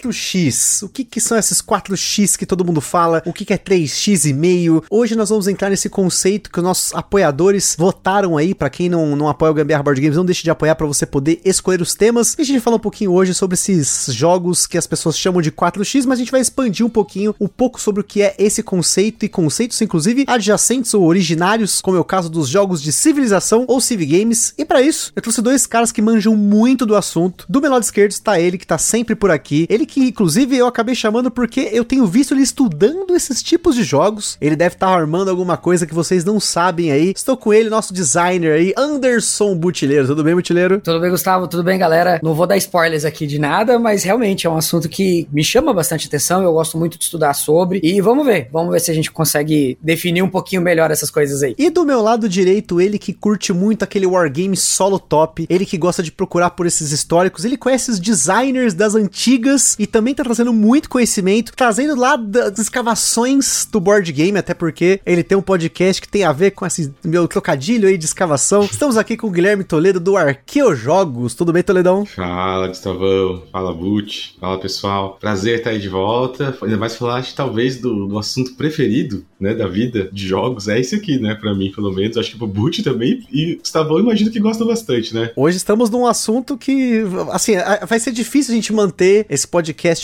[0.00, 3.22] Quatro x O que, que são esses 4X que todo mundo fala?
[3.26, 4.82] O que, que é 3X e meio?
[4.88, 8.54] Hoje nós vamos entrar nesse conceito que os nossos apoiadores votaram aí.
[8.54, 11.04] Para quem não, não apoia o Gambiarra Board Games, não deixe de apoiar para você
[11.04, 12.34] poder escolher os temas.
[12.38, 15.52] E a gente fala um pouquinho hoje sobre esses jogos que as pessoas chamam de
[15.52, 18.62] 4X, mas a gente vai expandir um pouquinho um pouco sobre o que é esse
[18.62, 23.66] conceito e conceitos, inclusive adjacentes ou originários, como é o caso dos jogos de civilização
[23.68, 24.54] ou civ games.
[24.56, 27.44] E para isso, eu trouxe dois caras que manjam muito do assunto.
[27.50, 29.66] Do meu lado esquerdo está ele que tá sempre por aqui.
[29.68, 33.82] Ele que inclusive eu acabei chamando porque eu tenho visto ele estudando esses tipos de
[33.82, 34.38] jogos.
[34.40, 37.12] Ele deve estar tá armando alguma coisa que vocês não sabem aí.
[37.14, 40.06] Estou com ele, nosso designer aí, Anderson Butileiro.
[40.06, 40.80] Tudo bem, Butileiro?
[40.80, 41.48] Tudo bem, Gustavo?
[41.48, 42.20] Tudo bem, galera?
[42.22, 45.74] Não vou dar spoilers aqui de nada, mas realmente é um assunto que me chama
[45.74, 46.42] bastante atenção.
[46.42, 47.80] Eu gosto muito de estudar sobre.
[47.82, 51.42] E vamos ver, vamos ver se a gente consegue definir um pouquinho melhor essas coisas
[51.42, 51.54] aí.
[51.58, 55.76] E do meu lado direito, ele que curte muito aquele wargame solo top, ele que
[55.76, 60.22] gosta de procurar por esses históricos, ele conhece os designers das antigas e também tá
[60.22, 65.42] trazendo muito conhecimento, trazendo lá das escavações do board game, até porque ele tem um
[65.42, 68.62] podcast que tem a ver com esse meu trocadilho aí de escavação.
[68.64, 71.34] Estamos aqui com o Guilherme Toledo do Arqueojogos.
[71.34, 72.04] Tudo bem, Toledão?
[72.06, 73.42] Fala, Gustavão.
[73.52, 74.32] Fala, Butch.
[74.40, 75.18] Fala, pessoal.
[75.20, 76.56] Prazer estar aí de volta.
[76.62, 80.68] Ainda mais falar, de, talvez, do, do assunto preferido, né, da vida de jogos.
[80.68, 82.16] É esse aqui, né, pra mim, pelo menos.
[82.16, 83.26] Acho que pro Butch também.
[83.32, 85.30] E Gustavão, imagino que gosta bastante, né?
[85.36, 87.52] Hoje estamos num assunto que, assim,
[87.86, 89.59] vai ser difícil a gente manter esse podcast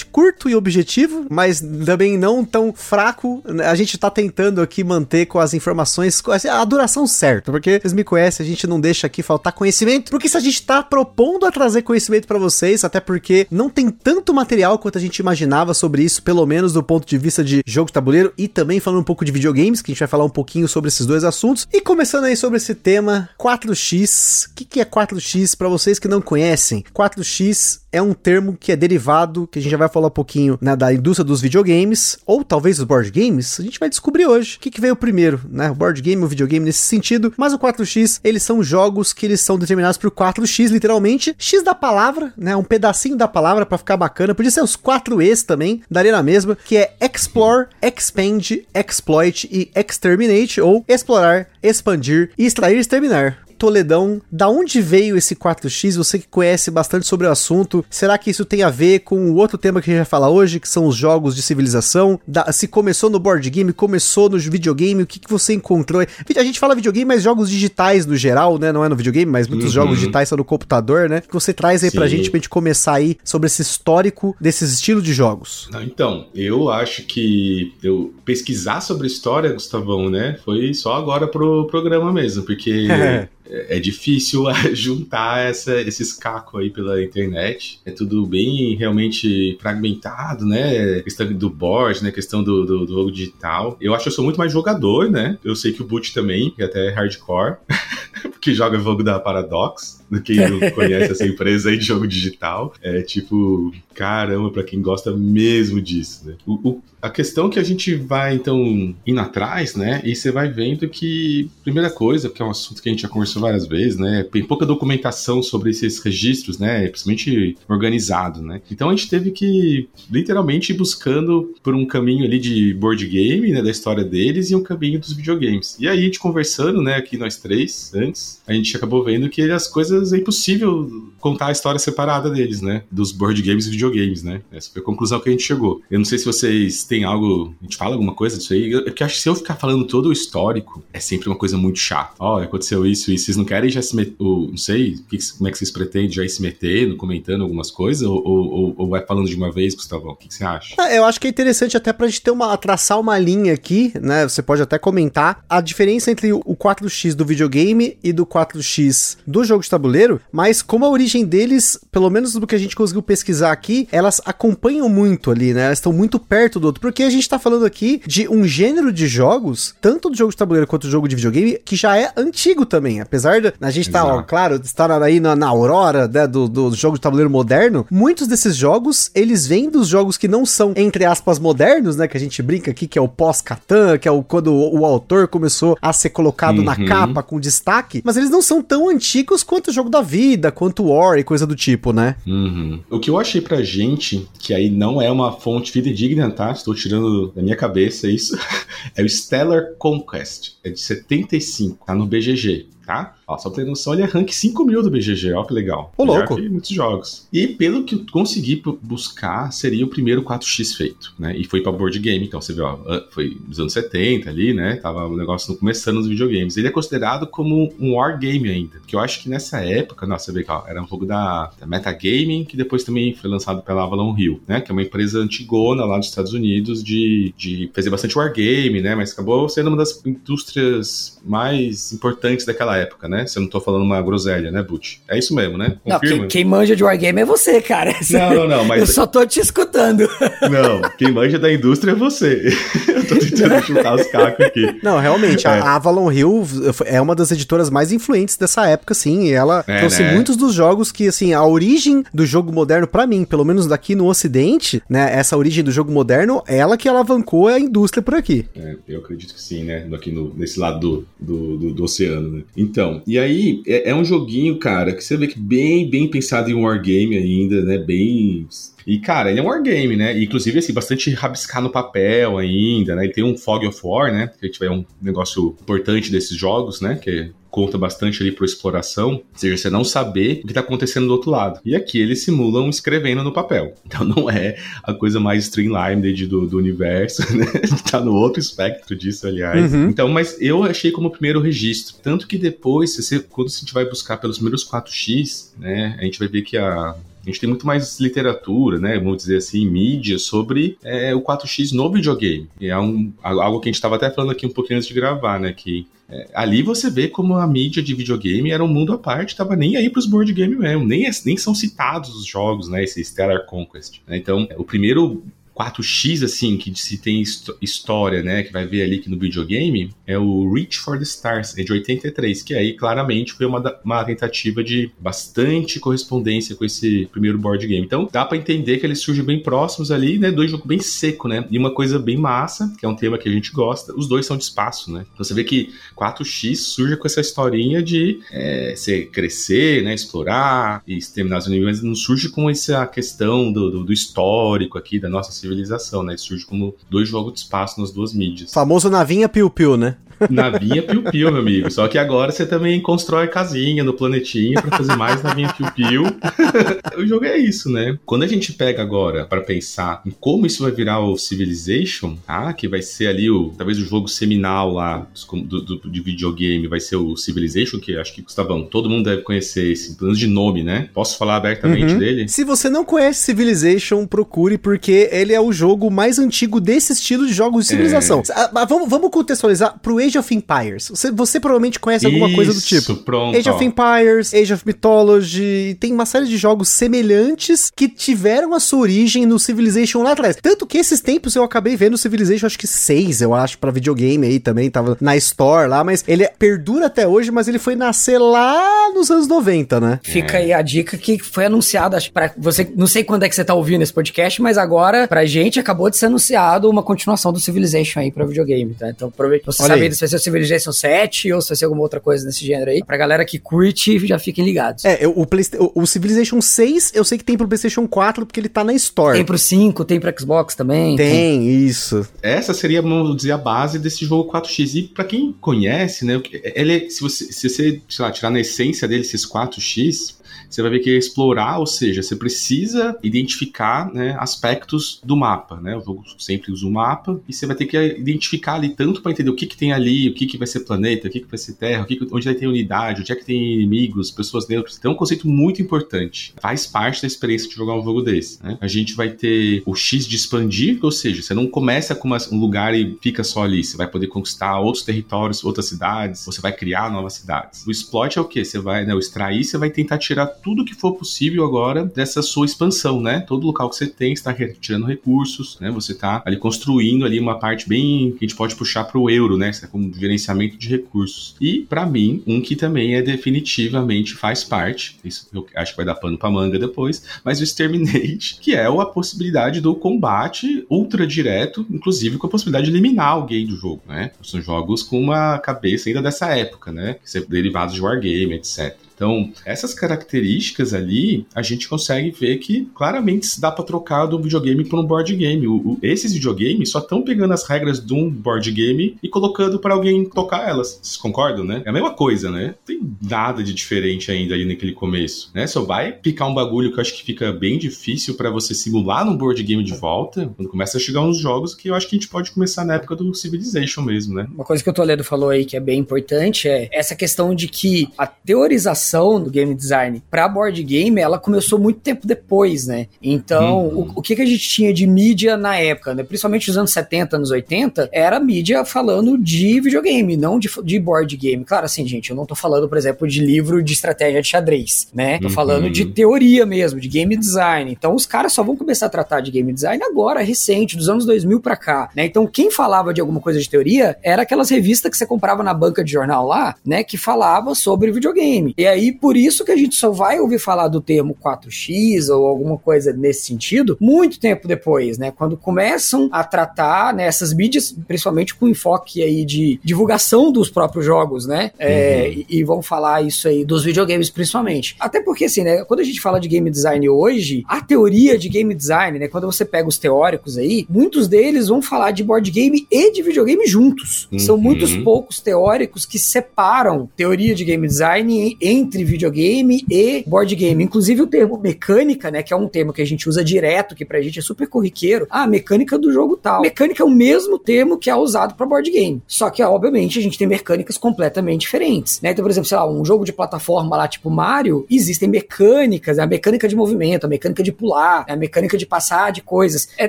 [0.07, 3.43] curto e objetivo, mas também não tão fraco.
[3.65, 8.05] A gente tá tentando aqui manter com as informações a duração certa, porque vocês me
[8.05, 11.53] conhecem, a gente não deixa aqui faltar conhecimento, porque se a gente tá propondo a
[11.53, 16.03] trazer conhecimento para vocês, até porque não tem tanto material quanto a gente imaginava sobre
[16.03, 19.05] isso, pelo menos do ponto de vista de jogo de tabuleiro e também falando um
[19.05, 21.67] pouco de videogames, que a gente vai falar um pouquinho sobre esses dois assuntos.
[21.73, 24.49] E começando aí sobre esse tema, 4x.
[24.49, 26.85] O que, que é 4x para vocês que não conhecem?
[26.95, 30.59] 4x é um termo que é derivado, que a gente já vai falar um pouquinho
[30.61, 34.57] né, da indústria dos videogames, ou talvez dos board games, a gente vai descobrir hoje
[34.57, 35.71] o que, que veio primeiro, né?
[35.71, 39.41] O board game ou videogame nesse sentido, mas o 4x, eles são jogos que eles
[39.41, 42.57] são determinados por 4x, literalmente, x da palavra, né?
[42.57, 46.57] Um pedacinho da palavra para ficar bacana, podia ser os 4es também, daria na mesma,
[46.65, 53.46] que é explore, expand, exploit e exterminate, ou explorar, expandir, extrair e exterminar.
[53.57, 55.97] Toledão, da onde veio esse 4X?
[55.97, 59.37] Você que conhece bastante sobre o assunto, será que isso tem a ver com o
[59.37, 62.21] outro tema que a gente vai falar hoje, que são os jogos de civilização?
[62.27, 66.03] Da, se começou no board game, começou no videogame, o que, que você encontrou?
[66.03, 68.73] A gente fala videogame, mas jogos digitais no geral, né?
[68.73, 69.73] Não é no videogame, mas muitos uhum.
[69.73, 71.19] jogos digitais são no computador, né?
[71.19, 71.97] O que você traz aí Sim.
[71.97, 75.69] pra gente pra gente começar aí sobre esse histórico desses estilos de jogos?
[75.83, 80.39] Então, eu acho que eu pesquisar sobre história, Gustavão, né?
[80.45, 82.89] Foi só agora pro programa mesmo, porque
[83.51, 87.81] é, é difícil juntar essa, esses cacos aí pela internet.
[87.85, 91.01] É tudo bem realmente fragmentado, né?
[91.03, 92.11] Questão do board, né?
[92.11, 93.77] Questão do, do, do jogo digital.
[93.81, 95.39] Eu acho que eu sou muito mais jogador, né?
[95.45, 97.57] Eu sei que o Boot também, que até é hardcore,
[98.31, 102.75] porque joga jogo da Paradox quem não conhece essa empresa aí de jogo digital.
[102.83, 106.35] É tipo, caramba, para quem gosta mesmo disso, né?
[106.47, 110.03] O, o, a questão que a gente vai, então, indo atrás, né?
[110.05, 113.09] E você vai vendo que, primeira coisa, que é um assunto que a gente já
[113.09, 114.27] conversou várias vezes, né?
[114.31, 116.89] Tem pouca documentação sobre esses registros, né?
[116.89, 118.61] Principalmente organizado, né?
[118.71, 123.53] Então a gente teve que, literalmente, ir buscando por um caminho ali de board game,
[123.53, 123.63] né?
[123.63, 125.77] Da história deles e um caminho dos videogames.
[125.79, 126.97] E aí, a gente conversando, né?
[126.97, 131.53] Aqui nós três, antes, a gente acabou vendo que as coisas é impossível contar a
[131.53, 132.85] história separada deles, né?
[132.91, 134.43] Dos board games e videogames, né?
[134.53, 135.83] Essa foi a conclusão que a gente chegou.
[135.91, 137.55] Eu não sei se vocês têm algo.
[137.61, 138.75] A gente fala alguma coisa disso aí.
[138.75, 141.37] É que eu acho que se eu ficar falando todo o histórico, é sempre uma
[141.37, 142.15] coisa muito chata.
[142.19, 144.15] Ó, oh, aconteceu isso e vocês não querem já se meter.
[144.19, 144.97] Não sei
[145.37, 148.89] como é que vocês pretendem já ir se metendo, comentando algumas coisas, ou, ou, ou
[148.89, 150.13] vai falando de uma vez, Gustavão?
[150.13, 150.75] O que, que você acha?
[150.81, 152.57] É, eu acho que é interessante até pra gente ter uma.
[152.57, 154.29] traçar uma linha aqui, né?
[154.29, 159.45] Você pode até comentar a diferença entre o 4x do videogame e do 4x do
[159.45, 159.86] jogo de tabuleiro,
[160.33, 164.21] mas como a origem deles, pelo menos do que a gente conseguiu pesquisar aqui, elas
[164.25, 165.67] acompanham muito ali, né?
[165.67, 168.93] Elas estão muito perto do outro, porque a gente tá falando aqui de um gênero
[168.93, 172.13] de jogos, tanto do jogo de tabuleiro quanto do jogo de videogame, que já é
[172.17, 173.01] antigo também.
[173.01, 176.75] Apesar de a gente tá, ó, claro, estar aí na, na aurora né, do, do
[176.75, 181.05] jogo de tabuleiro moderno, muitos desses jogos, eles vêm dos jogos que não são, entre
[181.05, 182.09] aspas, modernos, né?
[182.09, 184.85] Que a gente brinca aqui, que é o pós-Catan, que é o quando o, o,
[184.85, 186.65] autor começou a ser colocado uhum.
[186.65, 190.87] na capa com destaque, mas eles não são tão antigos quanto jogo da vida, quanto
[190.89, 192.17] War e coisa do tipo, né?
[192.27, 192.81] Uhum.
[192.91, 196.51] O que eu achei pra gente, que aí não é uma fonte fidedigna, tá?
[196.51, 198.37] Estou tirando da minha cabeça isso,
[198.97, 200.57] é o Stellar Conquest.
[200.65, 203.16] É de 75, tá no BGG tá?
[203.29, 205.93] Ó, só pra ter noção, ele é rank 5 mil do BGG, ó que legal.
[205.97, 206.39] Ô, louco.
[206.39, 207.27] Muitos jogos.
[207.33, 211.37] E pelo que eu consegui buscar, seria o primeiro 4x feito, né?
[211.37, 212.79] E foi pra board game, então você vê, ó,
[213.11, 214.77] foi nos anos 70 ali, né?
[214.77, 216.57] Tava o negócio começando nos videogames.
[216.57, 220.33] Ele é considerado como um wargame ainda, que eu acho que nessa época, nossa, você
[220.33, 223.83] vê que ó, era um jogo da, da Metagaming, que depois também foi lançado pela
[223.83, 224.61] Avalon Hill, né?
[224.61, 228.95] Que é uma empresa antigona lá dos Estados Unidos de, de fazer bastante wargame, né?
[228.95, 233.16] Mas acabou sendo uma das indústrias mais importantes daquela época, né?
[233.25, 234.97] Se eu não tô falando uma groselha, né, Butch?
[235.09, 235.77] É isso mesmo, né?
[235.85, 235.87] Confirma.
[235.87, 237.95] Não, quem, quem, manja de Wargame é você, cara.
[238.11, 238.81] Não, não, não, mas...
[238.81, 240.09] Eu só tô te escutando.
[240.51, 242.49] Não, quem manja da indústria é você.
[242.89, 244.79] eu tô tentando chutar os cacos aqui.
[244.83, 245.51] Não, realmente, é.
[245.51, 246.45] a Avalon Hill
[246.85, 250.13] é uma das editoras mais influentes dessa época, sim, e ela é, trouxe né?
[250.15, 253.95] muitos dos jogos que, assim, a origem do jogo moderno, para mim, pelo menos daqui
[253.95, 258.47] no ocidente, né, essa origem do jogo moderno, ela que alavancou a indústria por aqui.
[258.55, 262.31] É, eu acredito que sim, né, aqui no, nesse lado do, do, do, do oceano,
[262.31, 262.43] né.
[262.57, 266.51] Então, e aí é, é, um joguinho, cara, que você vê que bem, bem pensado
[266.51, 267.79] em wargame ainda, né?
[267.79, 268.49] Bem.
[268.87, 270.17] E, cara, ele é um wargame, né?
[270.23, 273.05] inclusive, assim, bastante rabiscar no papel ainda, né?
[273.05, 274.29] Ele tem um Fog of War, né?
[274.39, 276.97] Que a gente vai um negócio importante desses jogos, né?
[276.97, 280.61] Que é conta bastante ali para exploração, ou seja, você não saber o que está
[280.61, 281.59] acontecendo do outro lado.
[281.65, 283.75] E aqui eles simulam escrevendo no papel.
[283.87, 287.47] Então não é a coisa mais streamlined do, do universo, né?
[287.91, 289.73] tá no outro espectro disso, aliás.
[289.73, 289.89] Uhum.
[289.89, 291.97] Então, mas eu achei como primeiro registro.
[292.03, 296.19] Tanto que depois, você, quando a gente vai buscar pelos primeiros 4x, né, a gente
[296.19, 296.95] vai ver que a
[297.27, 298.99] a gente tem muito mais literatura, né?
[298.99, 302.49] Vamos dizer assim, mídia sobre é, o 4x no videogame.
[302.61, 304.95] E é um, algo que a gente estava até falando aqui um pouquinho antes de
[304.95, 305.53] gravar, né?
[305.53, 309.35] Que é, ali você vê como a mídia de videogame era um mundo à parte,
[309.35, 313.05] tava nem aí pros board game mesmo, nem, nem são citados os jogos, né, esse
[313.05, 314.01] Stellar Conquest.
[314.07, 314.17] Né?
[314.17, 315.25] Então, o primeiro
[315.57, 317.23] 4X, assim, que se tem
[317.63, 321.57] história, né, que vai ver ali que no videogame, é o Reach for the Stars,
[321.57, 327.09] é de 83, que aí claramente foi uma, uma tentativa de bastante correspondência com esse
[327.11, 327.85] primeiro board game.
[327.85, 331.27] Então, dá para entender que eles surgem bem próximos ali, né, dois jogos bem seco,
[331.27, 334.07] né, e uma coisa bem massa, que é um tema que a gente gosta, os
[334.07, 335.07] dois são de espaço, né.
[335.15, 340.83] Então você vê que 4X surge com essa historinha de é, você crescer, né, explorar
[340.87, 344.99] e exterminar os inimigos, mas não surge com essa questão do, do, do histórico aqui
[344.99, 346.17] da nossa civilização, né?
[346.17, 348.53] Surge como dois jogos de espaço nas duas mídias.
[348.53, 349.97] Famoso navinha piu-piu, né?
[350.31, 351.71] Navinha piu-piu, meu amigo.
[351.71, 356.05] Só que agora você também constrói casinha no planetinha para fazer mais navinha piu-piu.
[356.97, 357.99] o jogo é isso, né?
[358.05, 362.53] Quando a gente pega agora para pensar em como isso vai virar o Civilization, tá?
[362.53, 366.81] Que vai ser ali o talvez o jogo seminal lá do, do, de videogame, vai
[366.81, 370.27] ser o Civilization, que acho que Gustavão, todo mundo deve conhecer esse, pelo menos de
[370.27, 370.89] nome, né?
[370.93, 371.99] Posso falar abertamente uhum.
[371.99, 372.29] dele?
[372.29, 377.27] Se você não conhece Civilization, procure porque ele é o jogo mais antigo desse estilo
[377.27, 378.23] de jogos de civilização.
[378.29, 378.33] É.
[378.33, 380.89] Ah, vamos, vamos contextualizar pro Age of Empires.
[380.89, 382.97] Você, você provavelmente conhece alguma Isso, coisa do tipo.
[382.97, 388.55] Pronto, Age of Empires, Age of Mythology, tem uma série de jogos semelhantes que tiveram
[388.55, 390.37] a sua origem no Civilization lá atrás.
[390.41, 393.71] Tanto que esses tempos eu acabei vendo o Civilization, acho que 6, eu acho, para
[393.71, 397.75] videogame aí também, tava na Store lá, mas ele perdura até hoje, mas ele foi
[397.75, 400.01] nascer lá nos anos 90, né?
[400.03, 400.43] Fica é.
[400.43, 403.45] aí a dica que foi anunciada, acho para você, não sei quando é que você
[403.45, 407.41] tá ouvindo esse podcast, mas agora pra gente acabou de ser anunciado uma continuação do
[407.41, 408.89] Civilization aí para videogame, tá?
[408.91, 411.83] Então, aproveita você saber se vai ser o Civilization 7 ou se vai ser alguma
[411.83, 412.85] outra coisa nesse gênero aí.
[412.85, 414.85] Pra galera que curte, já fiquem ligados.
[414.85, 418.49] É, o, o, o Civilization 6 eu sei que tem pro PlayStation 4 porque ele
[418.49, 419.17] tá na Store.
[419.17, 420.97] Tem pro 5, tem pro Xbox também.
[420.97, 421.67] Tem, tem.
[421.67, 422.07] isso.
[422.23, 424.75] Essa seria, vamos dizer, a base desse jogo 4X.
[424.75, 426.21] E pra quem conhece, né,
[426.55, 430.16] ele, se você, se você sei lá, tirar na essência dele esses 4X,
[430.49, 435.61] você vai ver que é explorar, ou seja, você precisa identificar né, aspectos do mapa,
[435.61, 435.77] né?
[435.77, 439.13] O jogo sempre usa o mapa e você vai ter que identificar ali tanto para
[439.13, 441.29] entender o que, que tem ali, o que, que vai ser planeta, o que, que
[441.29, 444.11] vai ser terra, o que, que onde vai ter unidade, onde é que tem inimigos,
[444.11, 444.77] pessoas neutras.
[444.77, 446.35] Então é um conceito muito importante.
[446.41, 448.43] Faz parte da experiência de jogar um jogo desse.
[448.43, 448.59] Né?
[448.61, 452.19] A gente vai ter o X de expandir, ou seja, você não começa com uma,
[452.31, 453.63] um lugar e fica só ali.
[453.63, 457.67] Você vai poder conquistar outros territórios, outras cidades, você vai criar novas cidades.
[457.67, 458.45] O exploit é o que?
[458.45, 462.47] Você vai, né, extrair, você vai tentar tirar tudo que for possível agora dessa sua
[462.47, 463.21] expansão, né?
[463.21, 465.71] Todo local que você tem está retirando recursos, né?
[465.71, 469.11] Você está ali construindo ali uma parte bem que a gente pode puxar para o
[469.11, 469.51] euro, né?
[469.63, 471.35] É como gerenciamento de recursos.
[471.41, 475.87] E para mim, um que também é definitivamente faz parte, isso eu acho que vai
[475.87, 481.07] dar pano para manga depois, mas o Exterminate, que é a possibilidade do combate ultra
[481.07, 484.11] direto, inclusive com a possibilidade de eliminar alguém do jogo, né?
[484.23, 486.97] São jogos com uma cabeça ainda dessa época, né?
[487.29, 488.77] Derivados de wargame, etc.
[488.97, 494.65] Então, essas características ali, a gente consegue ver que claramente dá para trocar do videogame
[494.65, 495.47] para um board game.
[495.47, 499.59] O, o, esses videogames só estão pegando as regras de um board game e colocando
[499.59, 500.81] para alguém tocar elas.
[500.83, 501.63] Vocês concordam, né?
[501.67, 502.47] É a mesma coisa, né?
[502.47, 505.47] Não tem nada de diferente ainda ali naquele começo, né?
[505.47, 509.05] Só vai picar um bagulho que eu acho que fica bem difícil para você simular
[509.05, 511.97] no board game de volta, quando começa a chegar uns jogos que eu acho que
[511.97, 514.27] a gente pode começar na época do Civilization mesmo, né?
[514.33, 517.47] Uma coisa que o Toledo falou aí que é bem importante é essa questão de
[517.47, 518.86] que a teorização
[519.23, 522.87] do game design para board game, ela começou muito tempo depois, né?
[523.03, 523.79] Então, uhum.
[523.79, 526.03] o, o, que, que a gente tinha de mídia na época, né?
[526.03, 531.17] Principalmente nos anos 70, anos 80, era mídia falando de videogame, não de, de board
[531.17, 531.45] game.
[531.45, 534.89] Claro, assim, gente, eu não tô falando, por exemplo, de livro de estratégia de xadrez,
[534.95, 535.19] né?
[535.19, 535.31] Tô uhum.
[535.31, 537.71] falando de teoria mesmo, de game design.
[537.73, 541.05] Então, os caras só vão começar a tratar de game design agora, recente, dos anos
[541.05, 542.05] 2000 para cá, né?
[542.07, 545.55] Então, quem falava de alguma coisa de teoria era aquelas revistas que você comprava na
[545.55, 546.85] banca de jornal lá, né?
[546.85, 548.55] Que falava sobre videogame.
[548.57, 552.27] E aí, por isso que a gente só vai ouvir falar do termo 4X ou
[552.27, 555.11] alguma coisa nesse sentido muito tempo depois, né?
[555.11, 560.85] Quando começam a tratar nessas né, mídias, principalmente com enfoque aí de divulgação dos próprios
[560.85, 561.53] jogos, né?
[561.59, 562.25] É, uhum.
[562.29, 564.77] e, e, vão falar isso aí dos videogames principalmente.
[564.79, 565.65] Até porque, assim, né?
[565.65, 569.09] Quando a gente fala de game design hoje, a teoria de game design, né?
[569.09, 573.03] Quando você pega os teóricos aí, muitos deles vão falar de board game e de
[573.03, 574.09] videogame juntos.
[574.11, 574.19] Uhum.
[574.19, 580.63] São muitos poucos teóricos que separam teoria de game design entre videogame e board game.
[580.63, 583.85] Inclusive o termo mecânica, né, que é um termo que a gente usa direto, que
[583.85, 585.07] pra gente é super corriqueiro.
[585.11, 586.43] Ah, mecânica do jogo tal.
[586.43, 589.03] Mecânica é o mesmo termo que é usado para board game.
[589.07, 592.11] Só que, obviamente, a gente tem mecânicas completamente diferentes, né?
[592.11, 596.07] Então, por exemplo, sei lá, um jogo de plataforma lá, tipo Mario, existem mecânicas, a
[596.07, 599.69] mecânica de movimento, a mecânica de pular, a mecânica de passar de coisas.
[599.79, 599.89] É,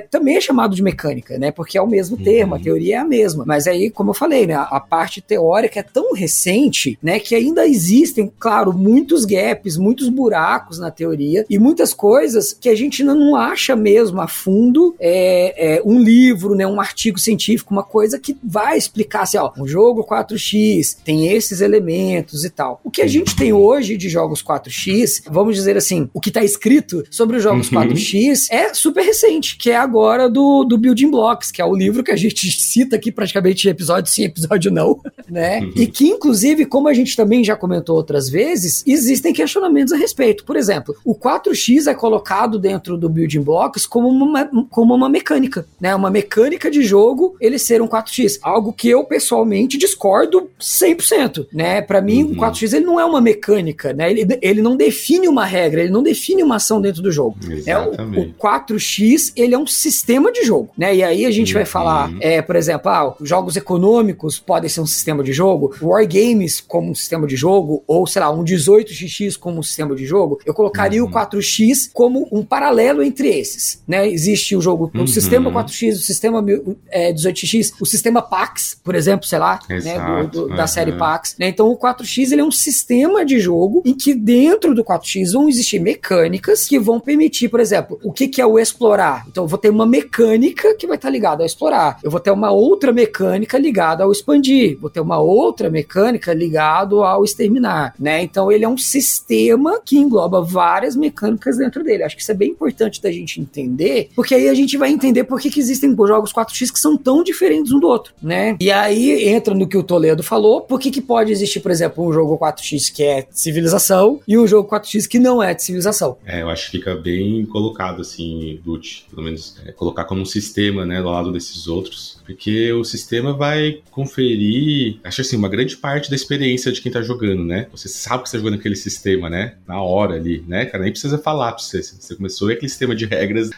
[0.00, 1.50] também é chamado de mecânica, né?
[1.50, 2.24] Porque é o mesmo uhum.
[2.24, 3.44] termo, a teoria é a mesma.
[3.46, 7.66] Mas aí, como eu falei, né, a parte teórica é tão recente, né, que ainda
[7.66, 13.36] existem, claro, muitos gaps, muitos buracos na teoria e muitas coisas que a gente não
[13.36, 18.36] acha mesmo a fundo é, é, um livro, né, um artigo científico, uma coisa que
[18.42, 22.80] vai explicar assim, ó, um jogo 4x tem esses elementos e tal.
[22.84, 26.42] O que a gente tem hoje de jogos 4x, vamos dizer assim, o que está
[26.42, 27.80] escrito sobre os jogos uhum.
[27.80, 32.02] 4x é super recente, que é agora do, do Building Blocks, que é o livro
[32.02, 35.60] que a gente cita aqui praticamente episódio sim, episódio não, né?
[35.60, 35.72] Uhum.
[35.76, 40.44] E que, inclusive, como a gente também já comentou outras vezes, existem questionamentos a respeito.
[40.44, 45.66] Por exemplo, o 4x é colocado dentro do Building Blocks como uma, como uma mecânica,
[45.80, 45.94] né?
[45.94, 48.38] Uma mecânica de jogo ele ser um 4x.
[48.42, 51.80] Algo que eu pessoalmente discordo 100%, né?
[51.80, 52.32] Para mim, uhum.
[52.32, 54.10] o 4x ele não é uma mecânica, né?
[54.10, 57.36] Ele, ele não define uma regra, ele não define uma ação dentro do jogo.
[57.48, 58.18] Exatamente.
[58.18, 60.94] É, o, o 4x ele é um sistema de jogo, né?
[60.94, 61.60] E aí a gente uhum.
[61.60, 66.60] vai falar, é, por exemplo, ah, jogos econômicos podem ser um sistema de jogo, wargames
[66.60, 70.54] como um sistema de jogo, ou sei lá, um 18xx como sistema de jogo, eu
[70.54, 71.08] colocaria uhum.
[71.08, 74.08] o 4x como um paralelo entre esses, né?
[74.08, 75.06] Existe o jogo, o uhum.
[75.06, 76.44] sistema 4x, o sistema
[76.90, 81.36] é, 18x, o sistema PAX, por exemplo, sei lá, né, do, do, da série PAX,
[81.38, 81.48] né?
[81.48, 85.48] Então o 4x ele é um sistema de jogo em que dentro do 4x vão
[85.48, 89.24] existir mecânicas que vão permitir, por exemplo, o que, que é o explorar.
[89.28, 91.98] Então eu vou ter uma mecânica que vai estar ligada ao explorar.
[92.02, 94.78] Eu vou ter uma outra mecânica ligada ao expandir.
[94.80, 98.22] Vou ter uma outra mecânica ligada ao exterminar, né?
[98.22, 102.04] Então ele é um sistema que engloba várias mecânicas dentro dele.
[102.04, 105.24] Acho que isso é bem importante da gente entender, porque aí a gente vai entender
[105.24, 108.56] por que, que existem jogos 4x que são tão diferentes um do outro, né?
[108.60, 112.06] E aí entra no que o Toledo falou, por que, que pode existir, por exemplo,
[112.06, 116.16] um jogo 4x que é civilização e um jogo 4x que não é de civilização?
[116.24, 120.26] É, eu acho que fica bem colocado assim, Dutch, pelo menos é, colocar como um
[120.26, 125.76] sistema, né, do lado desses outros, porque o sistema vai conferir, acho assim, uma grande
[125.76, 127.66] parte da experiência de quem tá jogando, né?
[127.72, 129.54] Você sabe que você tá jogando aquele sistema, né?
[129.66, 130.66] Na hora ali, né?
[130.66, 131.82] Cara, nem precisa falar pra você.
[131.82, 133.50] Você começou aquele sistema de regras,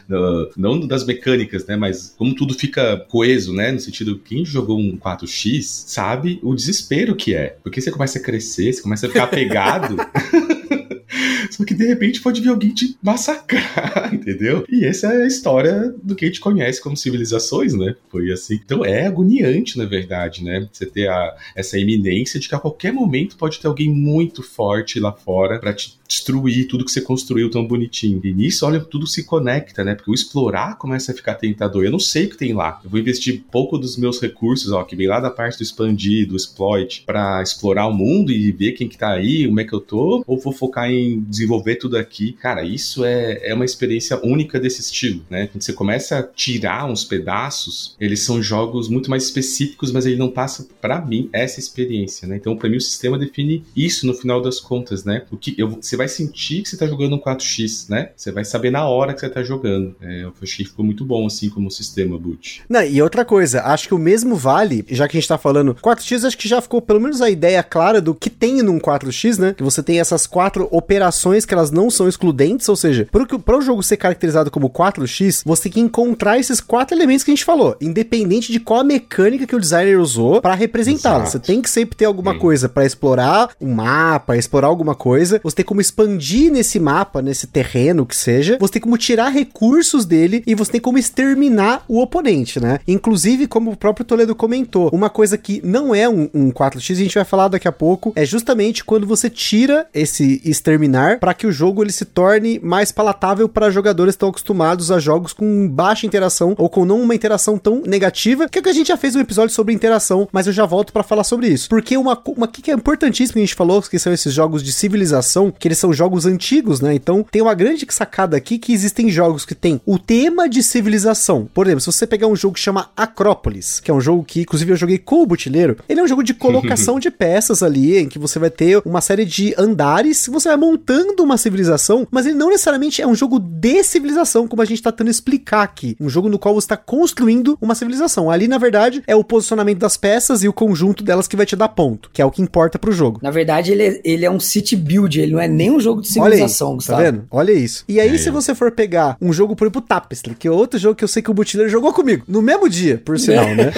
[0.57, 1.77] não das mecânicas, né?
[1.77, 3.73] Mas como tudo fica coeso, né?
[3.73, 7.57] No sentido, quem jogou um 4x sabe o desespero que é.
[7.63, 9.97] Porque você começa a crescer, você começa a ficar apegado.
[11.51, 14.65] Só que de repente pode vir alguém te massacrar, entendeu?
[14.69, 17.95] E essa é a história do que a gente conhece como civilizações, né?
[18.09, 18.61] Foi assim.
[18.65, 20.69] Então é agoniante, na verdade, né?
[20.73, 25.01] Você ter a, essa iminência de que a qualquer momento pode ter alguém muito forte
[25.01, 28.21] lá fora para te destruir tudo que você construiu tão bonitinho.
[28.25, 29.95] E nisso, olha, tudo se conecta, né?
[29.95, 31.85] Porque o explorar começa a ficar tentador.
[31.85, 32.81] Eu não sei o que tem lá.
[32.83, 36.27] Eu vou investir pouco dos meus recursos, ó, que vem lá da parte do expandir,
[36.27, 39.73] do exploit, para explorar o mundo e ver quem que tá aí, como é que
[39.73, 42.33] eu tô, ou vou focar em desenvolver tudo aqui.
[42.33, 45.47] Cara, isso é, é uma experiência única desse estilo, né?
[45.47, 50.17] Quando você começa a tirar uns pedaços, eles são jogos muito mais específicos, mas ele
[50.17, 52.37] não passa para mim essa experiência, né?
[52.37, 55.25] Então, para mim o sistema define isso no final das contas, né?
[55.31, 58.11] O que eu, você vai sentir que você tá jogando um 4x, né?
[58.17, 59.95] Você vai saber na hora que você tá jogando.
[60.01, 62.63] É, eu achei que ficou muito bom assim como sistema boot.
[62.69, 65.75] Não, e outra coisa, acho que o mesmo vale, já que a gente tá falando
[65.75, 69.39] 4x, acho que já ficou pelo menos a ideia clara do que tem num 4x,
[69.39, 69.53] né?
[69.55, 73.07] Que você tem essas quatro operações que elas não são excludentes, ou seja,
[73.45, 77.31] para o jogo ser caracterizado como 4x, você tem que encontrar esses quatro elementos que
[77.31, 81.27] a gente falou, independente de qual a mecânica que o designer usou para representá-lo.
[81.27, 85.57] Você tem que sempre ter alguma coisa para explorar um mapa, explorar alguma coisa, você
[85.57, 90.43] tem como expandir nesse mapa, nesse terreno que seja, você tem como tirar recursos dele
[90.47, 92.79] e você tem como exterminar o oponente, né?
[92.87, 96.95] Inclusive, como o próprio Toledo comentou, uma coisa que não é um, um 4x, a
[96.95, 101.47] gente vai falar daqui a pouco, é justamente quando você tira esse exterminar para que
[101.47, 105.69] o jogo ele se torne mais palatável para jogadores que estão acostumados a jogos com
[105.69, 108.89] baixa interação ou com não uma interação tão negativa, que é o que a gente
[108.89, 111.69] já fez um episódio sobre interação, mas eu já volto para falar sobre isso.
[111.69, 114.73] Porque uma, uma que é importantíssimo que a gente falou, que são esses jogos de
[114.73, 116.95] civilização, que eles são jogos antigos, né?
[116.95, 121.49] Então tem uma grande sacada aqui que existem jogos que tem o tema de civilização.
[121.53, 124.43] Por exemplo, se você pegar um jogo que chama Acrópolis, que é um jogo que,
[124.43, 127.99] inclusive, eu joguei com o Butileiro, ele é um jogo de colocação de peças ali,
[127.99, 132.27] em que você vai ter uma série de andares, você vai montando uma civilização, mas
[132.27, 135.97] ele não necessariamente é um jogo de civilização, como a gente tá tentando explicar aqui.
[136.01, 138.31] Um jogo no qual você está construindo uma civilização.
[138.31, 141.57] Ali, na verdade, é o posicionamento das peças e o conjunto delas que vai te
[141.57, 143.21] dar ponto, que é o que importa pro jogo.
[143.23, 146.01] Na verdade, ele é, ele é um city build, ele não é nem um jogo
[146.01, 147.27] de civilização, Olha aí, Tá vendo?
[147.31, 147.85] Olha isso.
[147.89, 148.19] E aí, é.
[148.19, 151.09] se você for pegar um jogo, por exemplo, Tapestry, que é outro jogo que eu
[151.09, 153.73] sei que o Butileiro jogou comigo, no mesmo dia, por sinal, né?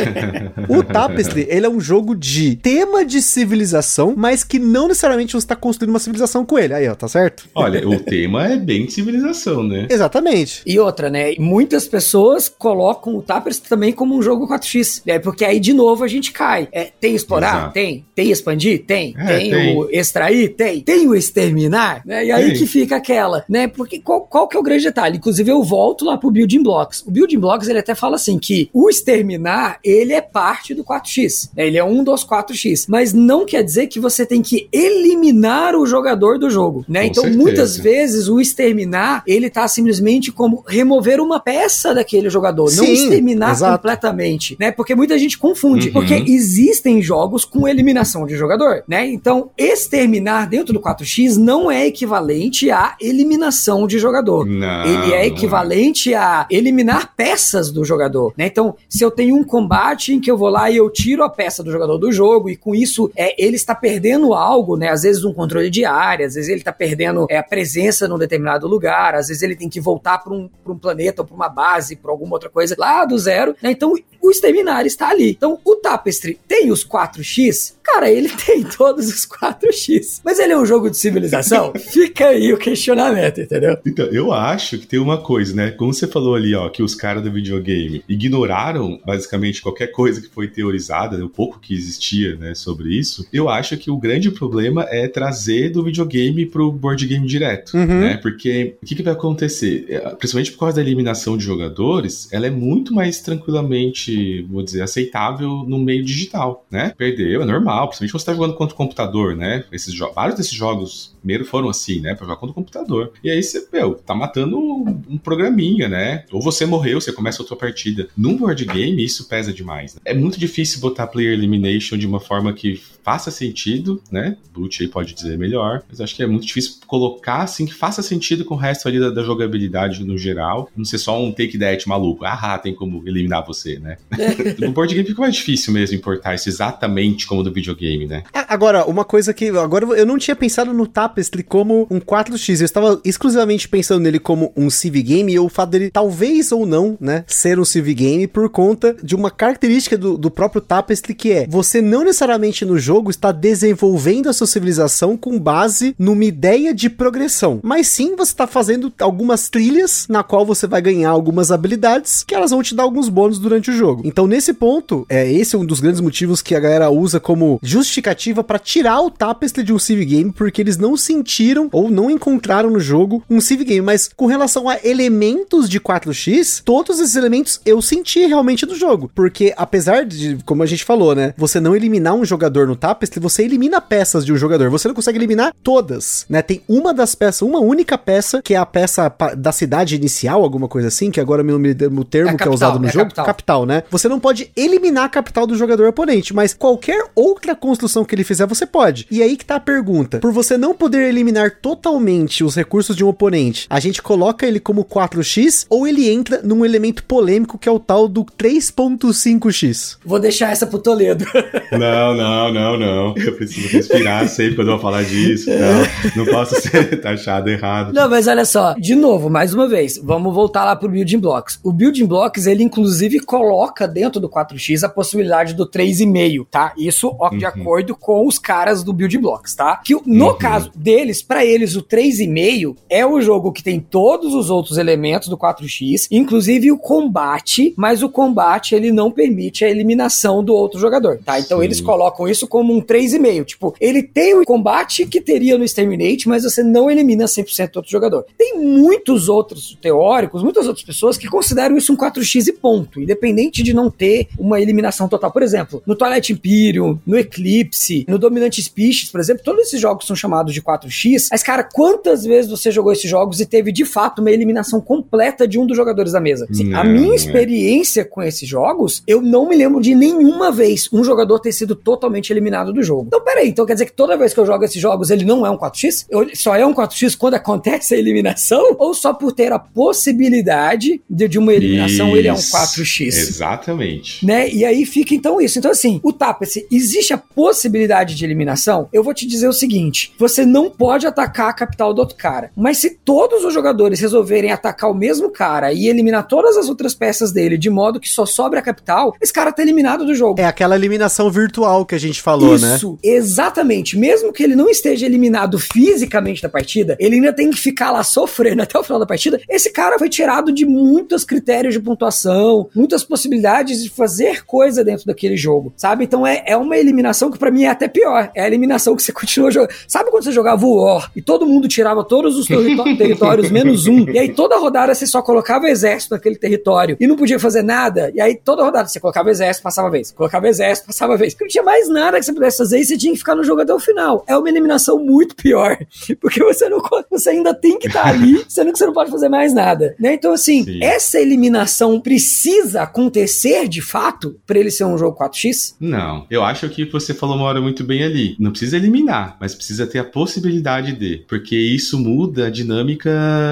[0.69, 5.39] o Tapestry, ele é um jogo de tema de civilização, mas que não necessariamente você
[5.45, 6.75] está construindo uma civilização com ele.
[6.75, 7.49] Aí, ó, tá certo?
[7.55, 9.87] Olha, o tema é bem civilização, né?
[9.91, 10.63] Exatamente.
[10.67, 11.35] E outra, né?
[11.39, 15.19] Muitas pessoas colocam o Tapestry também como um jogo 4x, né?
[15.19, 16.69] Porque aí, de novo, a gente cai.
[16.73, 17.57] É, tem explorar?
[17.57, 17.75] Exato.
[17.75, 18.05] Tem.
[18.15, 18.85] Tem expandir?
[18.85, 19.15] Tem.
[19.19, 20.49] É, tem, tem, o extrair?
[20.51, 20.81] Tem.
[20.81, 21.72] Tem o exterminar?
[22.05, 22.27] Né?
[22.27, 22.57] E aí tem.
[22.57, 23.67] que fica aquela, né?
[23.67, 25.19] Porque qual, qual que é o grande detalhe?
[25.19, 27.03] Inclusive, eu volto lá pro Building Blocks.
[27.07, 31.51] O Building Blocks, ele até fala assim, que o exterminar, ele é parte do 4x.
[31.57, 31.67] Né?
[31.67, 32.87] Ele é um dos 4x.
[32.89, 37.03] Mas não quer dizer que você tem que eliminar o jogador do jogo, né?
[37.03, 37.43] Com então, certeza.
[37.43, 42.85] muitas vezes, o exterminar, ele tá simplesmente como remover uma peça daquele jogador, Sim, não
[42.87, 43.77] exterminar exato.
[43.77, 44.71] completamente, né?
[44.71, 45.93] Porque muita gente confunde, uhum.
[45.95, 49.07] porque existem jogos com eliminação de jogador, né?
[49.07, 54.47] Então, exterminar dentro do 4x não é equivalente à eliminação de jogador.
[54.47, 58.47] Não, Ele é equivalente a eliminar peças do jogador, né?
[58.47, 61.29] Então, se eu tenho um combate em que eu vou lá e eu tiro a
[61.29, 64.89] peça do jogador do jogo e com isso é, ele está perdendo algo, né?
[64.89, 68.19] Às vezes um controle de área, às vezes ele está perdendo é, a presença num
[68.19, 71.49] determinado lugar, às vezes ele tem que voltar para um, um planeta ou para uma
[71.49, 73.71] base, para alguma outra coisa lá do zero, né?
[73.71, 75.31] Então, o exterminar está ali.
[75.31, 77.75] Então, o Tapestry tem os 4x?
[77.83, 80.21] Cara, ele tem todos os 4x.
[80.25, 81.73] Mas ele é um jogo de civilização?
[81.93, 83.77] Fica aí o questionamento, entendeu?
[83.85, 85.71] Então, eu acho que tem uma coisa, né?
[85.73, 90.29] Como você falou ali, ó, que os caras do videogame ignoraram basicamente qualquer coisa que
[90.29, 93.27] foi teorizada, né, o pouco que existia, né, sobre isso.
[93.33, 98.01] Eu acho que o grande problema é trazer do videogame pro board game direto, uhum.
[98.01, 98.17] né?
[98.17, 99.87] Porque o que, que vai acontecer?
[99.89, 104.12] É, principalmente por causa da eliminação de jogadores, ela é muito mais tranquilamente,
[104.51, 106.93] vou dizer, aceitável no meio digital, né?
[106.97, 109.65] Perdeu, é normal, principalmente quando você tá jogando contra o computador, né?
[109.73, 112.15] Esses vários desses jogos primeiro foram assim, né?
[112.15, 113.13] Pra jogar contra o computador.
[113.23, 116.25] E aí você, meu, tá matando um programinha, né?
[116.33, 118.09] Ou você morreu, você começa outra partida.
[118.17, 119.95] Num board game, isso pesa demais.
[119.95, 120.01] Né?
[120.05, 124.37] É muito difícil botar player elimination de uma forma que faça sentido, né?
[124.53, 128.03] Boot aí pode dizer melhor, mas acho que é muito difícil colocar assim que faça
[128.03, 130.71] sentido com o resto ali da, da jogabilidade no geral.
[130.77, 132.25] Não ser só um take that maluco.
[132.25, 133.97] Ah, tem como eliminar você, né?
[134.59, 138.23] no board game fica mais difícil mesmo importar isso exatamente como do videogame, né?
[138.33, 142.61] É, agora, uma coisa que agora eu não tinha pensado no Tapestry como um 4x,
[142.61, 146.67] eu estava exclusivamente pensando nele como um CV game e o fato dele talvez ou
[146.67, 151.15] não, né, ser um CV game por conta de uma característica do, do próprio Tapestry
[151.15, 155.95] que é você não necessariamente no jogo jogo está desenvolvendo a sua civilização com base
[155.99, 157.59] numa ideia de progressão.
[157.63, 162.35] Mas sim, você está fazendo algumas trilhas na qual você vai ganhar algumas habilidades que
[162.35, 164.03] elas vão te dar alguns bônus durante o jogo.
[164.05, 167.59] Então, nesse ponto, é esse é um dos grandes motivos que a galera usa como
[167.63, 172.11] justificativa para tirar o Tapestry de um Civ Game, porque eles não sentiram ou não
[172.11, 173.81] encontraram no jogo um Civ Game.
[173.81, 179.11] Mas com relação a elementos de 4x, todos esses elementos eu senti realmente no jogo.
[179.15, 183.21] Porque apesar de, como a gente falou, né, você não eliminar um jogador no Tapestry,
[183.21, 184.69] você elimina peças de um jogador.
[184.69, 186.43] Você não consegue eliminar todas, né?
[186.43, 190.67] Tem uma das peças, uma única peça, que é a peça da cidade inicial, alguma
[190.67, 192.91] coisa assim, que agora me lembro o termo é capital, que é usado no é
[192.91, 193.05] jogo.
[193.05, 193.25] Capital.
[193.25, 193.85] capital, né?
[193.89, 198.25] Você não pode eliminar a capital do jogador oponente, mas qualquer outra construção que ele
[198.25, 199.07] fizer, você pode.
[199.13, 200.19] E aí que tá a pergunta.
[200.19, 204.59] Por você não poder eliminar totalmente os recursos de um oponente, a gente coloca ele
[204.59, 209.99] como 4x ou ele entra num elemento polêmico que é o tal do 3.5x?
[210.05, 211.25] Vou deixar essa pro Toledo.
[211.71, 213.15] Não, não, não, não.
[213.23, 215.51] Eu preciso respirar sempre quando eu vou falar disso.
[215.51, 217.93] Não, não posso ser taxado errado.
[217.93, 221.59] Não, mas olha só, de novo, mais uma vez, vamos voltar lá pro Building Blocks.
[221.63, 226.73] O Building Blocks, ele inclusive coloca dentro do 4x a possibilidade do 3,5, tá?
[226.77, 227.49] Isso ó, de uhum.
[227.49, 229.77] acordo com os caras do Building Blocks, tá?
[229.77, 230.39] Que no uhum.
[230.39, 235.29] caso deles, para eles, o 3,5 é o jogo que tem todos os outros elementos
[235.29, 240.79] do 4x, inclusive o combate, mas o combate ele não permite a eliminação do outro
[240.79, 241.39] jogador, tá?
[241.39, 241.65] Então Sim.
[241.65, 243.45] eles colocam isso como um 3,5.
[243.45, 247.77] Tipo, ele tem o combate que teria no Exterminate, mas você não elimina 100% do
[247.79, 248.25] outro jogador.
[248.39, 253.65] Tem muitos outros teóricos, muitas outras pessoas que consideram isso um 4x e ponto, independente
[253.65, 255.33] de não ter uma eliminação total.
[255.33, 260.07] Por exemplo, no Twilight Imperium, no Eclipse, no Dominant Species, por exemplo, todos esses jogos
[260.07, 261.29] são chamados de 4x.
[261.33, 265.49] Mas, cara, quantas vezes você jogou esses jogos e teve de fato uma eliminação completa
[265.49, 266.47] de um dos jogadores da mesa?
[266.49, 271.03] Assim, a minha experiência com esses jogos, eu não me lembro de nenhuma vez um
[271.03, 273.05] jogador ter sido totalmente eliminado do jogo.
[273.07, 275.47] Então, peraí, então quer dizer que toda vez que eu jogo esses jogos ele não
[275.47, 276.07] é um 4x?
[276.11, 278.77] Eu, só é um 4x quando acontece a eliminação?
[278.79, 283.07] Ou só por ter a possibilidade de, de uma eliminação isso, ele é um 4x?
[283.07, 284.25] Exatamente.
[284.25, 284.51] Né?
[284.51, 285.59] E aí fica então isso.
[285.59, 288.89] Então, assim, o Tapestry, existe a possibilidade de eliminação?
[288.93, 292.51] Eu vou te dizer o seguinte: você não pode atacar a capital do outro cara.
[292.57, 296.95] Mas se todos os jogadores resolverem atacar o mesmo cara e eliminar todas as outras
[296.95, 300.41] peças dele de modo que só sobra a capital, esse cara tá eliminado do jogo.
[300.41, 302.77] É aquela eliminação virtual que a gente falou, Isso, né?
[302.77, 303.99] Isso, exatamente.
[303.99, 308.03] Mesmo que ele não esteja eliminado fisicamente da partida, ele ainda tem que ficar lá
[308.03, 309.41] sofrendo até o final da partida.
[309.49, 315.07] Esse cara foi tirado de muitos critérios de pontuação, muitas possibilidades de fazer coisa dentro
[315.07, 316.05] daquele jogo, sabe?
[316.05, 318.31] Então é, é uma eliminação que para mim é até pior.
[318.35, 319.75] É a eliminação que você continua jogando.
[319.87, 322.47] Sabe quando você jogava War e todo mundo tirava todos os
[322.97, 327.17] territórios menos um, e aí toda rodada você só colocava exército naquele território e não
[327.17, 331.17] podia fazer nada, e aí toda rodada você colocava exército, passava vez, colocava exército, passava
[331.17, 331.37] vez.
[331.41, 333.61] Não tinha mais nada que você pudesse fazer e você tinha que ficar no jogo
[333.61, 334.25] até o final.
[334.27, 335.77] É uma eliminação muito pior,
[336.21, 336.81] porque você não
[337.11, 339.95] você ainda tem que estar tá ali, sendo que você não pode fazer mais nada,
[339.99, 340.15] né?
[340.15, 340.83] Então assim, Sim.
[340.83, 345.75] essa eliminação precisa acontecer de fato para ele ser um jogo 4x?
[345.81, 348.37] Não, eu acho que você falou uma hora muito bem ali.
[348.39, 353.11] Não precisa eliminar, mas precisa ter a possibilidade de, porque isso muda a dinâmica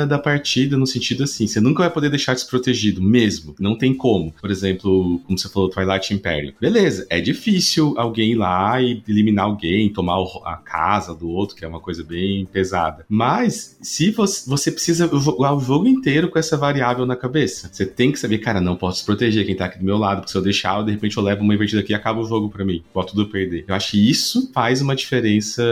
[0.08, 4.32] da partida no sentido assim, você nunca vai poder deixar desprotegido, mesmo, não tem como.
[4.40, 6.52] Por exemplo, como você falou, Twilight Imperium.
[6.60, 11.64] Beleza, é difícil alguém ir lá e eliminar alguém, tomar a casa do outro, que
[11.64, 13.04] é uma coisa bem pesada.
[13.08, 17.86] Mas, se você, você precisa jogar o jogo inteiro com essa variável na cabeça, você
[17.86, 20.38] tem que saber, cara, não posso proteger quem tá aqui do meu lado, porque se
[20.38, 22.82] eu deixar, de repente eu levo uma invertida aqui e acaba o jogo para mim.
[22.92, 23.64] Pode tudo perder.
[23.66, 25.62] Eu acho que isso faz uma diferença.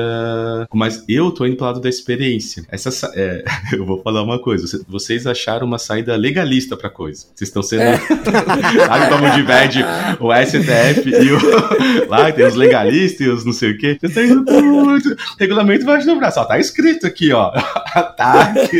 [0.72, 2.64] Mas eu tô indo pro lado da experiência.
[2.70, 4.85] Essa, é, eu vou falar uma coisa.
[4.88, 7.27] Vocês acharam uma saída legalista pra coisa.
[7.35, 7.83] Vocês estão sendo.
[7.83, 7.98] É.
[7.98, 9.85] Sabe como divide
[10.20, 12.09] o STF e o.
[12.09, 13.99] Lá tem os legalistas e os não sei o quê.
[14.01, 16.41] Vocês estão indo regulamento embaixo do braço.
[16.41, 17.51] Ó, tá escrito aqui, ó.
[18.17, 18.79] tá aqui.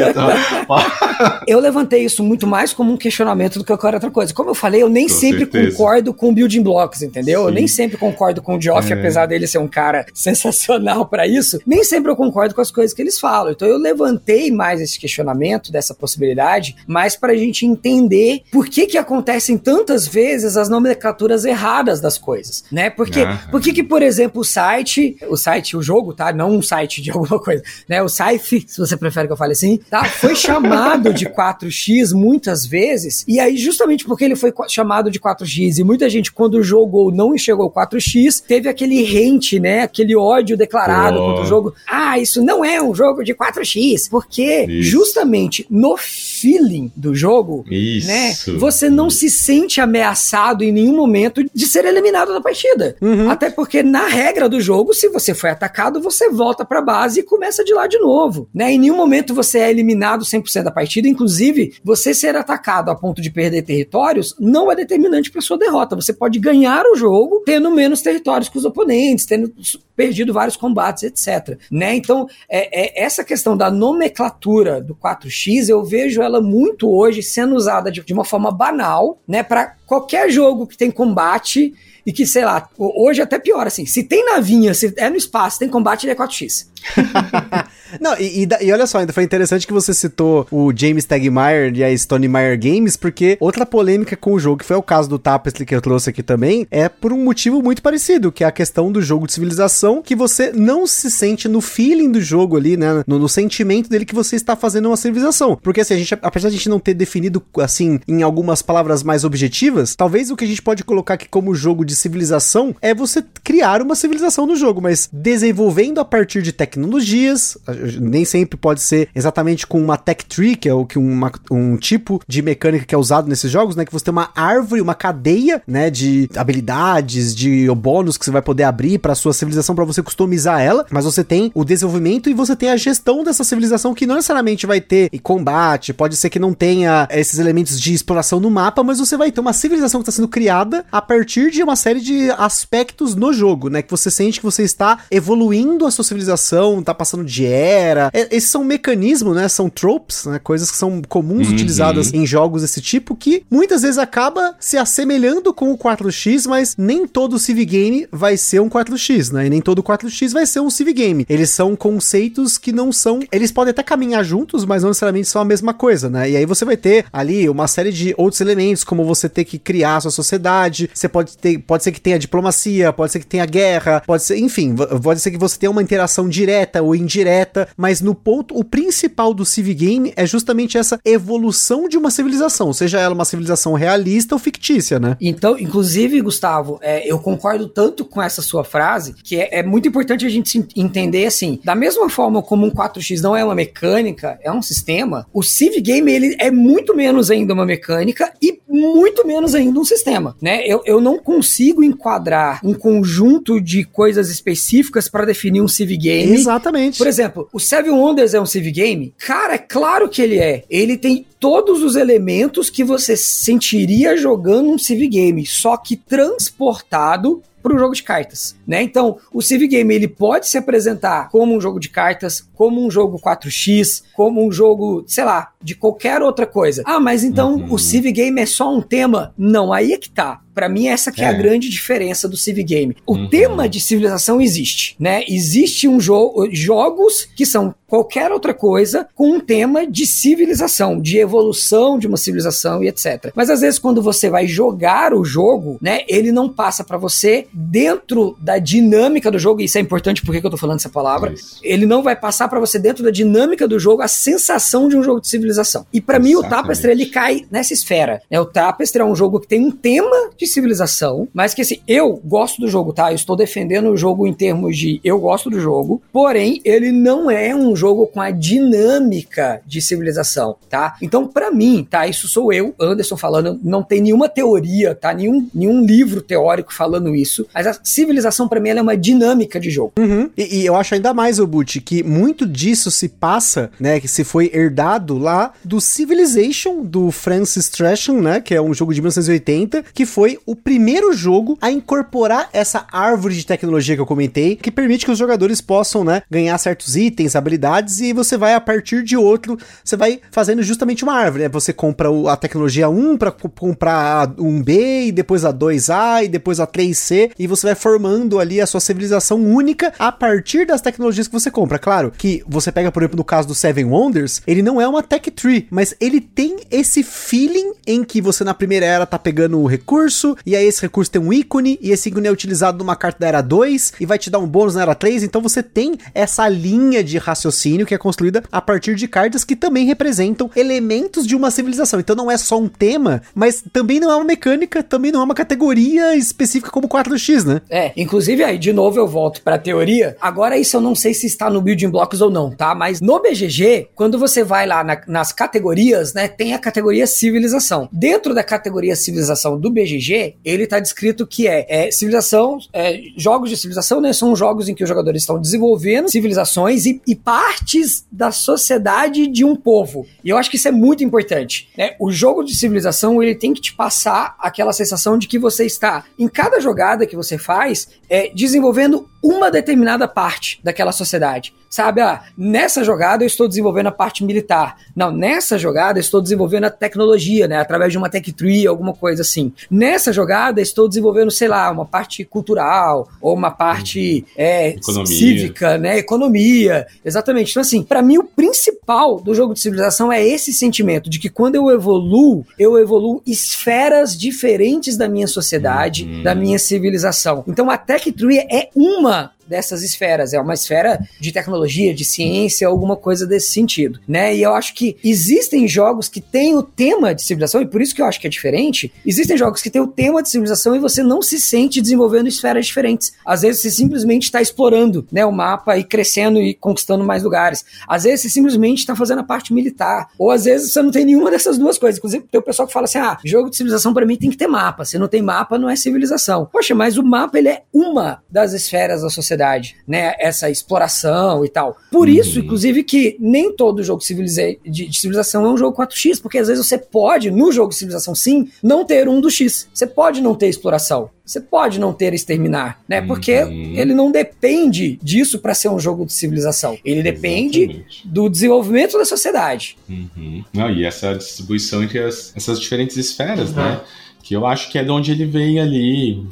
[1.47, 4.33] eu levantei isso muito mais como um questionamento do que qualquer outra coisa.
[4.33, 5.71] Como eu falei, eu nem com sempre certeza.
[5.73, 7.43] concordo com building blocks, entendeu?
[7.43, 7.47] Sim.
[7.47, 8.97] Eu nem sempre concordo com o Geoff, é.
[8.97, 11.61] apesar dele ser um cara sensacional para isso.
[11.67, 13.53] Nem sempre eu concordo com as coisas que eles falam.
[13.53, 18.99] Então eu levantei mais esse questionamento dessa possibilidade, mais pra gente entender por que que
[18.99, 22.91] acontecem tantas vezes as nomenclaturas erradas das coisas, né?
[22.91, 23.39] Porque, ah.
[23.51, 26.33] por que que, por exemplo, o site, o site, o jogo, tá?
[26.33, 28.03] Não um site de alguma coisa, né?
[28.03, 30.05] O site, se você prefere que eu fale assim, tá?
[30.05, 35.79] Foi chamado de 4x muitas vezes, e aí justamente porque ele foi chamado de 4x
[35.79, 41.19] e muita gente quando jogou não enxergou 4x, teve aquele rente, né, aquele ódio declarado
[41.19, 41.27] oh.
[41.27, 41.75] contra o jogo.
[41.87, 44.91] Ah, isso não é um jogo de 4x, porque isso.
[44.91, 48.53] justamente no feeling do jogo, né, isso.
[48.53, 52.97] né, você não se sente ameaçado em nenhum momento de ser eliminado da partida.
[53.01, 53.31] Uhum.
[53.31, 57.23] Até porque na regra do jogo, se você foi atacado, você volta para base e
[57.23, 58.73] começa de lá de novo, né?
[58.73, 63.21] Em nenhum momento você é eliminado 100% da partida, inclusive, você ser atacado a ponto
[63.21, 65.97] de perder territórios não é determinante para sua derrota.
[65.97, 69.53] Você pode ganhar o jogo tendo menos territórios que os oponentes, tendo
[69.97, 71.59] perdido vários combates, etc.
[71.71, 71.97] Né?
[71.97, 77.55] Então, é, é, essa questão da nomenclatura do 4x, eu vejo ela muito hoje sendo
[77.57, 79.43] usada de, de uma forma banal, né?
[79.43, 81.75] Para qualquer jogo que tem combate
[82.09, 85.17] e que, sei lá, hoje é até pior, assim, se tem navinha, se é no
[85.19, 86.67] espaço, tem combate, ele é 4x.
[88.01, 91.75] Não, e, e, e, olha só, ainda foi interessante que você citou o James Tegmeyer
[91.75, 95.09] e a Stone Meyer Games, porque outra polêmica com o jogo, que foi o caso
[95.09, 98.47] do Tapestry que eu trouxe aqui também, é por um motivo muito parecido, que é
[98.47, 102.57] a questão do jogo de civilização, que você não se sente no feeling do jogo
[102.57, 105.59] ali, né, no, no sentimento dele que você está fazendo uma civilização.
[105.63, 109.03] Porque assim, a gente, apesar de a gente não ter definido, assim, em algumas palavras
[109.03, 112.95] mais objetivas, talvez o que a gente pode colocar aqui como jogo de civilização é
[112.95, 117.57] você criar uma civilização no jogo, mas desenvolvendo a partir de tecnologias,
[118.01, 121.77] nem sempre pode ser exatamente com uma tech tree, que é o que uma, um
[121.77, 123.85] tipo de mecânica que é usado nesses jogos, né?
[123.85, 125.91] Que você tem uma árvore, uma cadeia, né?
[125.91, 130.61] De habilidades, de bônus que você vai poder abrir para sua civilização para você customizar
[130.61, 134.17] ela, mas você tem o desenvolvimento e você tem a gestão dessa civilização que não
[134.17, 138.83] necessariamente vai ter combate, pode ser que não tenha esses elementos de exploração no mapa,
[138.83, 142.01] mas você vai ter uma civilização que está sendo criada a partir de uma série
[142.01, 143.83] de aspectos no jogo, né?
[143.83, 148.11] Que você sente que você está evoluindo a sua civilização, tá passando de era.
[148.13, 149.49] É, esses são mecanismos, né?
[149.49, 150.39] São tropes, né?
[150.39, 151.55] Coisas que são comuns uhum.
[151.55, 156.77] utilizadas em jogos desse tipo que muitas vezes acaba se assemelhando com o 4X, mas
[156.77, 159.47] nem todo Civ Game vai ser um 4X, né?
[159.47, 161.27] E nem todo 4X vai ser um Civ Game.
[161.29, 163.21] Eles são conceitos que não são.
[163.31, 166.31] Eles podem até caminhar juntos, mas não necessariamente são a mesma coisa, né?
[166.31, 169.59] E aí você vai ter ali uma série de outros elementos, como você ter que
[169.59, 170.91] criar a sua sociedade.
[170.93, 171.59] Você pode ter.
[171.59, 174.39] Pode ser que tenha diplomacia, pode ser que tenha guerra, pode ser.
[174.39, 176.48] Enfim, pode ser que você tenha uma interação direta
[176.83, 181.97] ou indireta, mas no ponto, o principal do Civ Game é justamente essa evolução de
[181.97, 185.17] uma civilização, seja ela uma civilização realista ou fictícia, né?
[185.21, 189.89] Então, inclusive, Gustavo, é, eu concordo tanto com essa sua frase, que é, é muito
[189.89, 194.39] importante a gente entender assim, da mesma forma como um 4x não é uma mecânica,
[194.43, 199.27] é um sistema, o Civ Game ele é muito menos ainda uma mecânica e muito
[199.27, 200.67] menos ainda um sistema, né?
[200.67, 206.38] Eu, eu não consigo enquadrar um conjunto de coisas específicas para definir um Civ Game.
[206.39, 206.99] Exatamente.
[206.99, 209.15] Por exemplo, o Seven Wonders é um Civ Game?
[209.19, 210.65] Cara, é claro que ele é.
[210.69, 217.43] Ele tem todos os elementos que você sentiria jogando um Civ Game, só que transportado
[217.63, 218.83] para o jogo de cartas, né?
[218.83, 222.91] Então, o Civ Game ele pode se apresentar como um jogo de cartas, como um
[222.91, 226.83] jogo 4x, como um jogo, sei lá, de qualquer outra coisa.
[226.87, 227.73] Ah, mas então uhum.
[227.73, 229.35] o Civ Game é só um tema?
[229.37, 230.41] Não, aí é que tá.
[230.59, 231.27] Para mim essa que é.
[231.27, 231.29] é.
[231.29, 232.97] a grande diferença do Civ Game.
[233.07, 233.29] O uhum.
[233.29, 235.23] tema de civilização existe, né?
[235.29, 241.19] Existe um jogo, jogos que são qualquer outra coisa com um tema de civilização, de
[241.19, 243.33] evolução de uma civilização e etc.
[243.35, 247.47] Mas às vezes quando você vai jogar o jogo, né, ele não passa para você
[247.53, 251.33] dentro da dinâmica do jogo, e isso é importante porque eu tô falando essa palavra,
[251.33, 251.61] isso.
[251.63, 255.03] ele não vai passar para você dentro da dinâmica do jogo a sensação de um
[255.03, 255.87] jogo de civilização.
[255.93, 258.39] E para mim o Tapestry ele cai nessa esfera, né?
[258.39, 262.21] O Tapestry é um jogo que tem um tema de civilização, mas que assim, eu
[262.25, 263.13] gosto do jogo, tá?
[263.13, 267.31] Eu estou defendendo o jogo em termos de eu gosto do jogo, porém ele não
[267.31, 270.97] é um jogo com a dinâmica de civilização, tá?
[271.03, 272.07] Então, para mim, tá?
[272.07, 275.13] Isso sou eu, Anderson, falando, não tem nenhuma teoria, tá?
[275.13, 279.71] Nenhum, nenhum livro teórico falando isso, mas a civilização, para mim, é uma dinâmica de
[279.71, 279.93] jogo.
[279.99, 280.31] Uhum.
[280.37, 284.01] E, e, eu acho ainda mais, Obut, que muito disso se passa, né?
[284.01, 288.41] Que se foi herdado lá do Civilization, do Francis Tresham, né?
[288.41, 293.35] Que é um jogo de 1980, que foi o primeiro jogo a incorporar essa árvore
[293.35, 296.23] de tecnologia que eu comentei, que permite que os jogadores possam, né?
[296.31, 301.05] Ganhar certos itens, habilidades e você vai a partir de outro, você vai fazendo justamente
[301.05, 301.49] uma árvore, né?
[301.49, 306.61] Você compra a tecnologia 1 para comprar a 1B e depois a 2A e depois
[306.61, 311.27] a 3C e você vai formando ali a sua civilização única a partir das tecnologias
[311.27, 311.79] que você compra.
[311.79, 315.03] Claro que você pega, por exemplo, no caso do Seven Wonders, ele não é uma
[315.03, 319.59] tech tree, mas ele tem esse feeling em que você na primeira era tá pegando
[319.61, 322.79] o recurso, recurso, e aí esse recurso tem um ícone, e esse ícone é utilizado
[322.79, 325.41] numa carta da Era 2, e vai te dar um bônus na Era 3, então
[325.41, 329.87] você tem essa linha de raciocínio que é construída a partir de cartas que também
[329.87, 332.01] representam elementos de uma civilização.
[332.01, 335.25] Então não é só um tema, mas também não é uma mecânica, também não é
[335.25, 337.61] uma categoria específica como 4x, né?
[337.71, 340.17] É, inclusive aí, de novo eu volto pra teoria.
[340.21, 342.75] Agora isso eu não sei se está no Building Blocks ou não, tá?
[342.75, 347.89] Mas no BGG, quando você vai lá na, nas categorias, né, tem a categoria civilização.
[347.93, 350.08] Dentro da categoria civilização do BGG,
[350.45, 354.75] ele tá descrito que é, é civilização, é, jogos de civilização, né, são jogos em
[354.75, 360.07] que os jogadores estão desenvolvendo civilizações e, e partes da sociedade de um povo.
[360.25, 361.69] E eu acho que isso é muito importante.
[361.77, 361.95] Né?
[361.99, 366.05] O jogo de civilização ele tem que te passar aquela sensação de que você está,
[366.19, 371.53] em cada jogada que você faz, é, desenvolvendo uma determinada parte daquela sociedade.
[371.71, 374.77] Sabe, ah, nessa jogada eu estou desenvolvendo a parte militar.
[374.97, 377.59] Não, nessa jogada eu estou desenvolvendo a tecnologia, né?
[377.59, 379.53] Através de uma tech tree, alguma coisa assim.
[379.71, 384.77] Nessa jogada estou desenvolvendo, sei lá, uma parte cultural ou uma parte é,
[385.07, 385.99] cívica, né?
[385.99, 386.87] Economia.
[387.05, 387.51] Exatamente.
[387.51, 391.29] Então, assim, para mim o principal do jogo de civilização é esse sentimento de que
[391.29, 396.23] quando eu evoluo, eu evoluo esferas diferentes da minha sociedade, uhum.
[396.23, 397.45] da minha civilização.
[397.47, 400.33] Então a tech tree é uma dessas esferas.
[400.33, 404.35] É uma esfera de tecnologia, de ciência, alguma coisa desse sentido, né?
[404.35, 407.95] E eu acho que existem jogos que têm o tema de civilização, e por isso
[407.95, 408.93] que eu acho que é diferente.
[409.05, 412.67] Existem jogos que têm o tema de civilização e você não se sente desenvolvendo esferas
[412.67, 413.13] diferentes.
[413.25, 417.65] Às vezes você simplesmente está explorando, né, o mapa e crescendo e conquistando mais lugares.
[417.87, 421.05] Às vezes você simplesmente está fazendo a parte militar, ou às vezes você não tem
[421.05, 421.99] nenhuma dessas duas coisas.
[421.99, 424.37] Inclusive, tem o pessoal que fala assim: "Ah, jogo de civilização para mim tem que
[424.37, 424.85] ter mapa.
[424.85, 426.47] Se não tem mapa, não é civilização".
[426.53, 430.15] Poxa, mas o mapa ele é uma das esferas da sociedade sociedade, né?
[430.19, 431.77] Essa exploração e tal.
[431.91, 432.15] Por uhum.
[432.15, 436.49] isso, inclusive, que nem todo jogo de, de, civilização é um jogo 4x, porque às
[436.49, 439.69] vezes você pode, no jogo de civilização sim, não ter um do X.
[439.73, 441.11] Você pode não ter exploração.
[441.25, 443.03] Você pode não ter exterminar, né?
[443.03, 443.75] Porque uhum.
[443.77, 446.79] ele não depende disso para ser um jogo de civilização.
[446.83, 448.09] Ele depende Exatamente.
[448.09, 449.77] do desenvolvimento da sociedade.
[449.89, 450.43] Uhum.
[450.55, 453.81] Não, e essa distribuição entre as, essas diferentes esferas, né?
[454.29, 456.23] Que eu acho que é de onde ele vem ali,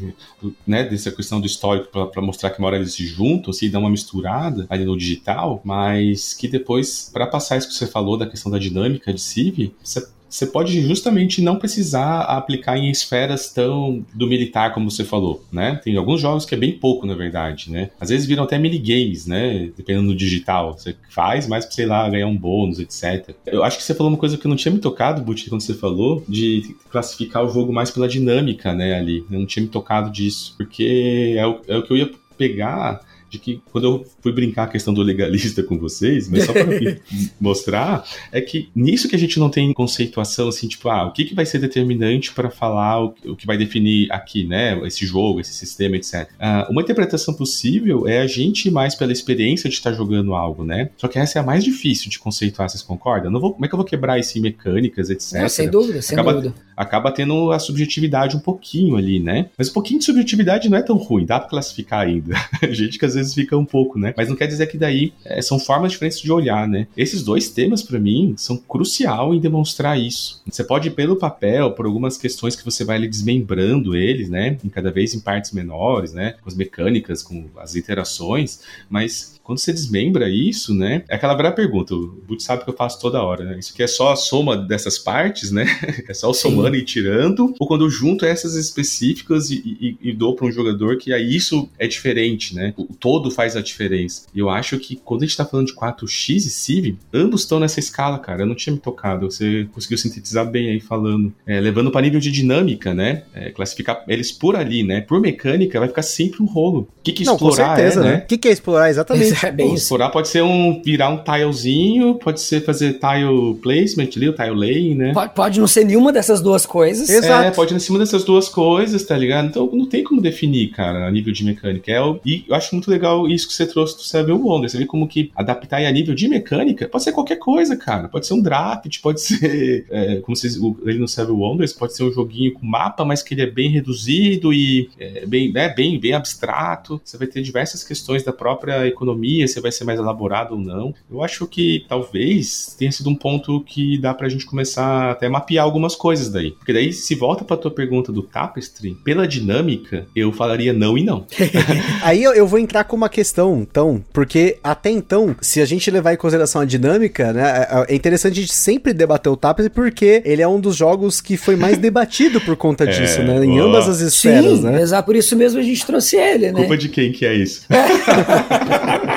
[0.66, 3.80] né, dessa questão do histórico para mostrar que uma hora eles se juntam, assim, dão
[3.80, 8.26] uma misturada ali no digital, mas que depois, para passar isso que você falou da
[8.26, 14.04] questão da dinâmica de Civ, você você pode justamente não precisar aplicar em esferas tão
[14.12, 15.80] do militar como você falou, né?
[15.82, 17.90] Tem alguns jogos que é bem pouco, na verdade, né?
[18.00, 19.70] Às vezes viram até minigames, né?
[19.76, 20.76] Dependendo do digital.
[20.76, 23.34] Você faz mais pra, sei lá, ganhar um bônus, etc.
[23.46, 25.62] Eu acho que você falou uma coisa que eu não tinha me tocado, Buti, quando
[25.62, 29.24] você falou, de classificar o jogo mais pela dinâmica, né, ali.
[29.30, 33.00] Eu não tinha me tocado disso, porque é o, é o que eu ia pegar
[33.30, 36.64] de que quando eu fui brincar a questão do legalista com vocês, mas só para
[37.40, 41.24] mostrar, é que nisso que a gente não tem conceituação assim, tipo, ah, o que,
[41.24, 45.40] que vai ser determinante para falar o, o, que vai definir aqui, né, esse jogo,
[45.40, 46.28] esse sistema, etc.
[46.38, 50.64] Ah, uma interpretação possível é a gente ir mais pela experiência de estar jogando algo,
[50.64, 50.90] né?
[50.96, 53.30] Só que essa é a mais difícil de conceituar, vocês concordam?
[53.30, 55.40] Não vou, como é que eu vou quebrar isso em mecânicas, etc.
[55.40, 56.54] Não, sem dúvida, sem acaba, dúvida.
[56.76, 59.50] Acaba tendo a subjetividade um pouquinho ali, né?
[59.56, 62.34] Mas um pouquinho de subjetividade não é tão ruim, dá para classificar ainda.
[62.70, 64.14] gente que às vezes fica um pouco, né?
[64.16, 66.86] Mas não quer dizer que daí é, são formas diferentes de olhar, né?
[66.96, 70.42] Esses dois temas, para mim, são crucial em demonstrar isso.
[70.50, 74.58] Você pode ir pelo papel, por algumas questões que você vai ali desmembrando eles, né?
[74.64, 76.34] Em cada vez em partes menores, né?
[76.42, 81.04] Com as mecânicas, com as interações, mas quando você desmembra isso, né?
[81.08, 83.58] É aquela velha pergunta, o Butch sabe que eu faço toda hora, né?
[83.60, 85.64] Isso aqui é só a soma dessas partes, né?
[86.08, 86.82] É só o somando Sim.
[86.82, 90.96] e tirando, ou quando eu junto essas específicas e, e, e dou para um jogador
[90.98, 92.74] que aí isso é diferente, né?
[92.76, 94.26] O todo faz a diferença.
[94.34, 97.60] E eu acho que quando a gente tá falando de 4x e Civ, ambos estão
[97.60, 98.42] nessa escala, cara.
[98.42, 99.30] Eu não tinha me tocado.
[99.30, 101.32] Você conseguiu sintetizar bem aí falando.
[101.46, 103.24] É, levando para nível de dinâmica, né?
[103.34, 105.00] É, classificar eles por ali, né?
[105.00, 106.88] Por mecânica, vai ficar sempre um rolo.
[106.98, 108.16] O que, que explorar não, com certeza, é, né?
[108.24, 109.35] O que, que é explorar exatamente?
[109.46, 109.84] É bem isso.
[109.84, 114.54] Explorar pode ser um virar um tilezinho, pode ser fazer tile placement ali, o tile
[114.54, 115.12] lay, né?
[115.12, 117.08] Pode, pode não ser nenhuma dessas duas coisas.
[117.08, 117.44] Exato.
[117.44, 119.46] É, pode ser nenhuma dessas duas coisas, tá ligado?
[119.48, 121.92] Então não tem como definir, cara, a nível de mecânica.
[121.92, 124.72] É, e eu acho muito legal isso que você trouxe do Seven Wonders.
[124.72, 128.08] Você vê como que adaptar a nível de mecânica pode ser qualquer coisa, cara.
[128.08, 132.04] Pode ser um draft, pode ser, é, como vocês, ele no Seven Wonders, pode ser
[132.04, 135.98] um joguinho com mapa, mas que ele é bem reduzido e é, bem, né, bem,
[135.98, 137.00] bem abstrato.
[137.04, 140.94] Você vai ter diversas questões da própria economia, você vai ser mais elaborado ou não.
[141.10, 145.30] Eu acho que talvez tenha sido um ponto que dá pra gente começar até a
[145.30, 146.46] mapear algumas coisas daí.
[146.46, 146.52] aí.
[146.52, 151.04] Porque daí, se volta pra tua pergunta do Tapestry, pela dinâmica, eu falaria não e
[151.04, 151.26] não.
[152.02, 156.14] aí eu, vou entrar com uma questão, então, porque até então, se a gente levar
[156.14, 160.22] em consideração a dinâmica, né, é, é interessante a gente sempre debater o Tapestry porque
[160.24, 163.44] ele é um dos jogos que foi mais debatido por conta é, disso, né?
[163.44, 164.80] Em ambas as esferas, Sim, né?
[164.80, 166.60] Exato, por isso mesmo a gente trouxe ele, né?
[166.60, 167.66] Culpa de quem que é isso?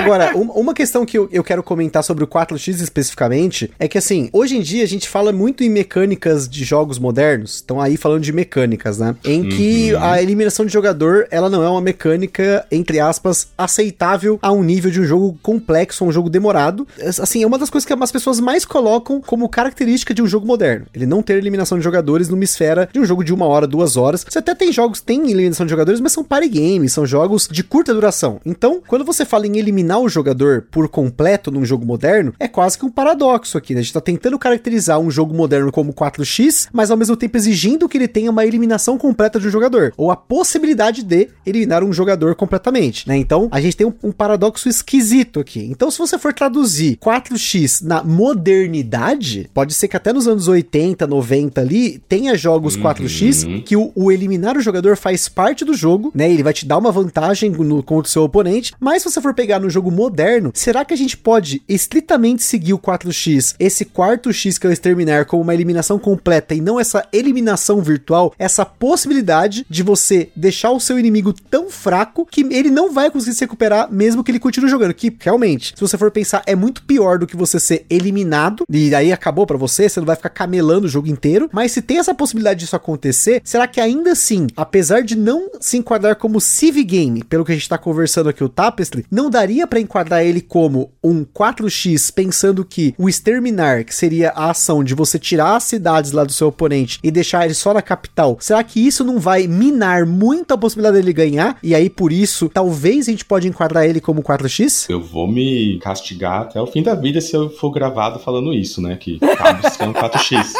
[0.00, 4.28] Agora, uma questão que eu, eu quero comentar sobre o 4X especificamente é que, assim,
[4.32, 8.22] hoje em dia a gente fala muito em mecânicas de jogos modernos, estão aí falando
[8.22, 9.14] de mecânicas, né?
[9.24, 10.02] Em que uhum.
[10.02, 14.90] a eliminação de jogador, ela não é uma mecânica, entre aspas, aceitável a um nível
[14.90, 16.86] de um jogo complexo, um jogo demorado.
[17.20, 20.46] Assim, é uma das coisas que as pessoas mais colocam como característica de um jogo
[20.46, 20.86] moderno.
[20.94, 23.96] Ele não ter eliminação de jogadores numa esfera de um jogo de uma hora, duas
[23.96, 24.24] horas.
[24.28, 27.48] Você até tem jogos que tem eliminação de jogadores, mas são party games, são jogos
[27.50, 28.40] de curta duração.
[28.44, 32.46] Então, quando você fala em eliminar eliminar o jogador por completo num jogo moderno é
[32.46, 33.80] quase que um paradoxo aqui, né?
[33.80, 37.88] A gente tá tentando caracterizar um jogo moderno como 4x, mas ao mesmo tempo exigindo
[37.88, 41.92] que ele tenha uma eliminação completa de um jogador, ou a possibilidade de eliminar um
[41.92, 43.16] jogador completamente, né?
[43.16, 45.60] Então, a gente tem um, um paradoxo esquisito aqui.
[45.70, 51.06] Então, se você for traduzir 4x na modernidade, pode ser que até nos anos 80,
[51.06, 52.82] 90 ali, tenha jogos uhum.
[52.82, 56.30] 4x que o, o, eliminar o jogador faz parte do jogo, né?
[56.30, 59.34] Ele vai te dar uma vantagem no, contra o seu oponente, mas se você for
[59.34, 64.32] pegar no jogo moderno, será que a gente pode estritamente seguir o 4x, esse quarto
[64.32, 68.64] X que é o exterminar, como uma eliminação completa e não essa eliminação virtual, essa
[68.64, 73.44] possibilidade de você deixar o seu inimigo tão fraco que ele não vai conseguir se
[73.44, 77.18] recuperar mesmo que ele continue jogando, que realmente, se você for pensar, é muito pior
[77.18, 80.86] do que você ser eliminado e aí acabou para você, você não vai ficar camelando
[80.86, 85.02] o jogo inteiro, mas se tem essa possibilidade disso acontecer, será que ainda assim, apesar
[85.02, 88.48] de não se enquadrar como civ game, pelo que a gente tá conversando aqui o
[88.48, 93.94] Tapestry, não daria daria para enquadrar ele como um 4x, pensando que o exterminar, que
[93.94, 97.54] seria a ação de você tirar as cidades lá do seu oponente e deixar ele
[97.54, 101.58] só na capital, será que isso não vai minar muito a possibilidade dele ganhar?
[101.62, 104.86] E aí, por isso, talvez a gente pode enquadrar ele como 4x?
[104.88, 108.80] Eu vou me castigar até o fim da vida se eu for gravado falando isso,
[108.80, 108.96] né?
[108.96, 110.52] Que tá buscando 4x.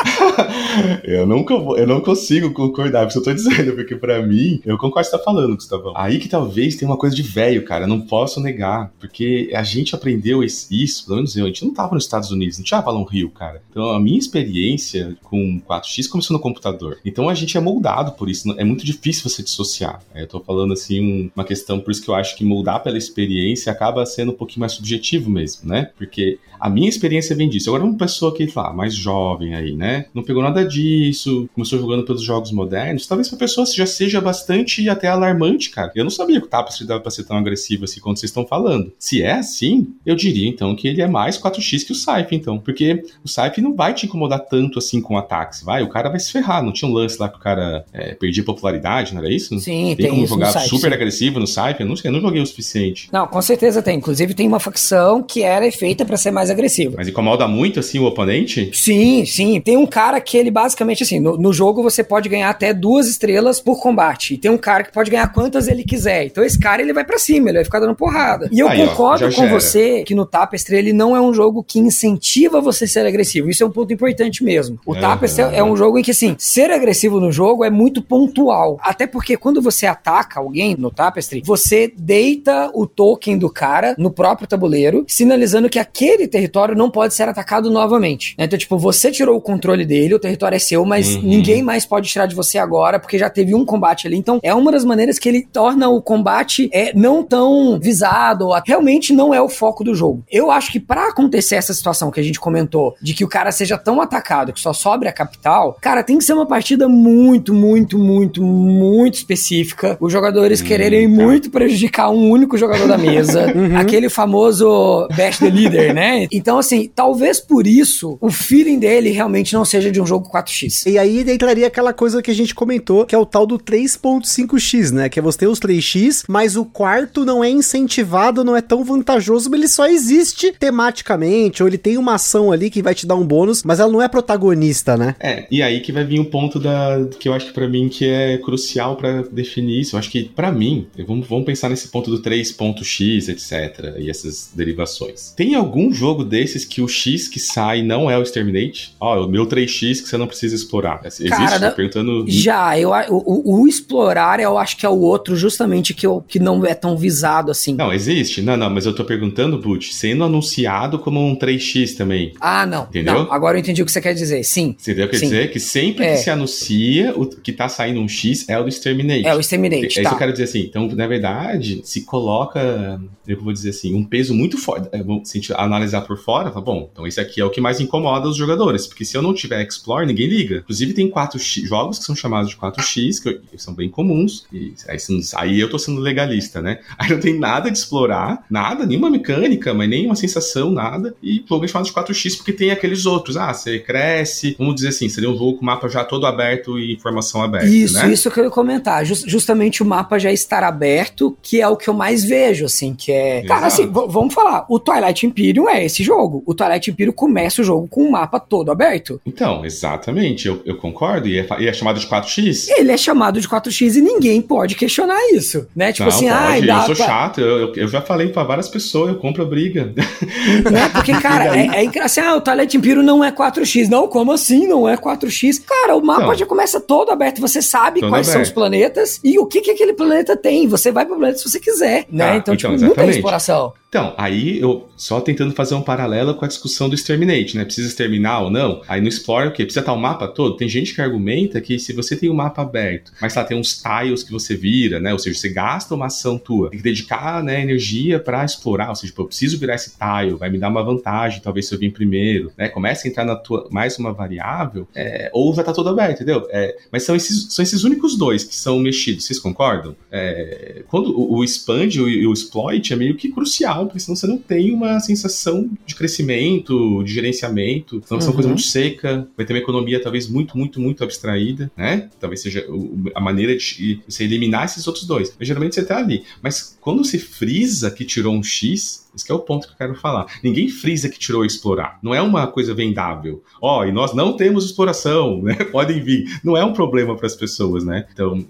[1.05, 4.77] eu nunca vou, eu não consigo concordar, isso eu tô dizendo, porque para mim, eu
[4.77, 5.93] concordo com o que você tá falando, Gustavão.
[5.97, 9.63] Aí que talvez tenha uma coisa de velho, cara, eu não posso negar porque a
[9.63, 12.79] gente aprendeu isso, pelo menos eu, a gente não tava nos Estados Unidos, não tinha
[12.79, 13.63] Avalon Hill, cara.
[13.71, 16.99] Então a minha experiência com 4x começou no computador.
[17.05, 20.03] Então a gente é moldado por isso, é muito difícil você dissociar.
[20.15, 22.99] Eu tô falando assim um, uma questão, por isso que eu acho que moldar pela
[22.99, 25.91] experiência acaba sendo um pouquinho mais subjetivo mesmo, né?
[25.97, 27.71] Porque a minha experiência vem disso.
[27.71, 30.05] Agora, uma pessoa que, lá, mais jovem aí, né?
[30.13, 34.87] Não pegou nada disso, começou jogando pelos jogos modernos, talvez a pessoa já seja bastante
[34.89, 35.91] até alarmante, cara.
[35.95, 38.47] Eu não sabia que o Tapestry dava pra ser tão agressivo assim quando vocês estão
[38.47, 38.80] falando.
[38.99, 42.59] Se é assim, eu diria então que ele é mais 4x que o Scythe, então.
[42.59, 45.83] Porque o Scythe não vai te incomodar tanto assim com ataques, vai?
[45.83, 46.63] O cara vai se ferrar.
[46.63, 49.59] Não tinha um lance lá que o cara é, perdia popularidade, não era isso?
[49.59, 50.95] Sim, tem, tem como jogar super sim.
[50.95, 51.81] agressivo no Scythe?
[51.81, 53.09] Eu não, eu não joguei o suficiente.
[53.13, 53.99] Não, com certeza tem.
[53.99, 56.95] Inclusive tem uma facção que era feita para ser mais agressivo.
[56.97, 58.71] Mas incomoda muito, assim, o oponente?
[58.73, 59.61] Sim, sim.
[59.61, 63.09] Tem um cara que ele basicamente, assim, no, no jogo você pode ganhar até duas
[63.09, 64.35] estrelas por combate.
[64.35, 66.25] E tem um cara que pode ganhar quantas ele quiser.
[66.25, 68.49] Então esse cara, ele vai para cima, ele vai ficar dando porrada.
[68.51, 71.63] E eu Aí, concordo ó, com você que no Tapestry ele não é um jogo
[71.63, 73.51] que incentiva você a ser agressivo.
[73.51, 74.79] Isso é um ponto importante mesmo.
[74.87, 75.01] O uhum.
[75.01, 78.79] Tapestry é um jogo em que, assim, ser agressivo no jogo é muito pontual.
[78.83, 84.11] Até porque quando você ataca alguém no Tapestry, você deita o token do cara no
[84.11, 88.35] próprio tabuleiro, sinalizando que aquele território não pode ser atacado novamente.
[88.39, 91.23] Então, tipo, você tirou o controle dele, o território é seu, mas uhum.
[91.23, 94.17] ninguém mais pode tirar de você agora, porque já teve um combate ali.
[94.17, 99.13] Então, é uma das maneiras que ele torna o combate é, não tão visado, realmente
[99.13, 100.25] não é o foco do jogo.
[100.31, 103.53] Eu acho que para acontecer essa situação que a gente comentou, de que o cara
[103.53, 107.53] seja tão atacado que só sobre a capital, cara, tem que ser uma partida muito,
[107.55, 109.97] muito, muito, muito específica.
[110.01, 111.23] Os jogadores hum, quererem tá.
[111.23, 113.47] muito prejudicar um único jogador da mesa.
[113.55, 113.77] uhum.
[113.77, 116.27] Aquele famoso best the leader, né?
[116.33, 120.91] Então, assim, talvez por isso o feeling dele realmente não seja de um jogo 4x.
[120.91, 124.91] E aí entraria aquela coisa que a gente comentou, que é o tal do 3.5x,
[124.91, 125.09] né?
[125.09, 128.85] Que é você ter os 3x, mas o quarto não é incentivado, não é tão
[128.85, 133.15] vantajoso, ele só existe tematicamente, ou ele tem uma ação ali que vai te dar
[133.15, 135.15] um bônus, mas ela não é protagonista, né?
[135.21, 137.89] É, e aí que vai vir um ponto da que eu acho que para mim
[137.89, 139.95] que é crucial para definir isso.
[139.95, 144.51] Eu acho que para mim, vamos, vamos pensar nesse ponto do 3.x, etc, e essas
[144.55, 145.33] derivações.
[145.37, 148.95] Tem algum jogo desses que o X que sai não é o Exterminate?
[149.01, 151.01] Ó, oh, o meu 3X que você não precisa explorar.
[151.05, 151.29] Existe?
[151.29, 152.25] Cara, perguntando.
[152.29, 156.39] Já, eu, o, o, explorar eu acho que é o outro justamente que, eu, que
[156.39, 157.75] não é tão visado assim.
[157.75, 162.33] Não, existe, não, não, mas eu tô perguntando, Butch, sendo anunciado como um 3x também.
[162.41, 162.85] Ah, não.
[162.85, 163.15] Entendeu?
[163.15, 164.43] Não, agora eu entendi o que você quer dizer.
[164.45, 164.77] Sim.
[164.81, 165.09] Entendeu?
[165.09, 165.27] Quer sim.
[165.27, 166.13] dizer que sempre é.
[166.13, 169.27] que se anuncia o que tá saindo um X é o do Exterminate.
[169.27, 169.85] É o Exterminate.
[169.85, 170.09] É isso tá.
[170.11, 170.61] que eu quero dizer assim.
[170.61, 174.89] Então, na verdade, se coloca, eu vou dizer assim, um peso muito forte.
[174.93, 176.89] É, se a gente analisar por fora, tá bom.
[176.93, 178.87] Então, esse aqui é o que mais incomoda os jogadores.
[178.87, 180.59] Porque se eu não tiver Explore, ninguém liga.
[180.59, 184.47] Inclusive, tem 4X, jogos que são chamados de 4X, que são bem comuns.
[184.53, 184.99] E aí,
[185.37, 186.81] aí eu tô sendo legalista, né?
[186.99, 191.15] Aí não tem nada de explorar, nada, nenhuma mecânica, mas nem uma sensação, nada.
[191.23, 193.37] E jogo é chamado de 4X porque tem aqueles outros.
[193.37, 196.79] Ah, você cresce, vamos dizer assim, seria um jogo com o mapa já todo aberto
[196.79, 197.67] e informação aberta.
[197.67, 198.13] Isso, né?
[198.13, 199.05] isso que eu ia comentar.
[199.05, 202.95] Just, justamente o mapa já estar aberto, que é o que eu mais vejo, assim,
[202.95, 203.39] que é.
[203.39, 203.49] Exato.
[203.49, 204.67] Cara, assim, vamos falar.
[204.69, 206.43] O Twilight Imperium é esse jogo.
[206.47, 209.21] O Twilight Imperium começa o jogo com o mapa todo aberto.
[209.27, 211.29] Então, exatamente, eu, eu concordo.
[211.29, 212.69] E é, e é chamado de 4X?
[212.77, 215.93] Ele é chamado de 4X e ninguém pode questionar isso, né?
[215.93, 217.07] Tipo Não, assim, ah, eu sou pra...
[217.07, 219.95] chato, eu, eu, eu, já falei pra várias pessoas, eu compro a briga.
[219.95, 220.89] Né?
[220.93, 223.89] Porque, cara, é, é assim, ah, o Twilight Imperium não é 4X.
[223.89, 225.63] Não, como assim não é 4X?
[225.65, 228.33] Cara, o mapa então, já começa todo aberto, você sabe quais aberto.
[228.33, 230.67] são os planetas e o que, que aquele planeta tem.
[230.67, 232.33] Você vai pro planeta se você quiser, né?
[232.33, 233.73] Ah, então, então, tipo, tem exploração.
[233.91, 237.65] Então, aí eu só tentando fazer um paralelo com a discussão do Exterminate, né?
[237.65, 238.83] Precisa exterminar ou não?
[238.87, 239.65] Aí no Explore o quê?
[239.65, 240.57] Precisa estar o mapa todo?
[240.57, 243.59] Tem gente que argumenta que se você tem o um mapa aberto, mas lá tem
[243.59, 245.13] uns tiles que você vira, né?
[245.13, 248.95] Ou seja, você gasta uma ação tua, tem que dedicar né, energia para explorar, ou
[248.95, 251.93] seja, eu preciso virar esse tile, vai me dar uma vantagem, talvez se eu vir
[251.93, 252.69] primeiro, né?
[252.69, 256.47] Começa a entrar na tua mais uma variável, é, ou já tá todo aberto, entendeu?
[256.51, 259.95] É, mas são esses, são esses únicos dois que são mexidos, vocês concordam?
[260.11, 264.17] É, quando o, o expand e o, o exploit é meio que crucial porque senão
[264.17, 268.27] você não tem uma sensação de crescimento, de gerenciamento, senão uhum.
[268.27, 272.09] uma coisa muito seca, vai ter uma economia talvez muito, muito, muito abstraída, né?
[272.19, 272.67] Talvez seja
[273.15, 275.35] a maneira de você eliminar esses outros dois.
[275.39, 276.25] Mas geralmente você tá ali.
[276.43, 279.95] Mas quando se frisa que tirou um X, esse é o ponto que eu quero
[279.95, 280.27] falar.
[280.43, 281.99] Ninguém frisa que tirou explorar.
[282.03, 283.43] Não é uma coisa vendável.
[283.61, 285.55] Ó, oh, e nós não temos exploração, né?
[285.55, 286.41] Podem vir.
[286.43, 288.07] Não é um problema para as pessoas, né?
[288.13, 288.45] Então,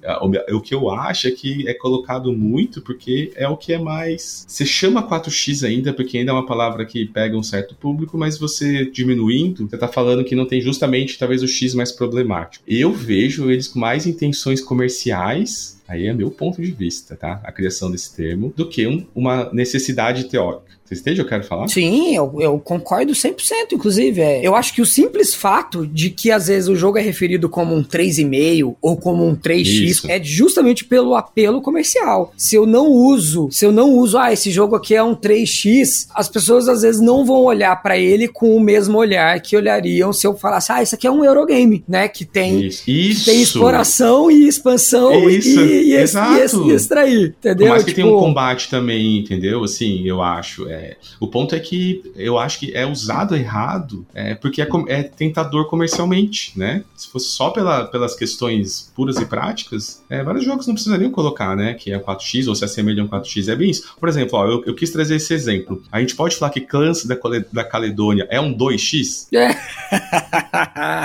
[0.50, 4.44] o que eu acho é que é colocado muito porque é o que é mais.
[4.46, 8.38] Você chama 4x ainda, porque ainda é uma palavra que pega um certo público, mas
[8.38, 12.64] você diminuindo, você está falando que não tem justamente talvez o x mais problemático.
[12.66, 17.40] Eu vejo eles com mais intenções comerciais Aí é meu ponto de vista, tá?
[17.42, 20.59] A criação desse termo, do que um, uma necessidade teórica.
[20.66, 21.68] Vocês o que eu quero falar?
[21.68, 24.20] Sim, eu, eu concordo 100%, inclusive.
[24.20, 24.47] É.
[24.47, 27.74] Eu acho que o simples fato de que às vezes o jogo é referido como
[27.74, 30.11] um 3,5 ou como um 3x Isso.
[30.11, 32.32] é justamente pelo apelo comercial.
[32.36, 36.09] Se eu não uso, se eu não uso, ah, esse jogo aqui é um 3x,
[36.14, 40.12] as pessoas às vezes não vão olhar para ele com o mesmo olhar que olhariam
[40.12, 42.09] se eu falasse, ah, isso aqui é um Eurogame, né?
[42.09, 42.84] Que tem, Isso.
[42.84, 45.61] Que tem exploração e expansão Isso.
[45.61, 46.66] e, e, Exato.
[46.66, 47.68] e, e extrair, entendeu?
[47.68, 48.03] Mas que tipo...
[48.03, 49.62] tem um combate também, entendeu?
[49.64, 50.68] Assim, eu acho.
[50.68, 54.68] É, é, o ponto é que eu acho que é usado errado é, porque é,
[54.89, 56.83] é, tentador comercialmente, né?
[56.97, 61.55] Se fosse só pela, pelas questões puras e práticas, é, vários jogos não precisariam colocar,
[61.55, 61.74] né?
[61.74, 63.53] Que é 4x ou se assemelha a um 4x.
[63.53, 63.95] É bem isso.
[63.99, 65.83] Por exemplo, ó, eu, eu, quis trazer esse exemplo.
[65.93, 67.16] A gente pode falar que Clans da,
[67.53, 69.26] da Caledônia é um 2x?
[69.35, 69.55] É.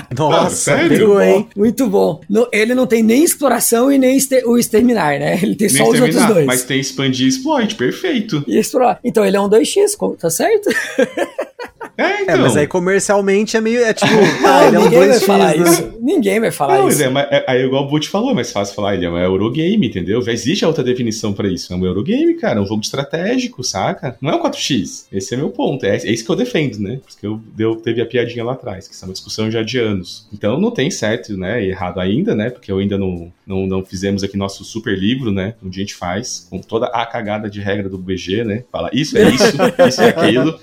[0.18, 0.90] Nossa, sério?
[0.90, 1.48] Pegou, hein?
[1.56, 2.22] Muito bom.
[2.30, 5.40] No, ele não tem nem exploração e nem o exterminar, né?
[5.42, 6.46] Ele tem nem só os outros dois.
[6.46, 8.44] Mas tem expandir e exploit, perfeito.
[8.48, 9.00] E explorar.
[9.04, 10.70] Então ele é um 2 2x, tá certo?
[11.98, 12.36] É, então.
[12.36, 13.82] é, mas aí comercialmente é meio.
[13.84, 14.12] É tipo,
[14.46, 15.08] ah, ele é um 2x.
[15.08, 15.64] Vai falar né?
[15.64, 15.94] isso.
[16.02, 17.04] Ninguém vai falar não, isso.
[17.04, 19.18] É, mas é, é, igual o Boot falou, é mais fácil falar, ele é um
[19.18, 20.22] Eurogame, entendeu?
[20.22, 21.72] Já existe outra definição pra isso.
[21.72, 24.18] É um Eurogame, cara, é um jogo estratégico, saca?
[24.22, 25.06] Não é um 4x.
[25.12, 25.86] Esse é meu ponto.
[25.86, 27.00] É, é isso que eu defendo, né?
[27.06, 29.80] Porque eu, eu teve a piadinha lá atrás, que isso é uma discussão já de
[29.80, 30.28] anos.
[30.34, 31.66] Então não tem certo, né?
[31.66, 32.50] Errado ainda, né?
[32.50, 35.56] Porque eu ainda não, não, não fizemos aqui nosso super livro, né?
[35.64, 38.64] Um dia a gente faz, com toda a cagada de regra do BG, né?
[38.72, 39.55] Fala isso é isso,
[39.88, 40.60] isso é aquilo.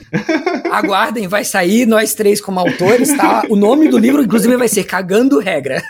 [0.71, 3.45] Aguardem, vai sair nós três como autores, tá?
[3.49, 5.83] O nome do livro, inclusive, vai ser Cagando Regra.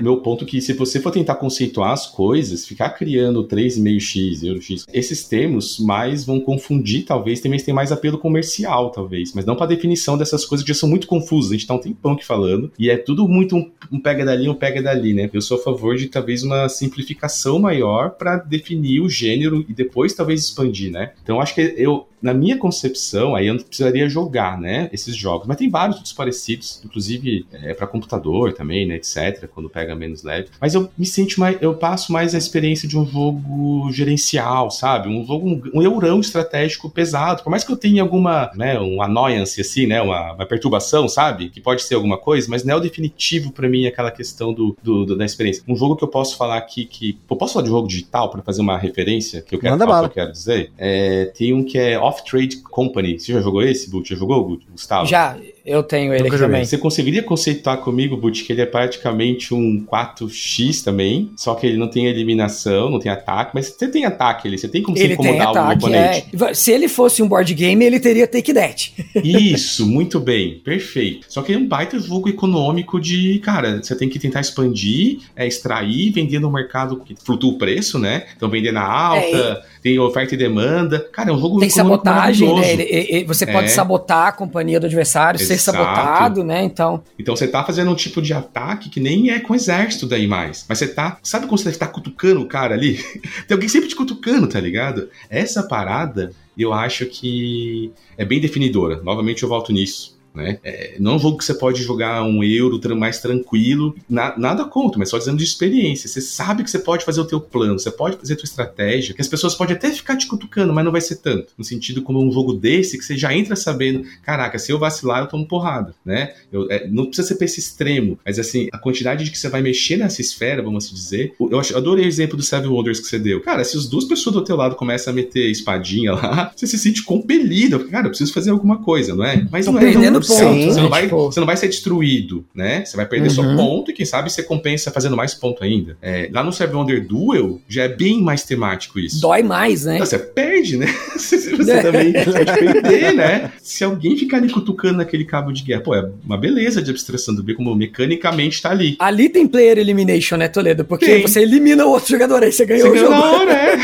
[0.00, 4.60] Meu ponto é que se você for tentar conceituar as coisas, ficar criando 3,5x, euro
[4.60, 9.56] x, esses termos mais vão confundir, talvez, também tem mais apelo comercial, talvez, mas não
[9.56, 11.50] para definição dessas coisas que já são muito confusas.
[11.50, 14.48] A gente tá um tempão aqui falando, e é tudo muito um, um pega dali,
[14.48, 15.30] um pega dali, né?
[15.32, 20.14] Eu sou a favor de talvez uma simplificação maior para definir o gênero e depois
[20.14, 21.12] talvez expandir, né?
[21.22, 25.46] Então acho que eu na minha concepção, aí eu precisaria jogar, né, esses jogos.
[25.46, 29.46] Mas tem vários outros parecidos, inclusive é, para computador também, né, etc.
[29.56, 30.48] Quando pega menos leve.
[30.60, 35.08] Mas eu me sinto mais, eu passo mais a experiência de um jogo gerencial, sabe?
[35.08, 37.42] Um jogo, um, um eurão estratégico pesado.
[37.42, 41.48] Por mais que eu tenha alguma, né, um annoyance assim, né, uma, uma perturbação, sabe?
[41.48, 44.76] Que pode ser alguma coisa, mas não é o definitivo para mim aquela questão do,
[44.82, 45.62] do, do, da experiência.
[45.66, 47.18] Um jogo que eu posso falar aqui que.
[47.30, 50.06] Eu posso falar de jogo digital para fazer uma referência que eu quero falar, que
[50.06, 50.70] eu quero dizer?
[50.76, 53.18] É, tem um que é Off Trade Company.
[53.18, 54.10] Você já jogou esse, Butch?
[54.10, 55.06] Já jogou, Gustavo?
[55.06, 56.64] Já, eu tenho ele aqui também.
[56.64, 61.76] Você conseguiria conceituar comigo, Butch, que ele é praticamente um 4x também, só que ele
[61.76, 65.08] não tem eliminação, não tem ataque, mas você tem ataque ali, você tem como ele
[65.08, 66.28] se incomodar tem ataque, o oponente.
[66.44, 66.54] É.
[66.54, 68.94] Se ele fosse um board game, ele teria take that.
[69.24, 71.26] Isso, muito bem, perfeito.
[71.28, 75.46] Só que é um baita jogo econômico de, cara, você tem que tentar expandir, é,
[75.46, 78.26] extrair, vender no mercado que flutua o preço, né?
[78.36, 81.08] Então vender na alta, é, tem oferta e demanda.
[81.12, 82.72] Cara, é um jogo Tem sabotagem, né?
[82.72, 83.68] Ele, ele, você pode é.
[83.68, 85.46] sabotar a companhia do adversário, Exato.
[85.46, 86.64] ser sabotado, né?
[86.64, 87.04] Então.
[87.16, 90.66] Então você tá fazendo um tipo de ataque que nem é com exército daí mais.
[90.68, 91.18] Mas você tá.
[91.22, 92.96] Sabe quando você tá cutucando o cara ali?
[93.46, 95.08] tem alguém sempre te cutucando, tá ligado?
[95.30, 99.00] Essa parada eu acho que é bem definidora.
[99.04, 100.15] Novamente eu volto nisso.
[100.36, 100.58] Né?
[100.62, 104.64] É, não é um jogo que você pode jogar um euro mais tranquilo, na, nada
[104.66, 106.08] contra, mas só dizendo de experiência.
[106.08, 109.14] Você sabe que você pode fazer o teu plano, você pode fazer a tua estratégia,
[109.14, 111.54] que as pessoas podem até ficar te cutucando, mas não vai ser tanto.
[111.56, 115.22] No sentido como um jogo desse, que você já entra sabendo, caraca, se eu vacilar,
[115.22, 116.34] eu tomo porrada, né?
[116.52, 119.48] Eu, é, não precisa ser pra esse extremo, mas assim, a quantidade de que você
[119.48, 123.00] vai mexer nessa esfera, vamos assim dizer, eu, eu adorei o exemplo do Seven Wonders
[123.00, 123.40] que você deu.
[123.40, 126.78] Cara, se as duas pessoas do teu lado começam a meter espadinha lá, você se
[126.78, 127.86] sente compelido.
[127.86, 129.46] Cara, eu preciso fazer alguma coisa, não é?
[129.50, 129.90] Mas não é
[130.26, 130.38] ponto.
[130.38, 131.16] Sim, você, não vai, tipo...
[131.26, 132.84] você não vai ser destruído, né?
[132.84, 133.34] Você vai perder uhum.
[133.34, 135.96] seu ponto e quem sabe você compensa fazendo mais ponto ainda.
[136.02, 139.20] É, lá no Seven Wonder Duel já é bem mais temático isso.
[139.20, 139.98] Dói mais, né?
[139.98, 140.86] Você perde, né?
[141.16, 143.52] você também pode perder, né?
[143.62, 147.34] Se alguém ficar ali cutucando naquele cabo de guerra, pô, é uma beleza de abstração
[147.34, 148.96] do ver como mecanicamente tá ali.
[148.98, 150.84] Ali tem player elimination, né, Toledo?
[150.84, 151.22] Porque tem.
[151.22, 153.10] você elimina o outro jogador aí, você ganhou você o jogo.
[153.10, 153.76] Na hora, é.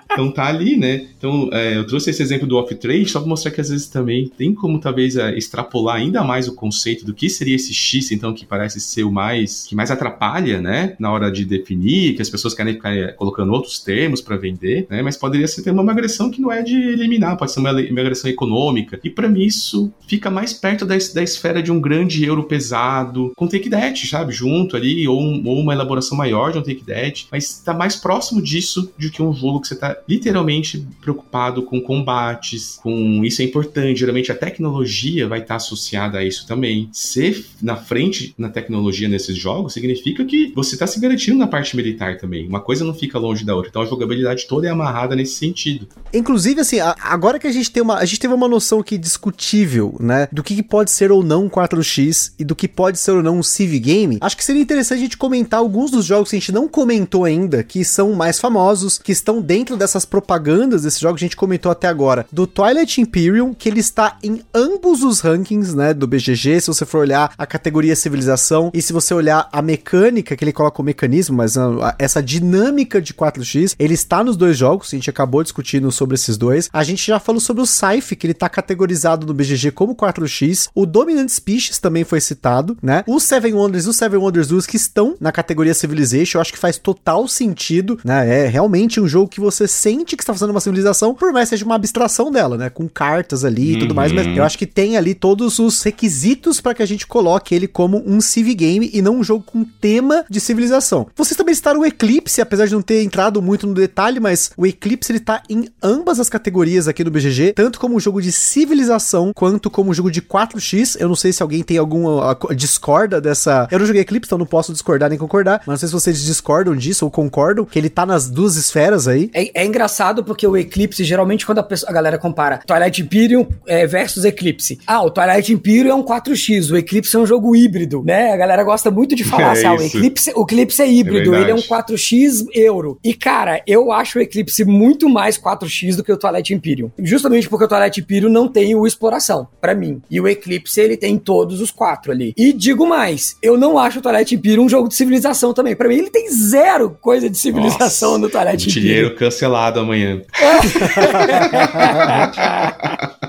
[0.14, 1.06] então tá ali, né?
[1.18, 4.28] Então é, eu trouxe esse exemplo do off-trade só pra mostrar que às vezes também
[4.28, 8.32] tem como talvez é, extrapolar ainda mais o conceito do que seria esse X, então,
[8.32, 10.94] que parece ser o mais que mais atrapalha, né?
[10.98, 14.86] Na hora de definir, que as pessoas querem ficar é, colocando outros termos para vender,
[14.88, 15.02] né?
[15.02, 19.00] Mas poderia ser uma migração que não é de eliminar, pode ser uma migração econômica.
[19.02, 23.32] E para mim isso fica mais perto da, da esfera de um grande euro pesado,
[23.36, 24.32] com take debt, sabe?
[24.32, 27.96] Junto ali, ou, um, ou uma elaboração maior de um take debt, mas tá mais
[27.96, 33.42] próximo disso do que um jogo que você tá literalmente preocupado com combates, com isso
[33.42, 34.00] é importante.
[34.00, 36.88] Geralmente a tecnologia vai estar associada a isso também.
[36.92, 41.76] Ser na frente na tecnologia nesses jogos significa que você está se garantindo na parte
[41.76, 42.46] militar também.
[42.46, 43.70] Uma coisa não fica longe da outra.
[43.70, 45.88] Então a jogabilidade toda é amarrada nesse sentido.
[46.12, 47.98] Inclusive, assim, agora que a gente tem uma.
[47.98, 50.28] A gente teve uma noção aqui discutível, né?
[50.30, 53.38] Do que pode ser ou não um 4X e do que pode ser ou não
[53.38, 56.38] um Civ Game, acho que seria interessante a gente comentar alguns dos jogos que a
[56.38, 61.00] gente não comentou ainda, que são mais famosos, que estão dentro dessa essas propagandas desse
[61.00, 65.20] jogo, a gente comentou até agora, do Twilight Imperium, que ele está em ambos os
[65.20, 69.48] rankings, né, do BGG, se você for olhar a categoria civilização, e se você olhar
[69.52, 71.54] a mecânica, que ele coloca o mecanismo, mas
[71.98, 76.36] essa dinâmica de 4x, ele está nos dois jogos, a gente acabou discutindo sobre esses
[76.36, 76.68] dois.
[76.72, 80.70] A gente já falou sobre o Scythe, que ele está categorizado no BGG como 4x,
[80.74, 84.76] o Dominant Species também foi citado, né, os Seven Wonders os Seven Wonders 2 que
[84.76, 89.28] estão na categoria Civilization, eu acho que faz total sentido, né, é realmente um jogo
[89.28, 92.56] que você sente que está fazendo uma civilização, por mais que seja uma abstração dela,
[92.56, 92.70] né?
[92.70, 94.36] Com cartas ali e tudo mais, mas uhum.
[94.36, 98.02] eu acho que tem ali todos os requisitos para que a gente coloque ele como
[98.06, 101.06] um civ game e não um jogo com tema de civilização.
[101.14, 104.66] Vocês também citaram o Eclipse, apesar de não ter entrado muito no detalhe, mas o
[104.66, 108.32] Eclipse ele tá em ambas as categorias aqui no BGG, tanto como um jogo de
[108.32, 110.96] civilização quanto como um jogo de 4x.
[110.98, 113.68] Eu não sei se alguém tem alguma discorda dessa.
[113.70, 116.22] Eu não joguei Eclipse, então não posso discordar nem concordar, mas não sei se vocês
[116.22, 119.30] discordam disso ou concordam que ele tá nas duas esferas aí.
[119.34, 123.46] É, é engraçado porque o Eclipse, geralmente, quando a, pessoa, a galera compara Twilight Imperium
[123.66, 124.78] é, versus Eclipse.
[124.86, 128.32] Ah, o Twilight Imperium é um 4x, o Eclipse é um jogo híbrido, né?
[128.32, 131.34] A galera gosta muito de falar é assim, ah, o Eclipse, o Eclipse é híbrido,
[131.34, 132.98] é ele é um 4x euro.
[133.02, 136.90] E, cara, eu acho o Eclipse muito mais 4x do que o Twilight Imperium.
[136.98, 140.00] Justamente porque o Twilight Imperium não tem o exploração, para mim.
[140.08, 142.32] E o Eclipse, ele tem todos os quatro ali.
[142.36, 145.74] E digo mais, eu não acho o Twilight Imperium um jogo de civilização também.
[145.74, 148.82] Para mim, ele tem zero coisa de civilização Nossa, no Twilight Imperium.
[148.82, 150.20] Dinheiro cancelado amanhã amanhã.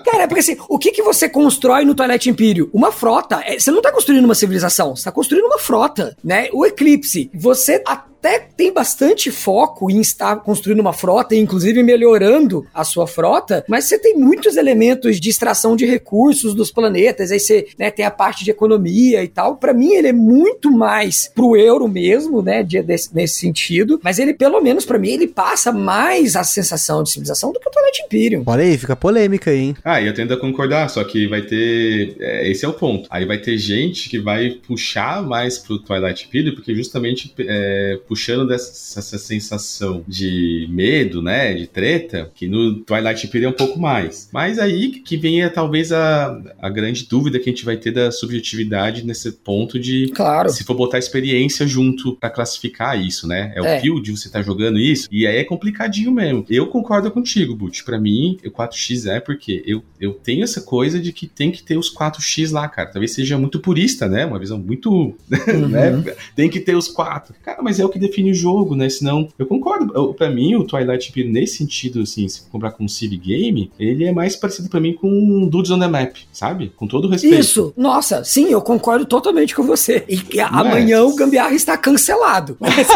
[0.06, 2.70] Cara, é porque assim, o que, que você constrói no Twilight Imperium?
[2.74, 3.42] Uma frota.
[3.46, 6.48] É, você não tá construindo uma civilização, você tá construindo uma frota, né?
[6.52, 7.82] O Eclipse, você
[8.26, 13.86] até tem bastante foco em estar construindo uma frota, inclusive melhorando a sua frota, mas
[13.86, 18.10] você tem muitos elementos de extração de recursos dos planetas, aí você né, tem a
[18.10, 19.58] parte de economia e tal.
[19.58, 24.18] Para mim, ele é muito mais pro euro mesmo, né, de, desse, nesse sentido, mas
[24.18, 27.72] ele, pelo menos para mim, ele passa mais a sensação de civilização do que o
[27.72, 28.44] Twilight Imperium.
[28.48, 29.76] Olha aí, fica polêmica aí, hein?
[29.84, 32.16] Ah, eu tendo a concordar, só que vai ter.
[32.20, 33.08] É, esse é o ponto.
[33.12, 38.48] Aí vai ter gente que vai puxar mais pro Twilight Imperium, porque justamente é, puxando
[38.48, 43.78] dessa essa sensação de medo, né, de treta, que no Twilight Imperium é um pouco
[43.78, 44.30] mais.
[44.32, 47.92] Mas aí que vem é, talvez a, a grande dúvida que a gente vai ter
[47.92, 50.50] da subjetividade nesse ponto de claro.
[50.50, 53.52] se for botar experiência junto para classificar isso, né?
[53.54, 56.46] É, é, o fio de você estar tá jogando isso, e aí é complicadinho mesmo.
[56.50, 57.84] Eu concordo contigo, Butch.
[57.84, 61.62] Para mim, o 4x é porque eu, eu tenho essa coisa de que tem que
[61.62, 62.90] ter os 4x lá, cara.
[62.90, 64.26] Talvez seja muito purista, né?
[64.26, 65.14] Uma visão muito.
[65.46, 65.68] Uhum.
[65.68, 66.16] né?
[66.36, 67.36] Tem que ter os quatro.
[67.44, 68.90] Cara, mas é o que define o jogo, né?
[68.90, 70.14] Senão, eu concordo.
[70.14, 74.06] Para mim, o Twilight Imperium, nesse sentido, assim, se comprar com um Civ Game, ele
[74.06, 76.72] é mais parecido para mim com Dudes on the Map, sabe?
[76.76, 77.40] Com todo o respeito.
[77.40, 77.74] Isso!
[77.78, 80.04] Nossa, sim, eu concordo totalmente com você.
[80.08, 82.58] E amanhã o Gambiarra está cancelado.
[82.66, 82.88] Mas,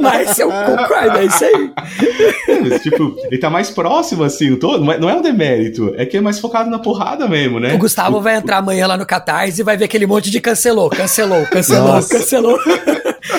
[0.00, 2.78] mas eu concordo, é isso aí.
[2.80, 4.84] Tipo, ele tá mais próximo, assim, todo.
[4.84, 7.74] Não é um demérito, é que é mais focado na porrada mesmo, né?
[7.74, 10.40] O Gustavo o, vai entrar amanhã lá no Catarse e vai ver aquele monte de
[10.40, 12.18] cancelou, cancelou, cancelou, Nossa.
[12.18, 12.58] cancelou.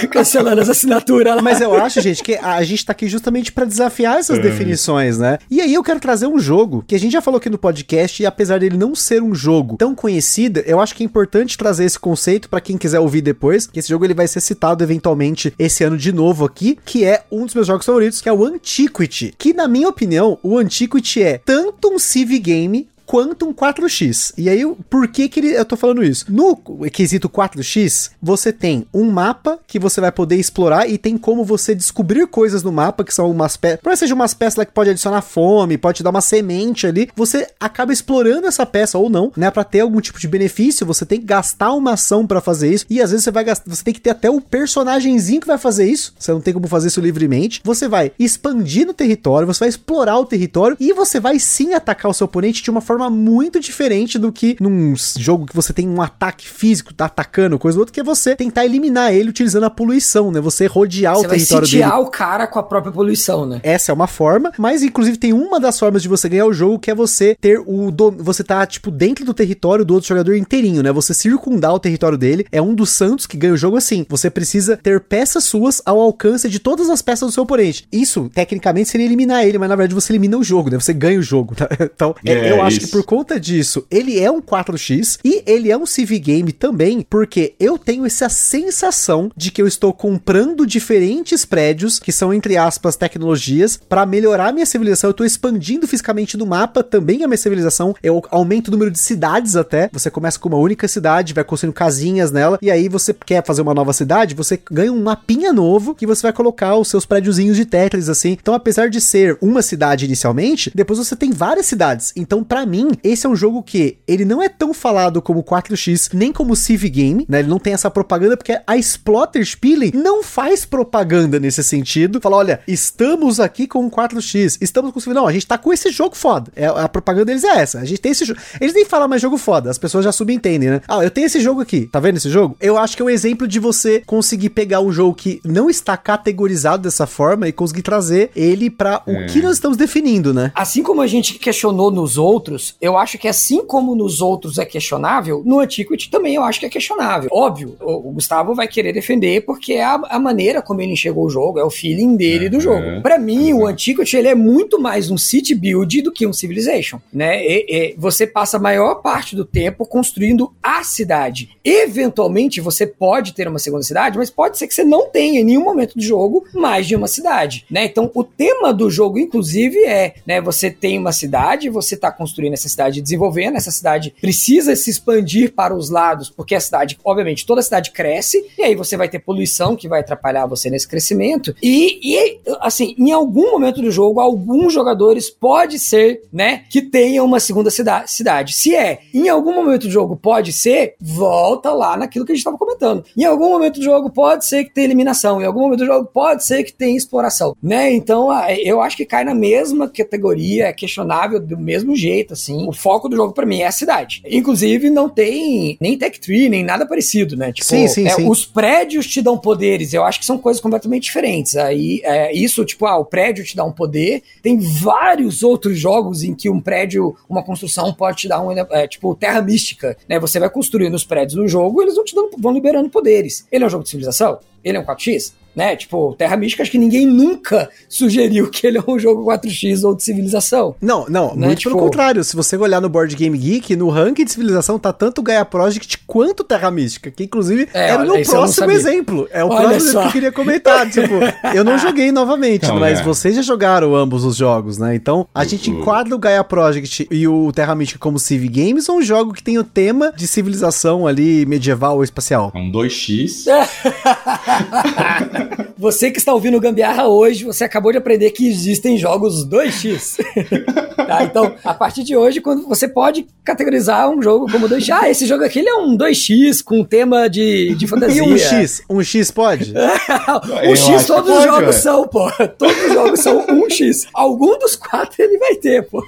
[0.09, 1.41] Cancelando as assinaturas.
[1.41, 4.41] Mas eu acho, gente, que a gente tá aqui justamente para desafiar essas é.
[4.41, 5.39] definições, né?
[5.49, 8.21] E aí eu quero trazer um jogo que a gente já falou aqui no podcast
[8.21, 11.86] e apesar dele não ser um jogo tão conhecido, eu acho que é importante trazer
[11.86, 15.53] esse conceito para quem quiser ouvir depois, que esse jogo ele vai ser citado eventualmente
[15.57, 18.43] esse ano de novo aqui, que é um dos meus jogos favoritos, que é o
[18.43, 24.34] Antiquity, que na minha opinião, o Antiquity é tanto um civ game quanto um 4x.
[24.38, 26.28] E aí, por que que ele, eu tô falando isso?
[26.30, 26.55] No
[26.89, 31.76] quesito 4x, você tem um mapa que você vai poder explorar e tem como você
[31.76, 34.91] descobrir coisas no mapa, que são umas peças, por seja umas peças lá que pode
[34.91, 39.30] adicionar fome, pode te dar uma semente ali, você acaba explorando essa peça ou não,
[39.36, 42.74] né, para ter algum tipo de benefício, você tem que gastar uma ação para fazer
[42.74, 45.47] isso, e às vezes você vai gastar, você tem que ter até o personagemzinho que
[45.47, 49.47] vai fazer isso, você não tem como fazer isso livremente, você vai expandir no território,
[49.47, 52.80] você vai explorar o território e você vai sim atacar o seu oponente de uma
[52.80, 57.05] forma forma muito diferente do que num jogo que você tem um ataque físico, tá
[57.05, 60.39] atacando, coisa ou outra, que é você tentar eliminar ele utilizando a poluição, né?
[60.39, 61.83] Você rodear você o território dele.
[61.83, 63.59] Você vai o cara com a própria poluição, né?
[63.63, 66.77] Essa é uma forma, mas inclusive tem uma das formas de você ganhar o jogo
[66.77, 68.11] que é você ter o do...
[68.11, 70.91] você tá tipo dentro do território do outro jogador inteirinho, né?
[70.91, 72.45] Você circundar o território dele.
[72.51, 74.05] É um dos santos que ganha o jogo assim.
[74.09, 77.87] Você precisa ter peças suas ao alcance de todas as peças do seu oponente.
[77.91, 80.79] Isso, tecnicamente, seria eliminar ele, mas na verdade você elimina o jogo, né?
[80.79, 81.67] Você ganha o jogo, tá?
[82.01, 82.87] Então, é, eu acho isso.
[82.87, 87.05] que por conta disso, ele é um 4x e ele é um CV game também,
[87.09, 92.57] porque eu tenho essa sensação de que eu estou comprando diferentes prédios, que são, entre
[92.57, 95.09] aspas, tecnologias, para melhorar minha civilização.
[95.09, 97.95] Eu estou expandindo fisicamente no mapa também a minha civilização.
[98.03, 99.89] Eu aumento o número de cidades até.
[99.93, 103.61] Você começa com uma única cidade, vai construindo casinhas nela, e aí você quer fazer
[103.61, 107.57] uma nova cidade, você ganha um mapinha novo que você vai colocar os seus prédiozinhos
[107.57, 108.37] de Tetris, assim.
[108.41, 112.11] Então, apesar de ser uma cidade inicialmente, depois você tem várias cidades.
[112.15, 116.09] Então, para mim, esse é um jogo que ele não é tão falado como 4X,
[116.13, 117.39] nem como Civ Game, né?
[117.39, 122.19] Ele não tem essa propaganda porque a Splotter Spielen não faz propaganda nesse sentido.
[122.22, 125.13] Fala, olha, estamos aqui com 4X, estamos com Civ...
[125.13, 126.51] Não, a gente tá com esse jogo foda.
[126.55, 127.80] É, a propaganda deles é essa.
[127.80, 128.39] A gente tem esse jogo.
[128.59, 130.82] Eles nem falam mais jogo foda, as pessoas já subentendem, né?
[130.88, 131.88] Ah, eu tenho esse jogo aqui.
[131.88, 132.55] Tá vendo esse jogo?
[132.59, 135.97] Eu acho que é um exemplo de você conseguir pegar um jogo que não está
[135.97, 139.26] categorizado dessa forma e conseguir trazer ele para o é.
[139.26, 140.51] que nós estamos definindo, né?
[140.55, 144.66] Assim como a gente questionou nos outros, eu acho que assim como nos outros é
[144.66, 147.30] questionável, no Antiquity também eu acho que é questionável.
[147.32, 151.30] Óbvio, o, Gustavo vai querer defender porque é a, a, maneira como ele enxergou o
[151.30, 153.01] jogo, é o feeling dele do jogo.
[153.01, 156.99] Para mim, o Antiquity ele é muito mais um city build do que um Civilization,
[157.14, 157.43] né?
[157.43, 161.49] E, e você passa a maior parte do tempo construindo a cidade.
[161.64, 165.43] Eventualmente você pode ter uma segunda cidade, mas pode ser que você não tenha em
[165.43, 167.86] nenhum momento do jogo mais de uma cidade, né?
[167.86, 170.41] Então o tema do jogo, inclusive, é, né?
[170.41, 175.75] Você tem uma cidade, você tá construindo essa cidade desenvolvendo, cidade precisa se expandir para
[175.75, 179.19] os lados, porque a cidade, obviamente, toda a cidade cresce, e aí você vai ter
[179.19, 181.55] poluição que vai atrapalhar você nesse crescimento.
[181.61, 187.23] E, e assim, em algum momento do jogo, alguns jogadores pode ser, né, que tenha
[187.23, 188.53] uma segunda cida cidade.
[188.53, 192.41] Se é, em algum momento do jogo pode ser, volta lá naquilo que a gente
[192.41, 193.03] estava comentando.
[193.17, 196.09] Em algum momento do jogo pode ser que tenha eliminação, em algum momento do jogo
[196.11, 197.91] pode ser que tenha exploração, né?
[197.93, 198.29] Então,
[198.63, 202.67] eu acho que cai na mesma categoria, é questionável do mesmo jeito, assim.
[202.67, 204.21] O foco do jogo para mim é a cidade.
[204.25, 207.51] Inclusive, não tem nem tech tree, nem nada parecido, né?
[207.51, 208.29] Tipo, sim, sim, é, sim.
[208.29, 209.93] os prédios te dão poderes.
[209.93, 211.55] Eu acho que são coisas completamente diferentes.
[211.55, 214.23] Aí, é, isso, tipo, ah, o prédio te dá um poder.
[214.41, 218.87] Tem vários outros jogos em que um prédio, uma construção pode te dar um, é,
[218.87, 220.19] tipo, terra mística, né?
[220.19, 223.45] Você vai construindo os prédios no jogo, eles vão te dando, vão liberando poderes.
[223.51, 224.39] Ele é um jogo de civilização?
[224.63, 225.33] Ele é um 4x?
[225.55, 225.75] Né?
[225.75, 229.95] Tipo, Terra Mística, acho que ninguém nunca sugeriu que ele é um jogo 4x ou
[229.95, 230.75] de civilização.
[230.81, 231.47] Não, não, né?
[231.47, 231.75] muito tipo...
[231.75, 232.23] pelo contrário.
[232.23, 235.99] Se você olhar no Board Game Geek, no ranking de civilização tá tanto Gaia Project
[236.07, 239.27] quanto Terra Mística, que inclusive é, era o meu próximo exemplo.
[239.31, 240.01] É o olha próximo só.
[240.01, 240.89] que eu queria comentar.
[240.91, 241.13] tipo,
[241.53, 243.03] eu não joguei novamente, então, mas é.
[243.03, 244.95] vocês já jogaram ambos os jogos, né?
[244.95, 248.97] Então, a gente enquadra o Gaia Project e o Terra Mística como Civ Games ou
[248.97, 252.51] um jogo que tem o tema de civilização ali medieval ou espacial?
[252.53, 253.45] É um 2x.
[255.77, 260.17] Você que está ouvindo Gambiarra hoje, você acabou de aprender que existem jogos 2x.
[260.95, 261.23] tá?
[261.23, 265.25] Então, a partir de hoje, quando você pode categorizar um jogo como 2x, ah, esse
[265.25, 268.23] jogo aqui é um 2x com tema de, de fantasia.
[268.23, 268.83] E um X?
[268.89, 269.73] Um X pode?
[270.69, 272.29] um X todos os jogos são, pô.
[272.57, 274.07] Todos os jogos são um X.
[274.13, 276.03] Algum dos quatro ele vai ter, pô.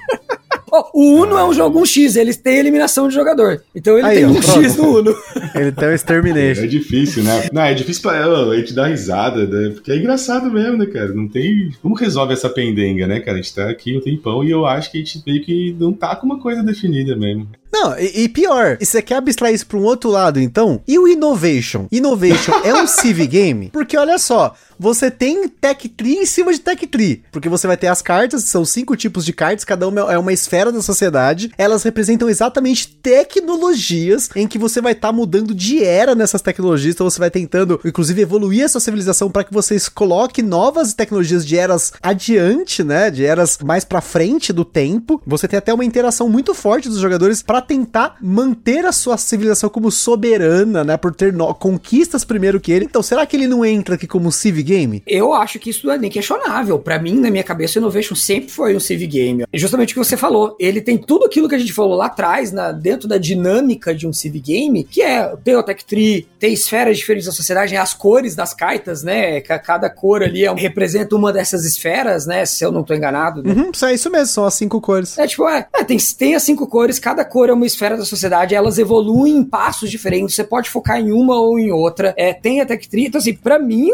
[0.92, 3.62] O Uno é um jogo 1x, ele tem eliminação de jogador.
[3.74, 5.14] Então ele Aí, tem 1x no Uno.
[5.54, 6.62] Ele tem o Extermination.
[6.62, 7.48] É difícil, né?
[7.52, 9.70] Não, é difícil pra a gente dar risada, né?
[9.70, 11.08] Porque é engraçado mesmo, né, cara?
[11.08, 11.70] Não tem.
[11.80, 13.38] Como resolve essa pendenga, né, cara?
[13.38, 15.92] A gente tá aqui um tempão e eu acho que a gente meio que não
[15.92, 17.48] tá com uma coisa definida mesmo.
[17.74, 20.80] Não, e, e, pior, você quer abstrair isso para um outro lado, então?
[20.86, 21.88] E o Innovation?
[21.90, 23.70] Innovation é um Civ game?
[23.72, 27.76] Porque olha só, você tem Tech Tree em cima de Tech Tree, porque você vai
[27.76, 31.50] ter as cartas, são cinco tipos de cartas, cada uma é uma esfera da sociedade,
[31.58, 36.94] elas representam exatamente tecnologias em que você vai estar tá mudando de era nessas tecnologias,
[36.94, 41.44] então você vai tentando, inclusive, evoluir a sua civilização para que vocês coloquem novas tecnologias
[41.44, 45.20] de eras adiante, né, de eras mais para frente do tempo.
[45.26, 49.68] Você tem até uma interação muito forte dos jogadores para tentar manter a sua civilização
[49.68, 50.96] como soberana, né?
[50.96, 51.52] Por ter no...
[51.54, 52.84] conquistas primeiro que ele.
[52.84, 55.02] Então, será que ele não entra aqui como um Civ Game?
[55.06, 56.78] Eu acho que isso não é nem questionável.
[56.78, 59.44] Para mim, na minha cabeça, o Innovation sempre foi um Civ Game.
[59.52, 60.56] E justamente o que você falou.
[60.60, 64.06] Ele tem tudo aquilo que a gente falou lá atrás, na, dentro da dinâmica de
[64.06, 67.94] um Civ Game, que é ter o Tech Tree, ter esferas diferentes da sociedade, as
[67.94, 69.40] cores das cartas, né?
[69.40, 72.44] Cada cor ali é, representa uma dessas esferas, né?
[72.44, 73.42] Se eu não tô enganado.
[73.42, 73.52] Né?
[73.52, 75.18] Uhum, é isso mesmo, são as cinco cores.
[75.18, 78.04] É tipo, é, é tem, tem as cinco cores, cada cor é uma esfera da
[78.04, 82.14] sociedade, elas evoluem em passos diferentes, você pode focar em uma ou em outra.
[82.16, 83.90] É, tem a Tech Tree, então assim, pra mim,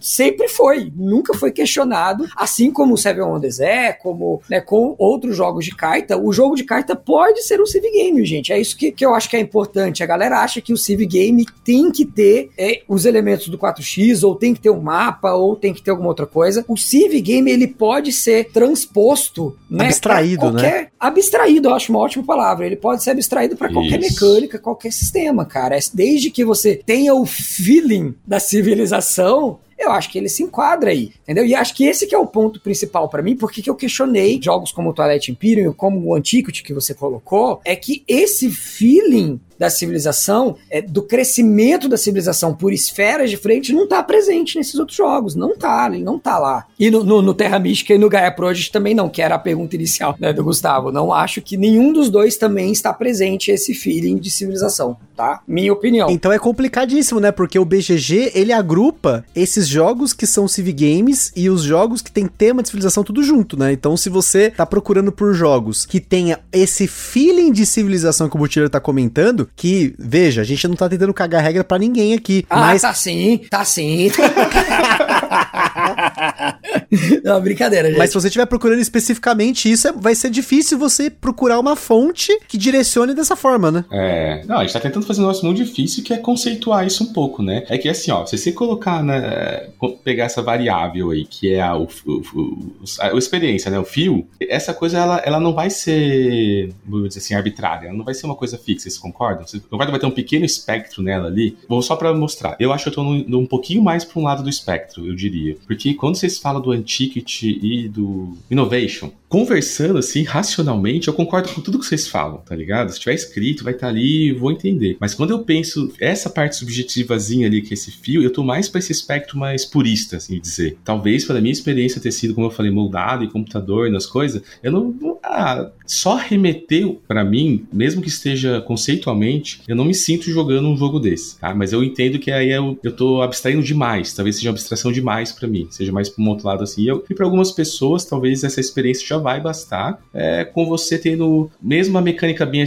[0.00, 5.36] sempre foi, nunca foi questionado, assim como o Seven Wonders é, como né, com outros
[5.36, 8.52] jogos de carta, o jogo de carta pode ser um Civ Game, gente.
[8.52, 10.02] É isso que, que eu acho que é importante.
[10.02, 14.26] A galera acha que o Civ Game tem que ter é, os elementos do 4X,
[14.26, 16.64] ou tem que ter um mapa, ou tem que ter alguma outra coisa.
[16.68, 19.86] O Civ Game, ele pode ser transposto, né?
[19.86, 20.88] Abstraído, qualquer, né?
[20.98, 22.66] Abstraído, eu acho uma ótima palavra.
[22.66, 25.76] Ele pode ser abstraído para qualquer mecânica, qualquer sistema, cara.
[25.76, 30.90] É, desde que você tenha o feeling da civilização, eu acho que ele se enquadra
[30.90, 31.46] aí, entendeu?
[31.46, 34.40] E acho que esse que é o ponto principal para mim, porque que eu questionei
[34.42, 39.40] jogos como o Twilight Imperium, como o Antiquity que você colocou, é que esse feeling
[39.58, 44.96] da civilização, é, do crescimento da civilização por esferas diferentes, não está presente nesses outros
[44.96, 45.34] jogos.
[45.34, 46.66] Não tá, ele não tá lá.
[46.78, 49.38] E no, no, no, Terra Mística e no Gaia Project também não, que era a
[49.38, 50.92] pergunta inicial né, do Gustavo.
[50.92, 55.40] Não acho que nenhum dos dois também está presente esse feeling de civilização, tá?
[55.46, 56.08] Minha opinião.
[56.10, 57.32] Então é complicadíssimo, né?
[57.32, 62.12] Porque o BGG, ele agrupa esses jogos que são Civ Games e os jogos que
[62.12, 63.72] tem tema de civilização tudo junto, né?
[63.72, 68.38] Então se você tá procurando por jogos que tenha esse feeling de civilização que o
[68.38, 72.44] Butcher tá comentando, que, veja, a gente não tá tentando cagar regra para ninguém aqui.
[72.48, 72.82] Ah, mas...
[72.82, 74.10] tá sim, tá sim.
[77.24, 77.98] não, brincadeira, gente.
[77.98, 82.38] Mas se você estiver procurando especificamente isso, é, vai ser difícil você procurar uma fonte
[82.48, 83.84] que direcione dessa forma, né?
[83.90, 84.44] É.
[84.46, 87.12] Não, a gente tá tentando fazer um negócio muito difícil que é conceituar isso um
[87.12, 87.64] pouco, né?
[87.68, 89.68] É que assim, ó, se você colocar, né,
[90.04, 94.26] pegar essa variável aí, que é a, o, o, a, a experiência, né, o fio,
[94.40, 98.26] essa coisa, ela, ela não vai ser, vamos dizer assim, arbitrária, ela não vai ser
[98.26, 99.46] uma coisa fixa, vocês concordam?
[99.46, 101.56] Você vai ter um pequeno espectro nela ali.
[101.68, 102.56] Vou só para mostrar.
[102.58, 105.27] Eu acho que eu tô um pouquinho mais para um lado do espectro, eu diria.
[105.66, 111.60] Porque quando vocês falam do Antiquity e do Innovation, conversando assim, racionalmente, eu concordo com
[111.60, 112.90] tudo que vocês falam, tá ligado?
[112.90, 114.96] Se tiver escrito, vai estar tá ali, vou entender.
[114.98, 118.68] Mas quando eu penso essa parte subjetivazinha ali, que é esse fio, eu tô mais
[118.68, 120.78] para esse espectro mais purista, assim dizer.
[120.84, 124.72] Talvez pela minha experiência ter sido, como eu falei, moldado em computador, nas coisas, eu
[124.72, 124.94] não.
[125.00, 130.68] não ah, só remeter para mim, mesmo que esteja conceitualmente, eu não me sinto jogando
[130.68, 131.54] um jogo desse, tá?
[131.54, 135.07] Mas eu entendo que aí eu, eu tô abstraindo demais, talvez seja uma abstração demais
[135.32, 136.86] para mim, seja mais para um outro lado assim.
[136.86, 141.50] Eu, e para algumas pessoas, talvez essa experiência já vai bastar, é, com você tendo
[141.60, 142.64] mesmo uma mecânica bem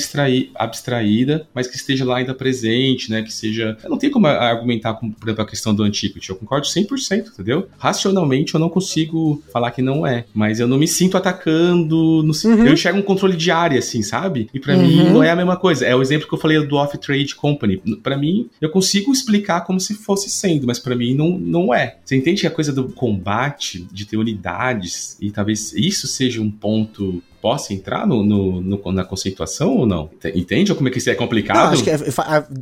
[0.55, 3.21] abstraída, mas que esteja lá ainda presente, né?
[3.21, 3.77] Que seja.
[3.83, 6.29] Eu não tenho como argumentar com, por exemplo, a questão do Antiquity.
[6.29, 7.67] Eu concordo 100%, entendeu?
[7.77, 11.95] Racionalmente eu não consigo falar que não é, mas eu não me sinto atacando.
[12.21, 12.65] Uhum.
[12.65, 14.49] Eu enxergo um controle de área, assim, sabe?
[14.53, 14.81] E para uhum.
[14.81, 15.85] mim não é a mesma coisa.
[15.85, 17.81] É o exemplo que eu falei do Off Trade Company.
[18.01, 21.97] Para mim, eu consigo explicar como se fosse sendo, mas para mim não, não é.
[22.03, 26.49] Você entende que a coisa do combate, de ter unidades, e talvez isso seja um
[26.49, 30.09] ponto possa entrar no, no, no, na conceituação ou não?
[30.35, 31.57] Entende como é que isso é complicado?
[31.57, 31.97] Não, acho que é,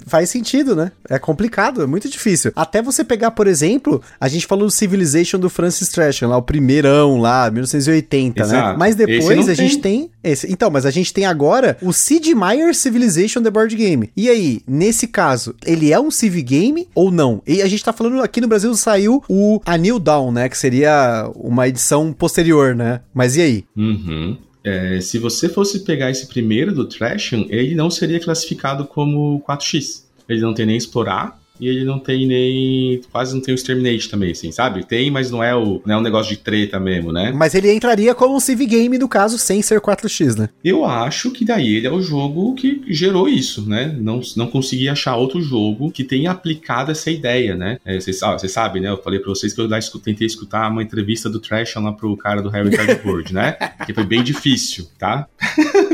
[0.07, 0.91] faz sentido, né?
[1.09, 2.51] É complicado, é muito difícil.
[2.55, 6.41] Até você pegar, por exemplo, a gente falou do Civilization do Francis Tresham, lá, o
[6.41, 8.45] primeirão lá, 1980, né?
[8.45, 8.69] Exato.
[8.69, 8.75] né?
[8.77, 10.51] Mas depois a gente tem esse.
[10.51, 14.09] Então, mas a gente tem agora o Sid Meier Civilization The Board Game.
[14.15, 17.41] E aí, nesse caso, ele é um Civ Game ou não?
[17.45, 20.49] E a gente tá falando aqui no Brasil saiu o A New Dawn, né?
[20.49, 23.01] Que seria uma edição posterior, né?
[23.13, 23.65] Mas e aí?
[23.75, 24.37] Uhum.
[24.63, 30.03] É, se você fosse pegar esse primeiro do Trashing, ele não seria classificado como 4x.
[30.27, 33.01] Ele não tem nem explorar, e ele não tem nem.
[33.11, 34.85] quase não tem o Exterminate também, assim, sabe?
[34.85, 37.31] Tem, mas não é, o, não é um negócio de treta mesmo, né?
[37.35, 40.49] Mas ele entraria como um Civ Game, no caso, sem ser 4x, né?
[40.63, 43.95] Eu acho que daí ele é o jogo que gerou isso, né?
[43.99, 47.77] Não, não consegui achar outro jogo que tenha aplicado essa ideia, né?
[47.85, 48.89] É, vocês, vocês sabem, né?
[48.89, 49.69] Eu falei pra vocês que eu
[50.01, 53.57] tentei escutar uma entrevista do Trash lá pro cara do Harry Cardboard, né?
[53.85, 55.27] Que foi bem difícil, tá?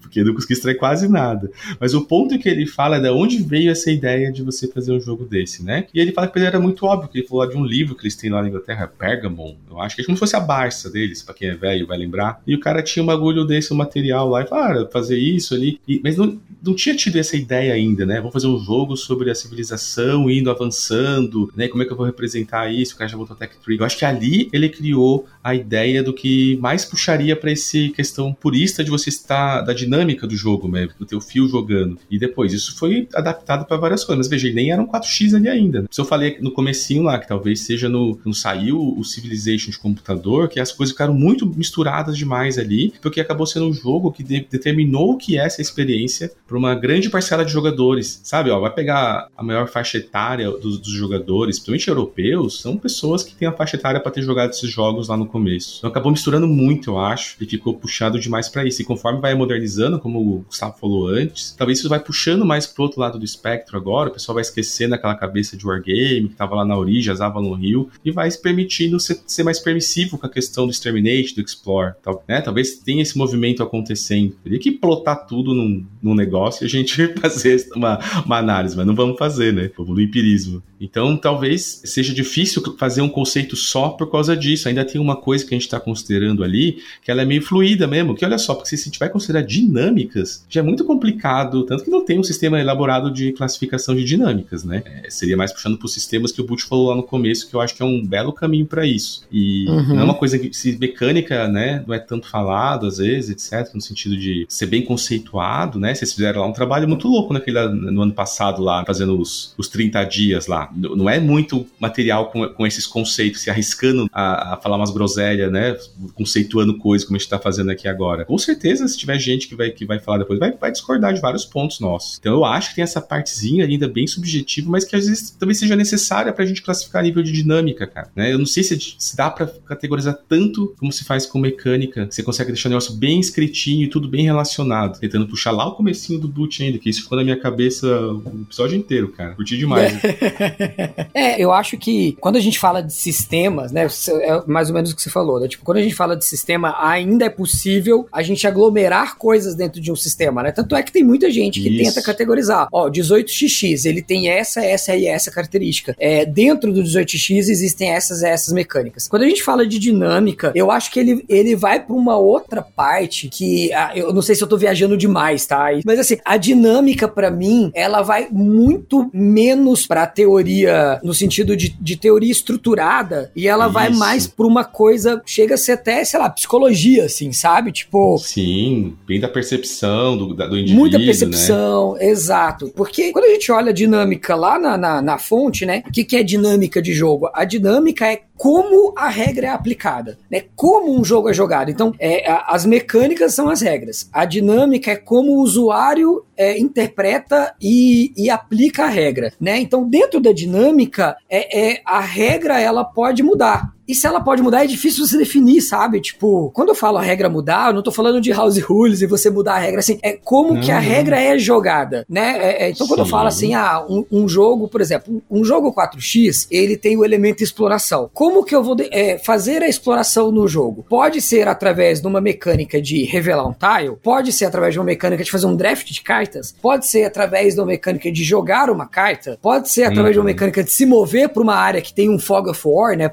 [0.00, 1.50] Porque eu não consegui extrair quase nada.
[1.78, 4.92] Mas o ponto que ele fala é de onde veio essa ideia de você fazer
[4.92, 5.86] um jogo desse, né?
[5.92, 8.02] E ele fala que ele era muito óbvio, que ele falou de um livro que
[8.02, 10.90] eles têm lá na Inglaterra, Pergamon, eu acho que é como se fosse a Barça
[10.90, 12.42] deles, para quem é velho vai lembrar.
[12.46, 15.54] E o cara tinha um bagulho desse, um material lá, e falou, ah, fazer isso
[15.54, 15.80] ali.
[15.86, 18.20] E, mas não, não tinha tido essa ideia ainda, né?
[18.20, 21.68] Vou fazer um jogo sobre a civilização indo avançando, né?
[21.68, 22.94] Como é que eu vou representar isso?
[22.94, 23.78] O cara já botou Tech Tree.
[23.78, 28.32] Eu acho que ali ele criou a ideia do que mais puxaria para esse questão
[28.32, 31.98] purista de você estar da dinâmica do jogo mesmo, do teu fio jogando.
[32.10, 34.26] E depois isso foi adaptado para várias coisas.
[34.26, 35.84] Mas veja, nem era um 4x ali ainda.
[35.90, 39.78] Se eu falei no comecinho lá que talvez seja no, no saiu o Civilization de
[39.78, 44.22] computador, que as coisas ficaram muito misturadas demais ali, porque acabou sendo um jogo que
[44.22, 48.48] de, determinou o que é essa experiência para uma grande parcela de jogadores, sabe?
[48.48, 53.34] Ó, vai pegar a maior faixa etária dos, dos jogadores, principalmente europeus, são pessoas que
[53.34, 55.78] têm a faixa etária para ter jogado esses jogos lá no começo.
[55.78, 58.80] Então acabou misturando muito, eu acho, e ficou puxado demais para isso.
[58.80, 62.84] E conforme vai modernizando, como o Gustavo falou antes, talvez isso vai puxando mais pro
[62.84, 66.54] outro lado do espectro agora, o pessoal vai esquecendo aquela cabeça de wargame que tava
[66.54, 70.30] lá na origem, as Avalon Hill, e vai permitindo ser, ser, mais permissivo com a
[70.30, 72.40] questão do Exterminate, do Explore, tal, né?
[72.40, 74.36] Talvez tenha esse movimento acontecendo.
[74.44, 78.86] Teria que plotar tudo num, num negócio e a gente fazer uma, uma análise, mas
[78.86, 79.70] não vamos fazer, né?
[79.76, 80.62] Vamos no empirismo.
[80.84, 84.68] Então, talvez seja difícil fazer um conceito só por causa disso.
[84.68, 87.86] Ainda tem uma coisa que a gente está considerando ali, que ela é meio fluida
[87.86, 88.14] mesmo.
[88.14, 91.84] Que olha só, porque se a gente vai considerar dinâmicas, já é muito complicado, tanto
[91.84, 94.82] que não tem um sistema elaborado de classificação de dinâmicas, né?
[94.84, 97.54] É, seria mais puxando para os sistemas que o Butch falou lá no começo, que
[97.54, 99.22] eu acho que é um belo caminho para isso.
[99.32, 99.94] E uhum.
[99.94, 103.72] não é uma coisa que, se mecânica, né, não é tanto falado às vezes, etc.,
[103.74, 105.94] no sentido de ser bem conceituado, né?
[105.94, 109.68] Vocês fizeram lá um trabalho muito louco naquele, no ano passado lá, fazendo os, os
[109.68, 114.56] 30 dias lá não é muito material com, com esses conceitos, se arriscando a, a
[114.56, 115.76] falar umas groselhas, né?
[116.14, 118.24] Conceituando coisas como a gente está fazendo aqui agora.
[118.24, 121.20] Com certeza, se tiver gente que vai, que vai falar depois, vai, vai discordar de
[121.20, 122.18] vários pontos nossos.
[122.18, 125.58] Então eu acho que tem essa partezinha ainda bem subjetiva, mas que às vezes talvez
[125.58, 128.10] seja necessária para a gente classificar nível de dinâmica, cara.
[128.14, 128.32] Né?
[128.32, 132.08] Eu não sei se, se dá para categorizar tanto como se faz com mecânica.
[132.10, 134.98] Você consegue deixar o negócio bem escritinho e tudo bem relacionado.
[134.98, 138.42] Tentando puxar lá o comecinho do boot ainda, que isso ficou na minha cabeça o
[138.42, 139.34] episódio inteiro, cara.
[139.34, 139.92] Curti demais.
[141.14, 143.86] é, eu acho que quando a gente fala de sistemas, né,
[144.20, 145.48] é mais ou menos o que você falou, né?
[145.48, 149.80] Tipo, quando a gente fala de sistema, ainda é possível a gente aglomerar coisas dentro
[149.80, 150.52] de um sistema, né?
[150.52, 151.94] Tanto é que tem muita gente que Isso.
[151.94, 152.68] tenta categorizar.
[152.72, 155.94] Ó, 18xx, ele tem essa, essa e essa característica.
[155.98, 159.08] É, dentro do 18x existem essas e essas mecânicas.
[159.08, 162.62] Quando a gente fala de dinâmica, eu acho que ele, ele vai para uma outra
[162.62, 165.66] parte que ah, eu não sei se eu tô viajando demais, tá?
[165.84, 171.56] Mas assim, a dinâmica para mim, ela vai muito menos para teoria teoria, no sentido
[171.56, 173.72] de, de teoria estruturada, e ela Isso.
[173.72, 177.72] vai mais pra uma coisa, chega a ser até, sei lá, psicologia, assim, sabe?
[177.72, 178.18] Tipo.
[178.18, 180.76] Sim, bem da percepção do, do indivíduo.
[180.76, 181.04] Muita né?
[181.04, 182.06] percepção, né?
[182.06, 182.72] exato.
[182.74, 185.82] Porque quando a gente olha a dinâmica lá na, na, na fonte, né?
[185.86, 187.28] O que, que é dinâmica de jogo?
[187.32, 190.44] A dinâmica é como a regra é aplicada, né?
[190.56, 191.70] Como um jogo é jogado.
[191.70, 194.08] Então, é, as mecânicas são as regras.
[194.12, 199.58] A dinâmica é como o usuário é, interpreta e, e, aplica a regra, né?
[199.58, 203.72] Então, dentro da dinâmica, é, é, a regra ela pode mudar.
[203.86, 206.00] E se ela pode mudar, é difícil você definir, sabe?
[206.00, 209.06] Tipo, quando eu falo a regra mudar, eu não tô falando de house rules e
[209.06, 209.98] você mudar a regra assim.
[210.02, 212.38] É como que a regra é jogada, né?
[212.38, 213.04] É, é, então, quando Sim.
[213.04, 217.04] eu falo assim, ah, um, um, jogo, por exemplo, um jogo 4x, ele tem o
[217.04, 218.10] elemento exploração.
[218.12, 220.84] Como que eu vou é, fazer a exploração no jogo?
[220.88, 224.86] Pode ser através de uma mecânica de revelar um tile, pode ser através de uma
[224.86, 228.70] mecânica de fazer um draft de cartas, pode ser através de uma mecânica de jogar
[228.70, 230.12] uma carta, pode ser através uhum.
[230.12, 230.26] de uma uhum.
[230.26, 233.08] mecânica de se mover para uma área que tem um fog of war, né?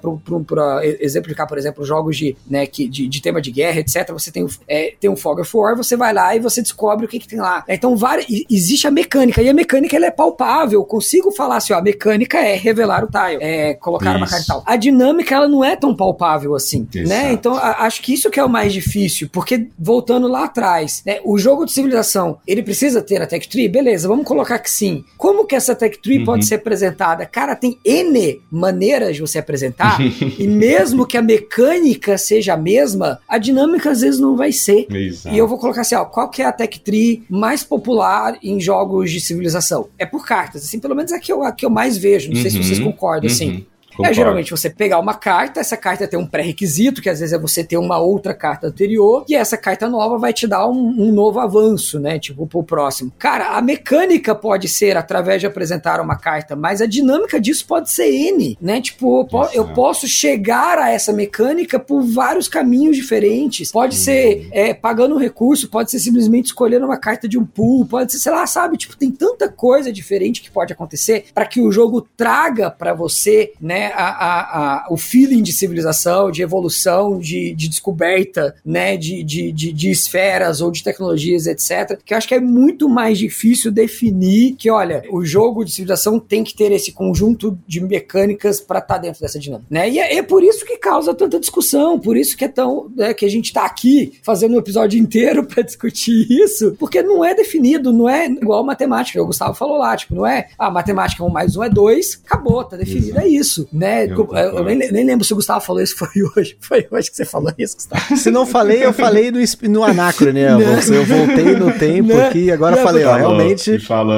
[0.61, 4.11] Para exemplificar, por exemplo, jogos de, né, que, de, de tema de guerra, etc.
[4.11, 7.09] Você tem, é, tem um fog of war, você vai lá e você descobre o
[7.09, 7.63] que, que tem lá.
[7.67, 10.81] Então, várias, existe a mecânica, e a mecânica ela é palpável.
[10.81, 14.17] Eu consigo falar assim, ó, a mecânica é revelar o tile, é colocar isso.
[14.17, 14.63] uma carta e tal.
[14.65, 17.01] A dinâmica, ela não é tão palpável assim, né?
[17.01, 17.09] Exato.
[17.09, 17.33] né?
[17.33, 21.19] Então, a, acho que isso que é o mais difícil, porque voltando lá atrás, né,
[21.23, 23.67] o jogo de civilização, ele precisa ter a tech tree?
[23.67, 25.03] Beleza, vamos colocar que sim.
[25.17, 26.25] Como que essa tech tree uhum.
[26.25, 27.25] pode ser apresentada?
[27.25, 33.19] Cara, tem N maneiras de você apresentar, e mesmo que a mecânica seja a mesma,
[33.27, 34.87] a dinâmica às vezes não vai ser.
[34.93, 35.35] Exato.
[35.35, 38.59] E eu vou colocar assim, ó, qual que é a tech tree mais popular em
[38.59, 39.89] jogos de civilização?
[39.97, 42.35] É por cartas, assim, pelo menos a que eu, a que eu mais vejo, não
[42.35, 42.41] uhum.
[42.41, 42.91] sei se vocês uhum.
[42.91, 43.45] concordam, assim.
[43.45, 43.51] uhum.
[43.55, 43.70] assim.
[44.03, 47.39] É geralmente você pegar uma carta, essa carta tem um pré-requisito, que às vezes é
[47.39, 51.11] você ter uma outra carta anterior, e essa carta nova vai te dar um, um,
[51.11, 52.19] novo avanço, né?
[52.19, 53.11] Tipo, pro próximo.
[53.17, 57.89] Cara, a mecânica pode ser através de apresentar uma carta, mas a dinâmica disso pode
[57.91, 58.81] ser N, né?
[58.81, 63.71] Tipo, eu posso chegar a essa mecânica por vários caminhos diferentes.
[63.71, 64.01] Pode uhum.
[64.01, 68.11] ser é, pagando um recurso, pode ser simplesmente escolhendo uma carta de um pool, pode
[68.11, 68.77] ser, sei lá, sabe?
[68.77, 73.53] Tipo, tem tanta coisa diferente que pode acontecer para que o jogo traga para você,
[73.81, 73.91] né?
[73.95, 79.51] a, a, a, o feeling de civilização, de evolução, de, de descoberta, né, de, de,
[79.51, 81.99] de, de, esferas ou de tecnologias, etc.
[82.05, 86.19] Que eu acho que é muito mais difícil definir que, olha, o jogo de civilização
[86.19, 89.89] tem que ter esse conjunto de mecânicas para estar tá dentro dessa dinâmica, né?
[89.89, 93.13] E é, é, por isso que causa tanta discussão, por isso que é tão, né,
[93.13, 97.33] que a gente está aqui fazendo um episódio inteiro para discutir isso, porque não é
[97.33, 101.29] definido, não é igual matemática, o Gustavo falou lá, tipo, não é, ah, matemática 1
[101.29, 104.05] mais 1 é 2, acabou, tá definido, é isso né?
[104.05, 106.57] Eu, eu nem, nem, lembro se o Gustavo falou isso, foi hoje.
[106.59, 108.17] Foi hoje que você falou isso, Gustavo.
[108.17, 110.49] Se não falei, eu falei no, no Anacro, né?
[110.51, 112.27] Eu voltei no tempo né?
[112.27, 113.77] aqui agora não, falei, ó, realmente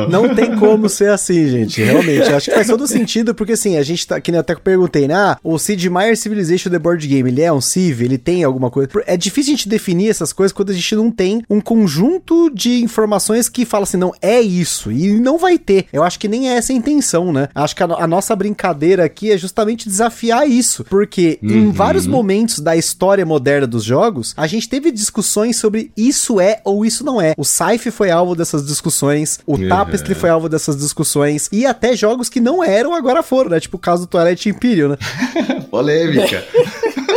[0.10, 1.82] não tem como ser assim, gente.
[1.82, 5.08] Realmente, acho que faz todo sentido, porque assim, a gente tá, que nem até perguntei,
[5.08, 5.14] né?
[5.14, 8.02] Ah, o Sid Meier Civilization The Board Game, ele é um Civ?
[8.02, 8.90] Ele tem alguma coisa?
[9.06, 12.82] É difícil a gente definir essas coisas quando a gente não tem um conjunto de
[12.82, 14.92] informações que fala assim, não, é isso.
[14.92, 15.86] E não vai ter.
[15.94, 17.50] Eu acho que nem é essa a intenção, né?
[17.54, 21.50] Acho que a, a nossa brincadeira aqui é justamente desafiar isso, porque uhum.
[21.50, 26.62] em vários momentos da história moderna dos jogos, a gente teve discussões sobre isso é
[26.64, 27.34] ou isso não é.
[27.38, 29.68] O Scythe foi alvo dessas discussões, o uhum.
[29.68, 33.60] Tapestry foi alvo dessas discussões, e até jogos que não eram agora foram, né?
[33.60, 34.98] Tipo o caso do Twilight Imperium, né?
[35.70, 36.44] Polêmica.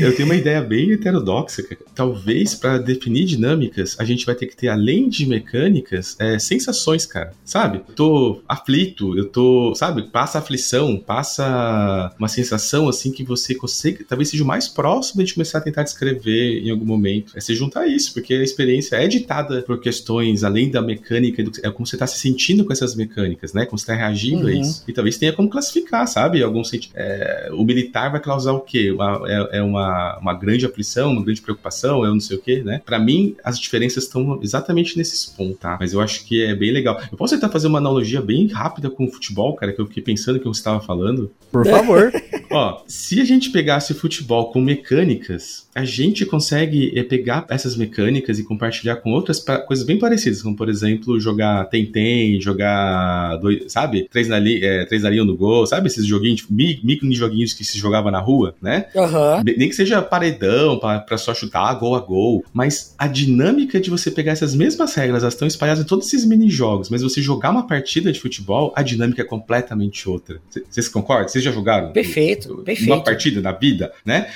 [0.00, 1.64] Eu tenho uma ideia bem heterodoxa.
[1.94, 7.06] Talvez para definir dinâmicas, a gente vai ter que ter, além de mecânicas, é, sensações,
[7.06, 7.32] cara.
[7.44, 7.82] Sabe?
[7.88, 9.74] Eu tô aflito, eu tô.
[9.74, 10.02] Sabe?
[10.10, 14.04] Passa aflição, passa uma sensação assim que você consegue.
[14.04, 17.32] Talvez seja o mais próximo de começar a tentar descrever em algum momento.
[17.36, 21.70] É se juntar isso, porque a experiência é ditada por questões além da mecânica, é
[21.70, 23.66] como você tá se sentindo com essas mecânicas, né?
[23.66, 24.48] Como você tá reagindo uhum.
[24.48, 24.84] a isso.
[24.86, 26.42] E talvez tenha como classificar, sabe?
[26.42, 26.62] Algum
[26.94, 28.90] é, O militar vai causar o quê?
[28.90, 29.81] Uma, é, é uma,
[30.20, 32.80] uma grande aflição, uma grande preocupação, eu não sei o que, né?
[32.84, 35.76] Para mim, as diferenças estão exatamente nesses pontos, tá?
[35.80, 37.00] Mas eu acho que é bem legal.
[37.10, 40.02] Eu posso tentar fazer uma analogia bem rápida com o futebol, cara, que eu fiquei
[40.02, 41.30] pensando que você estava falando?
[41.50, 42.12] Por favor.
[42.50, 48.38] Ó, se a gente pegasse futebol com mecânicas, a gente consegue é, pegar essas mecânicas
[48.38, 54.06] e compartilhar com outras coisas bem parecidas, como por exemplo, jogar Tentem, jogar, dois, sabe?
[54.10, 55.86] Três na, li, é, três na linha no gol, sabe?
[55.86, 58.86] Esses joguinhos, micro joguinhos que se jogava na rua, né?
[58.94, 59.42] Uhum.
[59.44, 64.10] Nem que seja paredão para só chutar gol a gol, mas a dinâmica de você
[64.10, 67.66] pegar essas mesmas regras, elas estão espalhadas em todos esses mini-jogos, mas você jogar uma
[67.66, 70.40] partida de futebol, a dinâmica é completamente outra.
[70.68, 71.28] Vocês concordam?
[71.28, 71.92] Vocês já jogaram?
[71.92, 72.92] Perfeito, perfeito.
[72.92, 74.28] Uma partida na vida, né?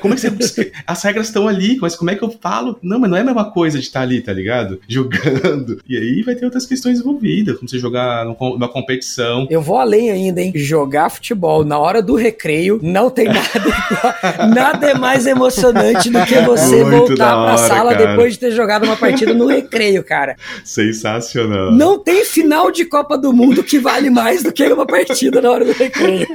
[0.00, 0.30] Como é que você
[0.86, 2.78] as regras estão ali, mas como é que eu falo?
[2.82, 4.80] Não, mas não é a mesma coisa de estar ali, tá ligado?
[4.88, 5.80] Jogando.
[5.88, 9.46] E aí vai ter outras questões envolvidas, como você jogar numa competição.
[9.50, 10.52] Eu vou além ainda, hein?
[10.54, 16.24] Jogar futebol na hora do recreio não tem nada igual, nada é mais emocionante do
[16.24, 18.06] que você Muito voltar hora, pra sala cara.
[18.06, 20.36] depois de ter jogado uma partida no recreio, cara.
[20.64, 21.72] Sensacional.
[21.72, 25.50] Não tem final de Copa do Mundo que vale mais do que uma partida na
[25.50, 26.26] hora do recreio.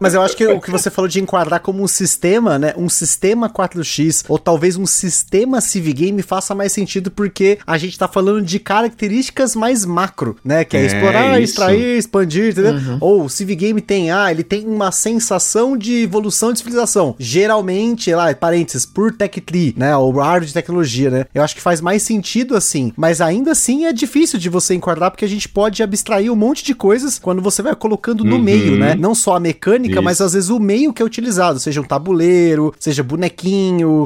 [0.00, 2.74] Mas eu acho que o que você falou de enquadrar como um sistema, né?
[2.76, 7.98] Um sistema 4x, ou talvez um sistema Civ Game faça mais sentido porque a gente
[7.98, 10.64] tá falando de características mais macro, né?
[10.64, 11.52] Que é, é explorar, isso.
[11.52, 12.74] extrair, expandir, entendeu?
[12.74, 12.98] Uhum.
[13.00, 17.14] Ou o Civ Game tem, ah, ele tem uma sensação de evolução de civilização.
[17.18, 19.96] Geralmente, lá, parênteses, por tech tree, né?
[19.96, 21.26] Ou árvore de tecnologia, né?
[21.34, 22.92] Eu acho que faz mais sentido assim.
[22.96, 26.64] Mas ainda assim é difícil de você enquadrar porque a gente pode abstrair um monte
[26.64, 28.42] de coisas quando você vai colocando no uhum.
[28.42, 28.94] meio, né?
[28.94, 30.02] Não só a mecânica, Isso.
[30.02, 33.43] mas às vezes o meio que é utilizado, seja um tabuleiro, seja bonequinho,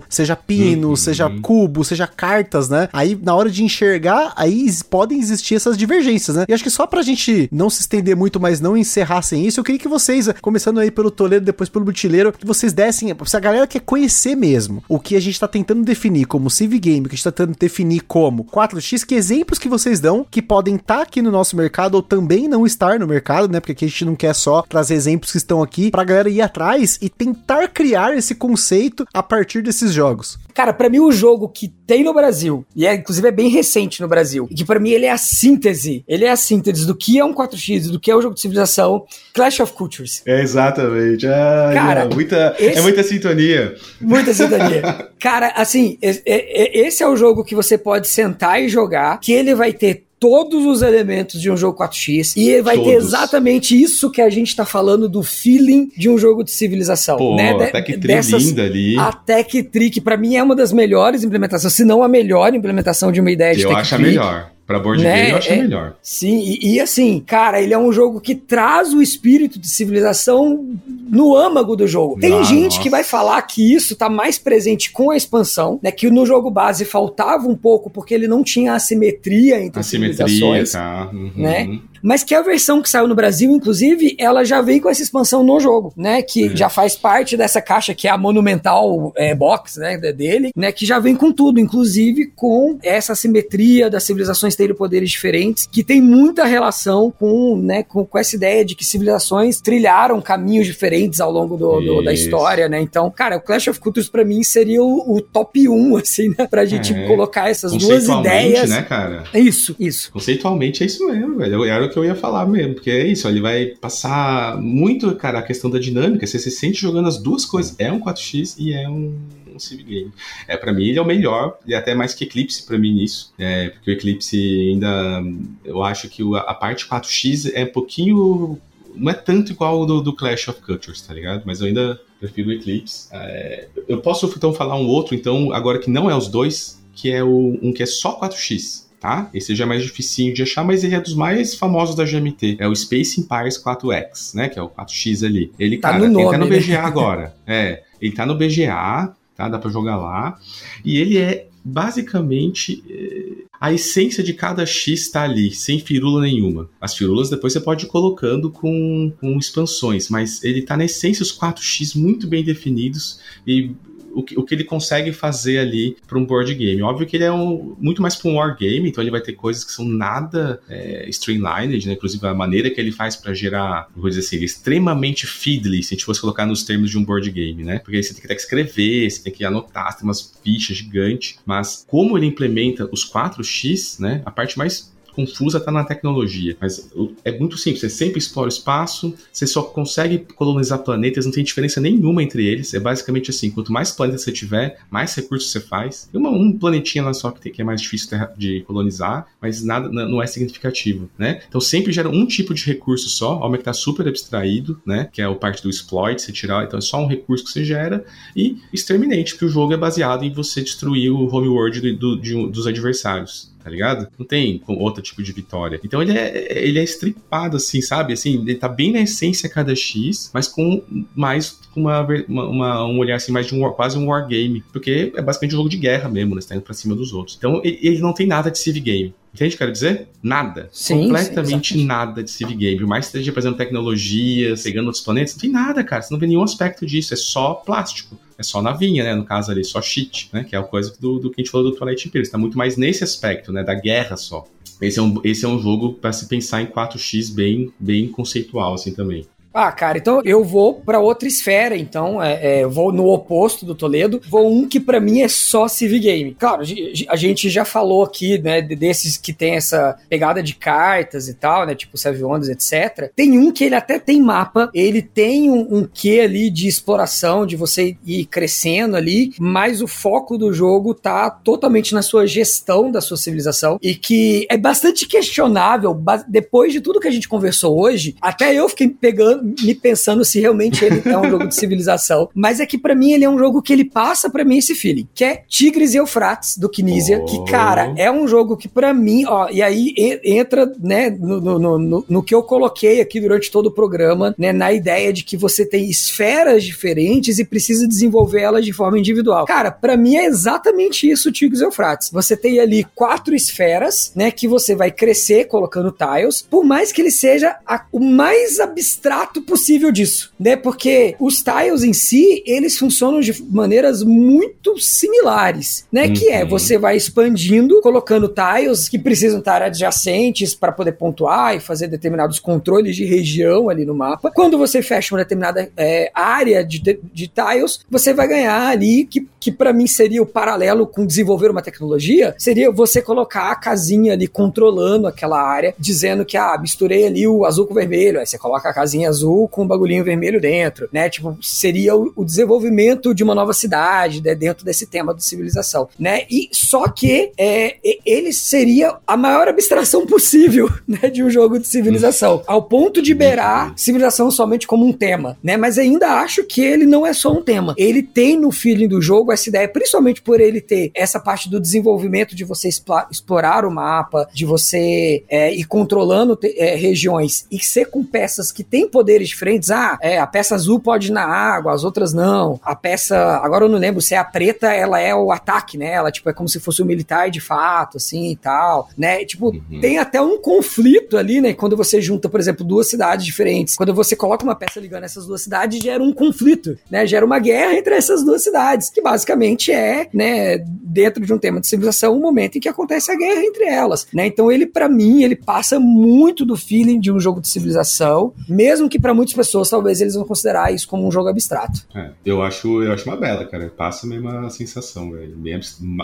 [0.08, 0.96] seja pino, uhum.
[0.96, 2.88] seja cubo, seja cartas, né?
[2.92, 6.44] Aí na hora de enxergar, aí podem existir essas divergências, né?
[6.48, 9.60] E acho que só pra gente não se estender muito, mas não encerrar sem isso,
[9.60, 13.36] eu queria que vocês, começando aí pelo Toledo, depois pelo Butileiro, que vocês dessem, se
[13.36, 17.06] a galera quer conhecer mesmo o que a gente tá tentando definir como Civ Game,
[17.06, 20.42] o que a gente tá tentando definir como 4x, que exemplos que vocês dão que
[20.42, 23.60] podem estar tá aqui no nosso mercado ou também não estar no mercado, né?
[23.60, 26.40] Porque aqui a gente não quer só trazer exemplos que estão aqui pra galera ir
[26.40, 30.38] atrás e tentar criar esse conceito a partir desses jogos.
[30.54, 34.00] Cara, para mim o jogo que tem no Brasil, e é inclusive é bem recente
[34.00, 36.96] no Brasil, e que para mim ele é a síntese, ele é a síntese do
[36.96, 40.22] que é um 4x, do que é o um jogo de civilização, Clash of Cultures.
[40.26, 41.26] É exatamente.
[41.26, 43.76] Ah, Cara, não, muita, é esse, é muita sintonia.
[44.00, 45.10] Muita sintonia.
[45.20, 49.72] Cara, assim, esse é o jogo que você pode sentar e jogar, que ele vai
[49.72, 52.90] ter todos os elementos de um jogo 4x e vai todos.
[52.90, 57.16] ter exatamente isso que a gente tá falando do feeling de um jogo de civilização,
[57.16, 57.54] Pô, né?
[57.54, 58.98] De, até que Dessas, linda ali.
[58.98, 63.12] Até que Trick, para mim é uma das melhores implementações, se não a melhor implementação
[63.12, 64.50] de uma ideia de Eu acho a melhor.
[64.68, 65.14] Pra board né?
[65.16, 65.96] game eu acho é, melhor.
[66.02, 70.62] Sim, e, e, assim, cara, ele é um jogo que traz o espírito de civilização
[70.86, 72.20] no âmago do jogo.
[72.20, 72.82] Tem ah, gente nossa.
[72.82, 75.90] que vai falar que isso tá mais presente com a expansão, né?
[75.90, 80.72] Que no jogo base faltava um pouco porque ele não tinha assimetria entre assimetria, civilizações.
[80.72, 81.08] Tá.
[81.14, 81.32] Uhum.
[81.34, 81.80] Né?
[82.02, 85.42] Mas que a versão que saiu no Brasil, inclusive, ela já vem com essa expansão
[85.42, 86.22] no jogo, né?
[86.22, 86.56] Que uhum.
[86.56, 89.98] já faz parte dessa caixa que é a Monumental é, Box, né?
[89.98, 90.72] Dele, né?
[90.72, 95.82] Que já vem com tudo, inclusive com essa simetria das civilizações terem poderes diferentes, que
[95.82, 97.82] tem muita relação com, né?
[97.82, 102.12] Com, com essa ideia de que civilizações trilharam caminhos diferentes ao longo do, do, da
[102.12, 102.80] história, né?
[102.80, 106.46] Então, cara, o Clash of Cultures para mim seria o, o, top 1, assim, né?
[106.46, 107.06] Pra gente é.
[107.06, 108.70] colocar essas duas ideias.
[108.70, 109.24] né, cara?
[109.34, 110.12] Isso, isso.
[110.12, 111.54] Conceitualmente é isso mesmo, velho.
[111.54, 115.14] Eu era o que eu ia falar mesmo, porque é isso, ele vai passar muito,
[115.16, 118.56] cara, a questão da dinâmica, você se sente jogando as duas coisas, é um 4x
[118.58, 119.18] e é um,
[119.52, 120.12] um Civ Game.
[120.46, 123.32] É, para mim ele é o melhor, e até mais que Eclipse para mim nisso,
[123.38, 125.22] é, porque o Eclipse ainda,
[125.64, 128.58] eu acho que a parte 4x é um pouquinho,
[128.94, 131.42] não é tanto igual do, do Clash of Cultures, tá ligado?
[131.44, 133.08] Mas eu ainda prefiro o Eclipse.
[133.12, 137.10] É, eu posso então falar um outro, então, agora que não é os dois, que
[137.10, 139.30] é o, um que é só 4x, tá?
[139.32, 142.56] Esse já é mais dificinho de achar, mas ele é dos mais famosos da GMT.
[142.58, 144.48] É o Space Empires 4X, né?
[144.48, 145.52] Que é o 4X ali.
[145.58, 146.86] Ele, tá cara, no nome, ele tá no BGA né?
[146.86, 147.34] agora.
[147.50, 149.48] É, ele tá no BGA, tá?
[149.48, 150.38] Dá pra jogar lá.
[150.84, 156.68] E ele é basicamente é, a essência de cada X está ali, sem firula nenhuma.
[156.80, 161.22] As firulas depois você pode ir colocando com, com expansões, mas ele está na essência
[161.22, 163.72] os 4X muito bem definidos e
[164.18, 166.82] o que, o que ele consegue fazer ali para um board game.
[166.82, 169.62] Óbvio que ele é um, muito mais para um wargame, então ele vai ter coisas
[169.62, 171.92] que são nada é, streamlined, né?
[171.92, 175.94] Inclusive a maneira que ele faz para gerar, vou dizer assim, é extremamente fiddly, se
[175.94, 177.78] a gente fosse colocar nos termos de um board game, né?
[177.78, 181.38] Porque você tem que, ter que escrever, você tem que anotar, tem umas fichas gigantes,
[181.46, 184.20] mas como ele implementa os 4x, né?
[184.26, 186.56] A parte mais confusa está na tecnologia.
[186.60, 186.90] Mas
[187.24, 191.42] é muito simples, você sempre explora o espaço, você só consegue colonizar planetas, não tem
[191.42, 192.72] diferença nenhuma entre eles.
[192.72, 196.08] É basicamente assim: quanto mais planetas você tiver, mais recursos você faz.
[196.12, 199.64] Tem uma, um planetinha lá só que, tem, que é mais difícil de colonizar, mas
[199.64, 201.42] nada não é significativo, né?
[201.48, 205.08] Então sempre gera um tipo de recurso só, ó, que está super abstraído, né?
[205.12, 207.64] Que é o parte do exploit, você tirar, então é só um recurso que você
[207.64, 208.04] gera,
[208.36, 212.50] e exterminate, porque o jogo é baseado em você destruir o homeworld do, do, de,
[212.50, 214.08] dos adversários tá ligado?
[214.18, 215.78] Não tem outro tipo de vitória.
[215.84, 218.14] Então ele é, ele é estripado, assim, sabe?
[218.14, 220.82] Assim, ele tá bem na essência cada X, mas com
[221.14, 224.64] mais com uma, uma, um olhar assim, mais de um quase um wargame.
[224.72, 226.40] Porque é basicamente um jogo de guerra mesmo, né?
[226.40, 227.36] Você tá indo pra cima dos outros.
[227.36, 229.14] Então ele, ele não tem nada de Civ Game.
[229.34, 230.08] Entende o que eu quero dizer?
[230.22, 230.68] Nada.
[230.72, 232.78] Sim, Completamente sim, nada de Civ Game.
[232.78, 236.00] Por mais que esteja fazendo tecnologias, pegando outros planetas, não tem nada, cara.
[236.00, 237.12] Você não vê nenhum aspecto disso.
[237.12, 239.14] É só plástico é só navinha, né?
[239.14, 240.44] No caso ali, só cheat, né?
[240.44, 242.22] Que é a coisa do, do que a gente falou do Twilight Imperium.
[242.22, 243.64] Está muito mais nesse aspecto, né?
[243.64, 244.46] Da guerra só.
[244.80, 248.74] Esse é um, esse é um jogo para se pensar em 4x bem, bem conceitual,
[248.74, 249.26] assim, também.
[249.60, 253.74] Ah, cara, então eu vou para outra esfera, então, é, é, vou no oposto do
[253.74, 256.36] Toledo, vou um que para mim é só Civ Game.
[256.38, 256.62] Claro,
[257.08, 261.66] a gente já falou aqui, né, desses que tem essa pegada de cartas e tal,
[261.66, 263.10] né, tipo Seven Wonders, etc.
[263.16, 267.44] Tem um que ele até tem mapa, ele tem um, um quê ali de exploração,
[267.44, 272.92] de você ir crescendo ali, mas o foco do jogo tá totalmente na sua gestão
[272.92, 277.76] da sua civilização e que é bastante questionável, depois de tudo que a gente conversou
[277.76, 282.28] hoje, até eu fiquei pegando, me pensando se realmente ele é um jogo de civilização,
[282.34, 284.74] mas é que para mim ele é um jogo que ele passa para mim esse
[284.74, 287.24] feeling, que é Tigres e Eufrates do Kinesia, oh.
[287.24, 289.94] que cara, é um jogo que para mim, ó, e aí
[290.24, 294.52] entra, né, no, no, no, no, que eu coloquei aqui durante todo o programa, né,
[294.52, 299.46] na ideia de que você tem esferas diferentes e precisa desenvolver elas de forma individual.
[299.46, 302.10] Cara, para mim é exatamente isso, Tigres e Eufrates.
[302.10, 307.00] Você tem ali quatro esferas, né, que você vai crescer colocando tiles, por mais que
[307.00, 310.56] ele seja a, o mais abstrato possível disso, né?
[310.56, 316.06] Porque os tiles em si, eles funcionam de maneiras muito similares, né?
[316.06, 316.12] Uhum.
[316.12, 316.48] Que é, uhum.
[316.48, 322.38] você vai expandindo, colocando tiles que precisam estar adjacentes para poder pontuar e fazer determinados
[322.38, 324.30] controles de região ali no mapa.
[324.30, 329.04] Quando você fecha uma determinada é, área de, de, de, tiles, você vai ganhar ali,
[329.04, 333.56] que, que para mim seria o paralelo com desenvolver uma tecnologia, seria você colocar a
[333.56, 338.20] casinha ali controlando aquela área, dizendo que, ah, misturei ali o azul com o vermelho,
[338.20, 339.17] aí você coloca a casinha azul
[339.50, 341.08] com o bagulhinho vermelho dentro, né?
[341.08, 345.88] Tipo, seria o, o desenvolvimento de uma nova cidade né, dentro desse tema de civilização,
[345.98, 346.22] né?
[346.30, 351.66] E só que é, ele seria a maior abstração possível, né, de um jogo de
[351.66, 355.56] civilização, ao ponto de beirar civilização somente como um tema, né?
[355.56, 357.74] Mas ainda acho que ele não é só um tema.
[357.76, 361.60] Ele tem no feeling do jogo essa ideia, principalmente por ele ter essa parte do
[361.60, 367.86] desenvolvimento de você explorar o mapa, de você é, ir controlando é, regiões e ser
[367.86, 369.70] com peças que têm poderes diferentes.
[369.70, 372.60] Ah, é, a peça azul pode ir na água, as outras não.
[372.62, 375.92] A peça, agora eu não lembro se é a preta, ela é o ataque, né?
[375.92, 379.24] Ela tipo é como se fosse o um militar de fato, assim e tal, né?
[379.24, 379.80] Tipo, uhum.
[379.80, 381.54] tem até um conflito ali, né?
[381.54, 383.76] Quando você junta, por exemplo, duas cidades diferentes.
[383.76, 387.06] Quando você coloca uma peça ligando essas duas cidades, gera um conflito, né?
[387.06, 391.60] Gera uma guerra entre essas duas cidades, que basicamente é, né, dentro de um tema
[391.60, 394.26] de civilização, o um momento em que acontece a guerra entre elas, né?
[394.26, 398.88] Então ele para mim, ele passa muito do feeling de um jogo de civilização, mesmo
[398.88, 401.86] que para muitas pessoas talvez eles vão considerar isso como um jogo abstrato.
[401.94, 403.68] É, eu acho, eu acho uma bela, cara.
[403.68, 405.36] Passa a mesma sensação, velho.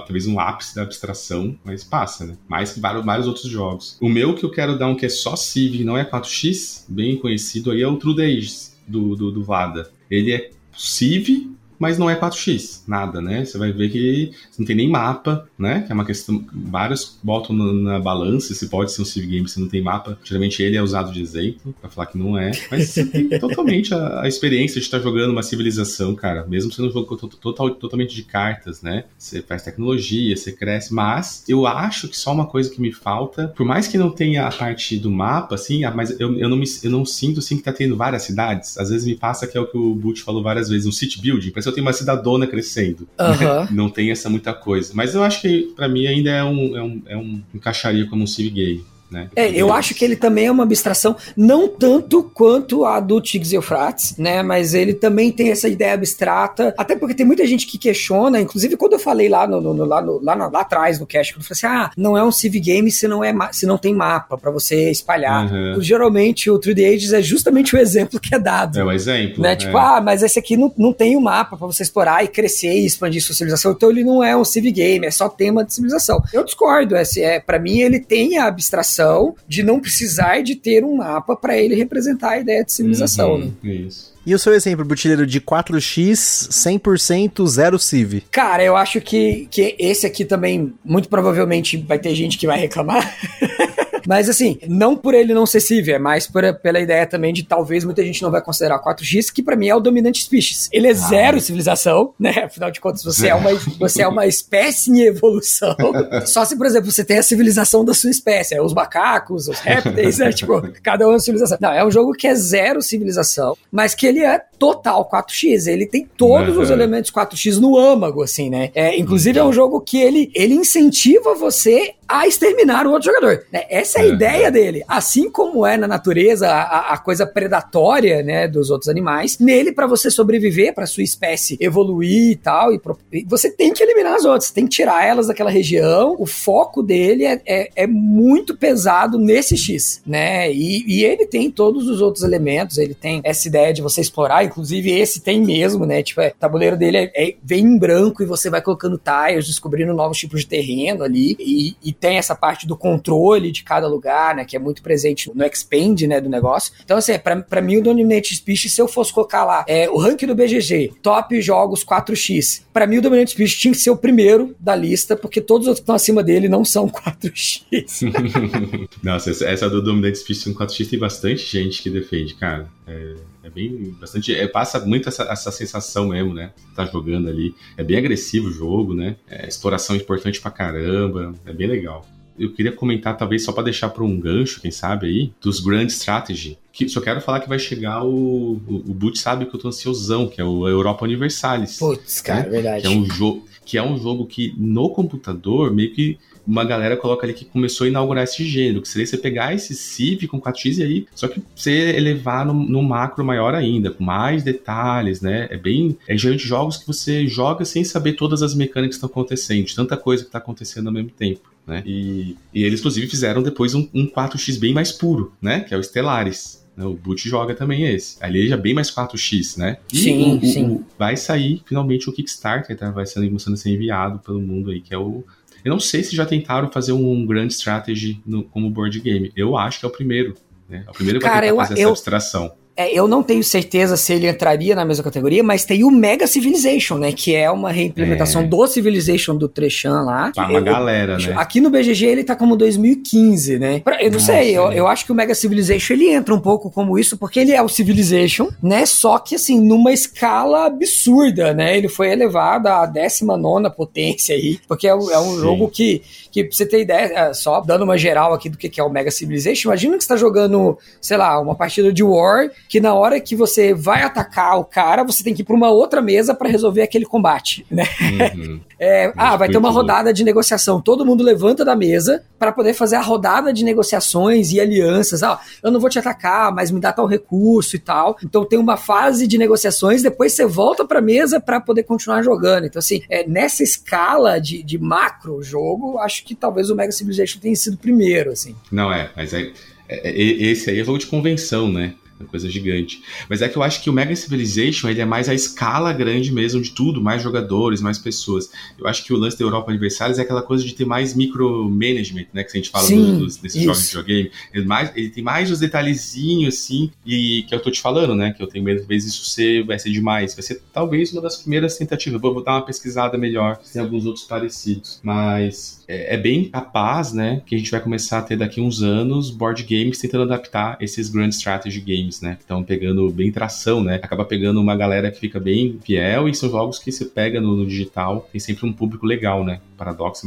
[0.04, 2.36] Talvez um ápice da abstração, mas passa, né?
[2.48, 3.96] Mais que vários, vários outros jogos.
[4.00, 7.16] O meu que eu quero dar um que é só Civ, não é 4x, bem
[7.18, 9.90] conhecido aí, é o True Days do, do, do Vada.
[10.10, 11.50] Ele é Civ,
[11.85, 13.44] mas não é 4x, nada, né?
[13.44, 15.82] Você vai ver que não tem nem mapa, né?
[15.82, 16.43] Que é uma questão.
[16.51, 20.19] Vários botam na, na balança se pode ser um Civ Game se não tem mapa.
[20.24, 22.52] Geralmente ele é usado de exemplo, para falar que não é.
[22.70, 26.47] Mas você tem totalmente a, a, experiência de estar jogando uma civilização, cara.
[26.47, 29.05] Mesmo sendo um jogo total, totalmente de cartas, né?
[29.19, 30.94] Você faz tecnologia, você cresce.
[30.94, 34.47] Mas eu acho que só uma coisa que me falta, por mais que não tenha
[34.47, 37.59] a parte do mapa, assim, ah, mas eu, eu, não, me, eu não sinto assim
[37.59, 38.78] que tá tendo várias cidades.
[38.78, 41.20] Às vezes me passa que é o que o Butch falou várias vezes, um city
[41.20, 43.09] building eu tenho uma cidadona crescendo.
[43.70, 44.92] Não tem essa muita coisa.
[44.94, 48.22] Mas eu acho que para mim ainda é um, é um, é um encaixaria como
[48.22, 48.84] um civ game.
[49.15, 49.31] Né?
[49.36, 53.53] É, eu acho que ele também é uma abstração, não tanto quanto a do Tigres
[53.53, 54.43] e Eufrates, né?
[54.43, 58.77] Mas ele também tem essa ideia abstrata, até porque tem muita gente que questiona, inclusive
[58.77, 61.43] quando eu falei lá no, no, no lá, no, lá, lá atrás no cast, eu
[61.43, 64.36] falei assim: ah, não é um Civ Game se não, é, se não tem mapa
[64.36, 65.53] para você espalhar.
[65.53, 65.81] Uhum.
[65.81, 68.81] Geralmente o 3D Ages é justamente o exemplo que é dado.
[68.81, 69.41] É o exemplo.
[69.41, 69.55] Né?
[69.55, 69.81] Tipo, é.
[69.81, 72.73] ah, mas esse aqui não, não tem o um mapa para você explorar e crescer
[72.73, 75.73] e expandir sua civilização, então ele não é um Civ Game, é só tema de
[75.73, 76.20] civilização.
[76.32, 79.03] Eu discordo, é, é, para mim ele tem a abstração
[79.48, 83.35] de não precisar de ter um mapa para ele representar a ideia de civilização.
[83.35, 83.72] Uhum, né?
[83.72, 84.14] Isso.
[84.26, 88.22] E o seu exemplo, Butileiro, de 4x, 100% zero Civ?
[88.31, 92.59] Cara, eu acho que, que esse aqui também, muito provavelmente, vai ter gente que vai
[92.59, 93.14] reclamar.
[94.06, 97.43] Mas assim, não por ele não ser Civ, é mais por, pela ideia também de
[97.43, 100.68] talvez muita gente não vai considerar 4x, que para mim é o dominante species.
[100.72, 100.94] Ele é ah.
[100.94, 102.44] zero civilização, né?
[102.44, 105.76] Afinal de contas, você é uma, você é uma espécie em evolução.
[106.26, 109.59] Só se, por exemplo, você tem a civilização da sua espécie, é os macacos, os
[109.59, 110.32] répteis, né?
[110.32, 111.59] Tipo, cada um é uma civilização.
[111.60, 115.66] Não, é um jogo que é zero civilização, mas que ele é total 4x.
[115.66, 116.62] Ele tem todos uhum.
[116.62, 118.70] os elementos 4x no âmago, assim, né?
[118.74, 123.44] É, inclusive, é um jogo que ele, ele incentiva você a exterminar o outro jogador.
[123.52, 123.64] Né?
[123.68, 124.08] Essa essa é a é.
[124.08, 124.84] ideia dele.
[124.88, 129.86] Assim como é na natureza a, a coisa predatória, né, dos outros animais, nele para
[129.86, 132.80] você sobreviver, para sua espécie evoluir e tal, e
[133.26, 136.16] você tem que eliminar as outras, tem que tirar elas daquela região.
[136.18, 140.50] O foco dele é, é, é muito pesado nesse X, né?
[140.52, 144.44] E, e, ele tem todos os outros elementos, ele tem essa ideia de você explorar,
[144.44, 146.02] inclusive esse tem mesmo, né?
[146.02, 149.46] Tipo, é, o tabuleiro dele é, é, vem em branco e você vai colocando tiles,
[149.46, 153.84] descobrindo novos tipos de terreno ali, e, e tem essa parte do controle de cada
[153.89, 154.44] lugar, né?
[154.44, 156.20] Que é muito presente no expand, né?
[156.20, 156.73] Do negócio.
[156.85, 159.97] Então, assim, pra, pra mim, o Dominate Speech, se eu fosse colocar lá é, o
[159.97, 163.97] ranking do BGG, top jogos 4x, pra mim o Dominate Speech tinha que ser o
[163.97, 167.62] primeiro da lista, porque todos os outros que estão acima dele não são 4x.
[169.02, 172.69] Nossa, essa, essa do Dominate Speech com 4x tem bastante gente que defende, cara.
[172.86, 174.35] É, é bem bastante.
[174.35, 176.52] É, passa muito essa, essa sensação mesmo, né?
[176.74, 177.55] Tá jogando ali.
[177.77, 179.16] É bem agressivo o jogo, né?
[179.28, 181.35] É, exploração importante pra caramba.
[181.47, 182.06] É bem legal
[182.39, 185.86] eu queria comentar, talvez só para deixar para um gancho, quem sabe aí, dos Grand
[185.86, 186.59] Strategy.
[186.73, 188.61] Que, só quero falar que vai chegar o.
[188.66, 191.78] O, o Boot sabe que eu tô ansiosão, que é o Europa Universalis.
[191.78, 192.48] Putz, cara, né?
[192.48, 192.82] verdade.
[192.82, 196.97] Que é, um jogo, que é um jogo que no computador meio que uma galera
[196.97, 200.40] coloca ali que começou a inaugurar esse gênero, que seria você pegar esse Civ com
[200.40, 205.48] 4x e aí, só que você elevar no, macro maior ainda, com mais detalhes, né?
[205.51, 205.97] É bem.
[206.06, 209.97] É geralmente jogos que você joga sem saber todas as mecânicas que estão acontecendo, tanta
[209.97, 211.53] coisa que está acontecendo ao mesmo tempo.
[211.66, 211.82] Né?
[211.86, 215.61] E, e eles, inclusive, fizeram depois um, um 4x bem mais puro, né?
[215.61, 216.65] Que é o Stellaris.
[216.77, 216.85] Né?
[216.85, 218.16] O Boot joga também esse.
[218.20, 219.78] Ali já é bem mais 4x, né?
[219.93, 220.66] E sim, o, sim.
[220.66, 222.91] O, vai sair finalmente o Kickstarter, tá?
[222.91, 225.24] vai sendo, começando a ser enviado pelo mundo aí, que é o
[225.65, 229.32] eu não sei se já tentaram fazer um grande strategy no, como board game.
[229.35, 230.35] Eu acho que é o primeiro.
[230.69, 230.85] Né?
[230.86, 232.53] É o primeiro que vai tentar fazer eu, essa abstração.
[232.76, 236.26] É, eu não tenho certeza se ele entraria na mesma categoria, mas tem o Mega
[236.26, 237.12] Civilization, né?
[237.12, 238.46] Que é uma reimplementação é.
[238.46, 240.32] do Civilization do Trechan lá.
[240.34, 241.34] Pra uma eu, galera, né?
[241.36, 243.80] Aqui no BGG ele tá como 2015, né?
[243.80, 246.40] Pra, eu não Nossa, sei, eu, eu, acho que o Mega Civilization ele entra um
[246.40, 248.84] pouco como isso, porque ele é o Civilization, né?
[248.86, 251.76] Só que assim, numa escala absurda, né?
[251.76, 256.02] Ele foi elevado à 19 potência aí, porque é, é um jogo que,
[256.35, 258.90] que, pra você ter ideia, é, só dando uma geral aqui do que é o
[258.90, 262.93] Mega Civilization, imagina que você tá jogando, sei lá, uma partida de War que na
[262.93, 266.35] hora que você vai atacar o cara, você tem que ir para uma outra mesa
[266.35, 267.85] para resolver aquele combate, né?
[268.01, 268.61] Uhum.
[268.77, 270.81] É, ah, vai ter uma rodada de negociação.
[270.81, 275.23] Todo mundo levanta da mesa para poder fazer a rodada de negociações e alianças.
[275.23, 278.19] Ah, eu não vou te atacar, mas me dá tal recurso e tal.
[278.23, 282.23] Então tem uma fase de negociações, depois você volta para a mesa para poder continuar
[282.23, 282.66] jogando.
[282.66, 287.38] Então, assim, é, nessa escala de, de macro jogo, acho que talvez o Mega Civilization
[287.40, 288.55] tenha sido primeiro, assim.
[288.70, 289.52] Não é, mas é,
[289.88, 291.94] é esse aí é jogo de convenção, né?
[292.19, 293.03] Uma coisa gigante.
[293.28, 296.32] Mas é que eu acho que o Mega Civilization ele é mais a escala grande
[296.32, 298.51] mesmo de tudo, mais jogadores, mais pessoas.
[298.78, 302.27] Eu acho que o lance da Europa Aniversários é aquela coisa de ter mais micromanagement,
[302.32, 302.45] né?
[302.45, 303.65] Que a gente fala Sim, dos, desses isso.
[303.65, 304.31] jogos de videogame.
[304.53, 308.32] Ele, mais, ele tem mais os detalhezinhos, assim, e que eu tô te falando, né?
[308.32, 310.35] Que eu tenho medo vezes isso ser, vai ser demais.
[310.35, 312.20] Vai ser talvez uma das primeiras tentativas.
[312.20, 315.01] Vou, vou dar uma pesquisada melhor, tem alguns outros parecidos.
[315.03, 317.43] Mas é, é, bem capaz, né?
[317.45, 321.09] Que a gente vai começar a ter daqui uns anos board games tentando adaptar esses
[321.09, 322.35] Grand Strategy Games, né?
[322.36, 323.97] Que estão pegando bem tração, né?
[324.02, 327.56] Acaba pegando uma galera que fica bem fiel e são jogos que se pega no,
[327.56, 329.60] no digital, tem sempre um público legal, né?
[329.76, 330.22] Paradox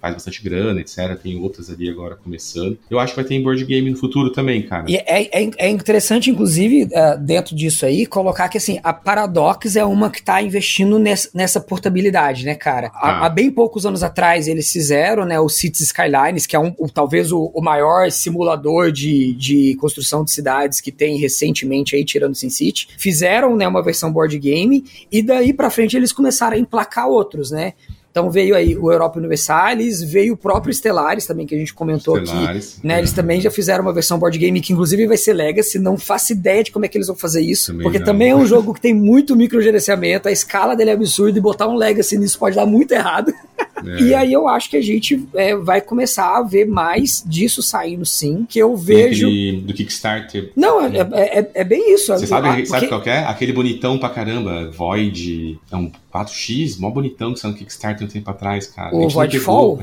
[0.00, 1.16] faz bastante grana, etc.
[1.22, 2.78] Tem outras ali agora começando.
[2.90, 4.84] Eu acho que vai ter em board game no futuro também, cara.
[4.88, 9.76] E é, é, é interessante, inclusive, é, dentro disso aí, colocar que assim, a Paradox
[9.76, 12.90] é uma que está investindo nessa, nessa, portabilidade, né, cara?
[12.94, 13.26] Há, ah.
[13.26, 16.88] há, bem poucos anos atrás eles fizeram, né, o Cities Skylines, que é um, o,
[16.88, 22.32] talvez o, o, maior simulador de, de construção de cidades que tem recentemente aí, tirando
[22.32, 22.88] o SimCity.
[22.98, 27.50] Fizeram, né, uma versão board game e daí para frente eles começaram a emplacar outros,
[27.50, 27.74] né?
[28.16, 32.16] Então veio aí o Europa Universalis, veio o próprio Stellaris também, que a gente comentou
[32.16, 32.86] Stellaris, aqui.
[32.86, 32.94] Né?
[32.94, 32.98] É.
[32.98, 36.32] Eles também já fizeram uma versão board game que inclusive vai ser Legacy, não faço
[36.32, 38.06] ideia de como é que eles vão fazer isso, também porque não.
[38.06, 41.68] também é um jogo que tem muito microgerenciamento, a escala dele é absurda e botar
[41.68, 43.30] um Legacy nisso pode dar muito errado.
[43.30, 43.36] É.
[44.06, 48.06] E aí eu acho que a gente é, vai começar a ver mais disso saindo
[48.06, 49.26] sim, que eu vejo...
[49.26, 50.52] Aquele, do Kickstarter.
[50.56, 52.12] Não, é, é, é, é bem isso.
[52.12, 52.66] Você sabe, porque...
[52.66, 53.24] sabe qual é?
[53.24, 58.10] Aquele bonitão pra caramba, Void, é um 4X, mó bonitão que saiu no Kickstarter um
[58.10, 58.94] tempo atrás, cara.
[58.94, 59.78] O Voidfall?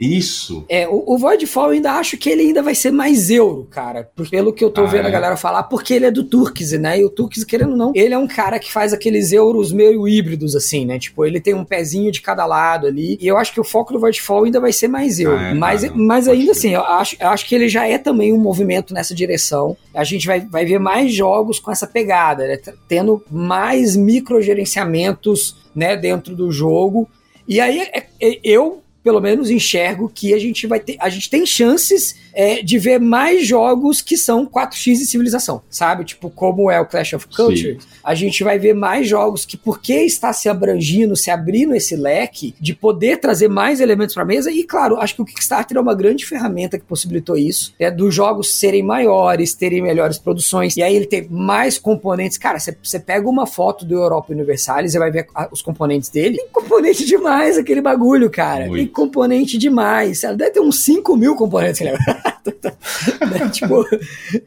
[0.00, 0.64] Isso.
[0.68, 4.10] É, o, o Voidfall eu ainda acho que ele ainda vai ser mais euro, cara.
[4.30, 5.08] Pelo que eu tô ah, vendo é?
[5.08, 6.98] a galera falar, porque ele é do Turkse, né?
[6.98, 10.08] E o Turkse, querendo ou não, ele é um cara que faz aqueles euros meio
[10.08, 10.98] híbridos, assim, né?
[10.98, 13.16] Tipo, ele tem um pezinho de cada lado ali.
[13.20, 15.38] E eu acho que o foco do Voidfall ainda vai ser mais euro.
[15.38, 18.32] Ah, é, mas, mas ainda assim, eu acho, eu acho que ele já é também
[18.32, 19.76] um movimento nessa direção.
[19.94, 22.58] A gente vai, vai ver mais jogos com essa pegada, né?
[22.88, 27.08] Tendo mais microgerenciamentos, né, dentro do jogo.
[27.46, 31.28] E aí, é, é, eu pelo menos enxergo que a gente vai ter, a gente
[31.28, 36.04] tem chances é, de ver mais jogos que são 4x e civilização, sabe?
[36.04, 37.88] Tipo, como é o Clash of Culture, Sim.
[38.02, 42.54] a gente vai ver mais jogos que, porque está se abrangindo, se abrindo esse leque,
[42.60, 45.94] de poder trazer mais elementos para mesa, e claro, acho que o Kickstarter é uma
[45.94, 50.94] grande ferramenta que possibilitou isso, é dos jogos serem maiores, terem melhores produções, e aí
[50.94, 52.38] ele tem mais componentes.
[52.38, 56.48] Cara, você pega uma foto do Europa Universalis, você vai ver os componentes dele, tem
[56.48, 58.66] componente demais aquele bagulho, cara.
[58.66, 58.76] Muito.
[58.76, 60.22] Tem componente demais.
[60.22, 61.94] Deve ter uns 5 mil componentes, né?
[63.52, 63.84] tipo,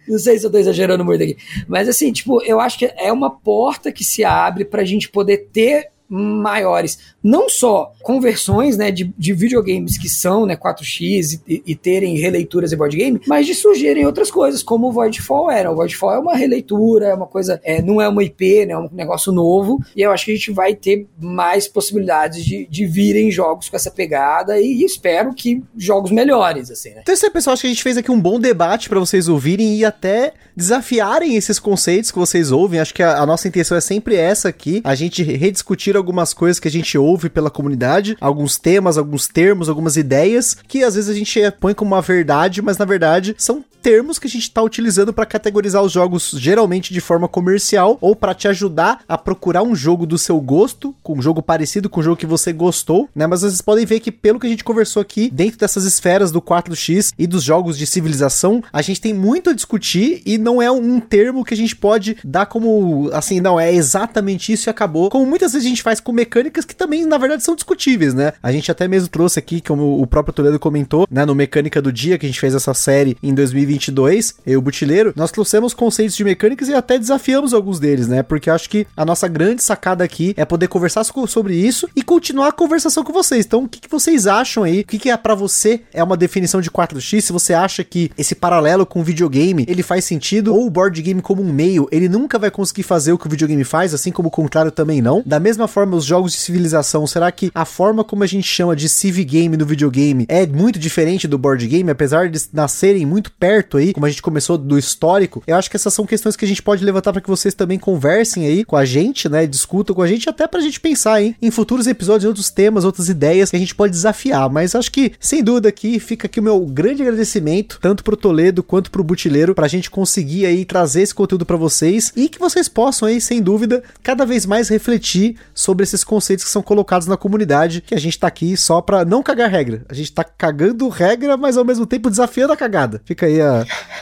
[0.07, 1.37] não sei se eu tô exagerando muito aqui.
[1.67, 5.49] Mas assim, tipo, eu acho que é uma porta que se abre pra gente poder
[5.51, 11.75] ter maiores, não só conversões né, de, de videogames que são né, 4x e, e,
[11.75, 15.69] terem releituras em board game, mas de surgirem outras coisas, como o Voidfall era.
[15.69, 18.77] O Voidfall é uma releitura, é uma coisa, é, não é uma IP, né, é
[18.77, 22.85] um negócio novo, e eu acho que a gente vai ter mais possibilidades de, de
[22.85, 27.01] virem jogos com essa pegada e espero que jogos melhores, assim, né?
[27.01, 29.27] Então, isso aí, pessoal, acho que a gente fez aqui um bom debate para vocês
[29.27, 32.79] ouvirem e até desafiarem esses conceitos que vocês ouvem.
[32.79, 36.57] Acho que a, a nossa intenção é sempre essa aqui, a gente rediscutir algumas coisas
[36.57, 41.09] que a gente ouve pela comunidade, alguns temas, alguns termos, algumas ideias que às vezes
[41.09, 44.61] a gente põe como uma verdade, mas na verdade são termos que a gente está
[44.61, 49.63] utilizando para categorizar os jogos geralmente de forma comercial ou para te ajudar a procurar
[49.63, 53.09] um jogo do seu gosto, com um jogo parecido com o jogo que você gostou,
[53.15, 53.27] né?
[53.27, 56.41] Mas vocês podem ver que pelo que a gente conversou aqui, dentro dessas esferas do
[56.41, 60.69] 4X e dos jogos de civilização, a gente tem muito a discutir e não é
[60.71, 65.09] um termo que a gente pode dar como assim, não, é exatamente isso e acabou.
[65.09, 68.33] Como muitas vezes a gente faz com mecânicas que também, na verdade, são discutíveis, né?
[68.41, 71.91] A gente até mesmo trouxe aqui, como o próprio Toledo comentou, né, no Mecânica do
[71.91, 73.33] Dia, que a gente fez essa série em
[73.67, 78.23] 2022, eu o Butileiro, nós trouxemos conceitos de mecânicas e até desafiamos alguns deles, né?
[78.23, 82.47] Porque acho que a nossa grande sacada aqui é poder conversar sobre isso e continuar
[82.47, 83.45] a conversação com vocês.
[83.45, 84.81] Então, o que, que vocês acham aí?
[84.81, 87.21] O que, que é para você é uma definição de 4x?
[87.21, 91.01] Se você acha que esse paralelo com o videogame, ele faz sentido, ou o board
[91.01, 94.11] game como um meio, ele nunca vai conseguir fazer o que o videogame faz, assim
[94.11, 95.21] como o contrário também não.
[95.25, 98.75] Da mesma forma, os jogos de civilização, será que a forma como a gente chama
[98.75, 103.31] de civ game no videogame é muito diferente do board game, apesar de nascerem muito
[103.31, 105.43] perto aí, como a gente começou do histórico?
[105.47, 107.79] Eu acho que essas são questões que a gente pode levantar para que vocês também
[107.79, 109.45] conversem aí com a gente, né?
[109.45, 113.09] Discutam com a gente, até pra gente pensar hein, em futuros episódios, outros temas, outras
[113.09, 114.49] ideias que a gente pode desafiar.
[114.49, 118.63] Mas acho que, sem dúvida, aqui fica aqui o meu grande agradecimento, tanto pro Toledo
[118.63, 122.67] quanto pro Butileiro, pra gente conseguir aí trazer esse conteúdo para vocês e que vocês
[122.67, 127.17] possam aí, sem dúvida, cada vez mais refletir sobre esses conceitos que são colocados na
[127.17, 129.85] comunidade, que a gente tá aqui só pra não cagar regra.
[129.89, 133.01] A gente tá cagando regra, mas ao mesmo tempo desafiando a cagada.
[133.05, 133.46] Fica aí a,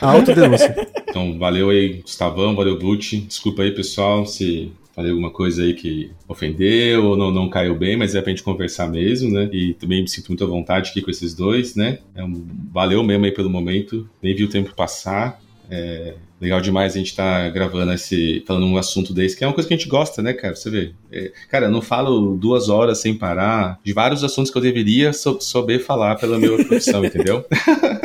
[0.01, 0.75] a autodenúncia.
[1.07, 3.21] então, valeu aí, Gustavão, valeu, Gucci.
[3.21, 7.97] Desculpa aí, pessoal, se falei alguma coisa aí que ofendeu ou não, não caiu bem,
[7.97, 9.49] mas é pra gente conversar mesmo, né?
[9.51, 11.99] E também me sinto muito à vontade aqui com esses dois, né?
[12.15, 15.41] É um, valeu mesmo aí pelo momento, nem vi o tempo passar.
[15.69, 19.47] É, legal demais a gente estar tá gravando esse, falando um assunto desse, que é
[19.47, 20.55] uma coisa que a gente gosta, né, cara?
[20.55, 20.93] Você vê.
[21.11, 25.11] É, cara, eu não falo duas horas sem parar de vários assuntos que eu deveria
[25.13, 27.45] saber falar pela minha profissão, entendeu?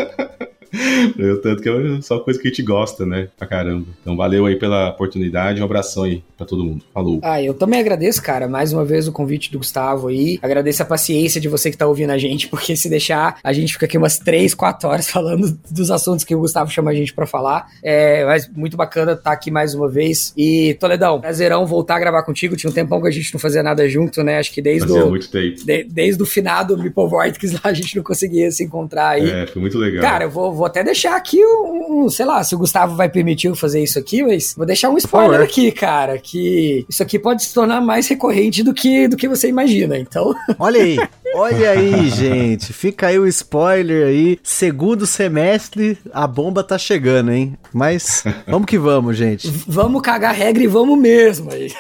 [1.19, 3.29] Eu, tanto que é só coisa que a gente gosta, né?
[3.37, 3.87] Pra caramba.
[4.01, 6.85] Então valeu aí pela oportunidade, um abração aí pra todo mundo.
[6.93, 7.21] Falou.
[7.23, 10.39] Ah, eu também agradeço, cara, mais uma vez o convite do Gustavo aí.
[10.43, 13.73] Agradeço a paciência de você que tá ouvindo a gente, porque se deixar, a gente
[13.73, 17.13] fica aqui umas 3, 4 horas falando dos assuntos que o Gustavo chama a gente
[17.13, 17.69] pra falar.
[17.83, 20.33] É, mas muito bacana estar tá aqui mais uma vez.
[20.37, 22.57] E, Toledão, prazerão voltar a gravar contigo.
[22.57, 24.39] Tinha um tempão que a gente não fazia nada junto, né?
[24.39, 25.11] Acho que desde Fazia o.
[25.11, 25.65] muito tempo.
[25.65, 29.31] De, desde o finado Meeple Vortex lá a gente não conseguia se encontrar aí.
[29.31, 30.03] É, foi muito legal.
[30.03, 33.09] Cara, eu vou, vou até deixar aqui um, um, sei lá, se o Gustavo vai
[33.09, 37.19] permitir eu fazer isso aqui, mas vou deixar um spoiler aqui, cara, que isso aqui
[37.19, 40.35] pode se tornar mais recorrente do que, do que você imagina, então...
[40.59, 40.99] Olha aí,
[41.35, 47.57] olha aí, gente, fica aí o spoiler aí, segundo semestre, a bomba tá chegando, hein?
[47.73, 49.49] Mas vamos que vamos, gente.
[49.67, 51.73] Vamos cagar regra e vamos mesmo aí.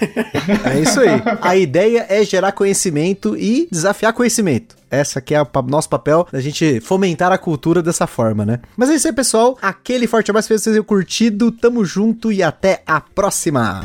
[0.64, 1.22] É isso aí.
[1.40, 4.76] A ideia é gerar conhecimento e desafiar conhecimento.
[4.90, 8.60] Essa aqui é o nosso papel, da gente fomentar a cultura dessa forma, né?
[8.76, 9.56] Mas é isso aí, pessoal.
[9.62, 11.52] Aquele forte abraço, espero que vocês tenham curtido.
[11.52, 13.84] Tamo junto e até a próxima!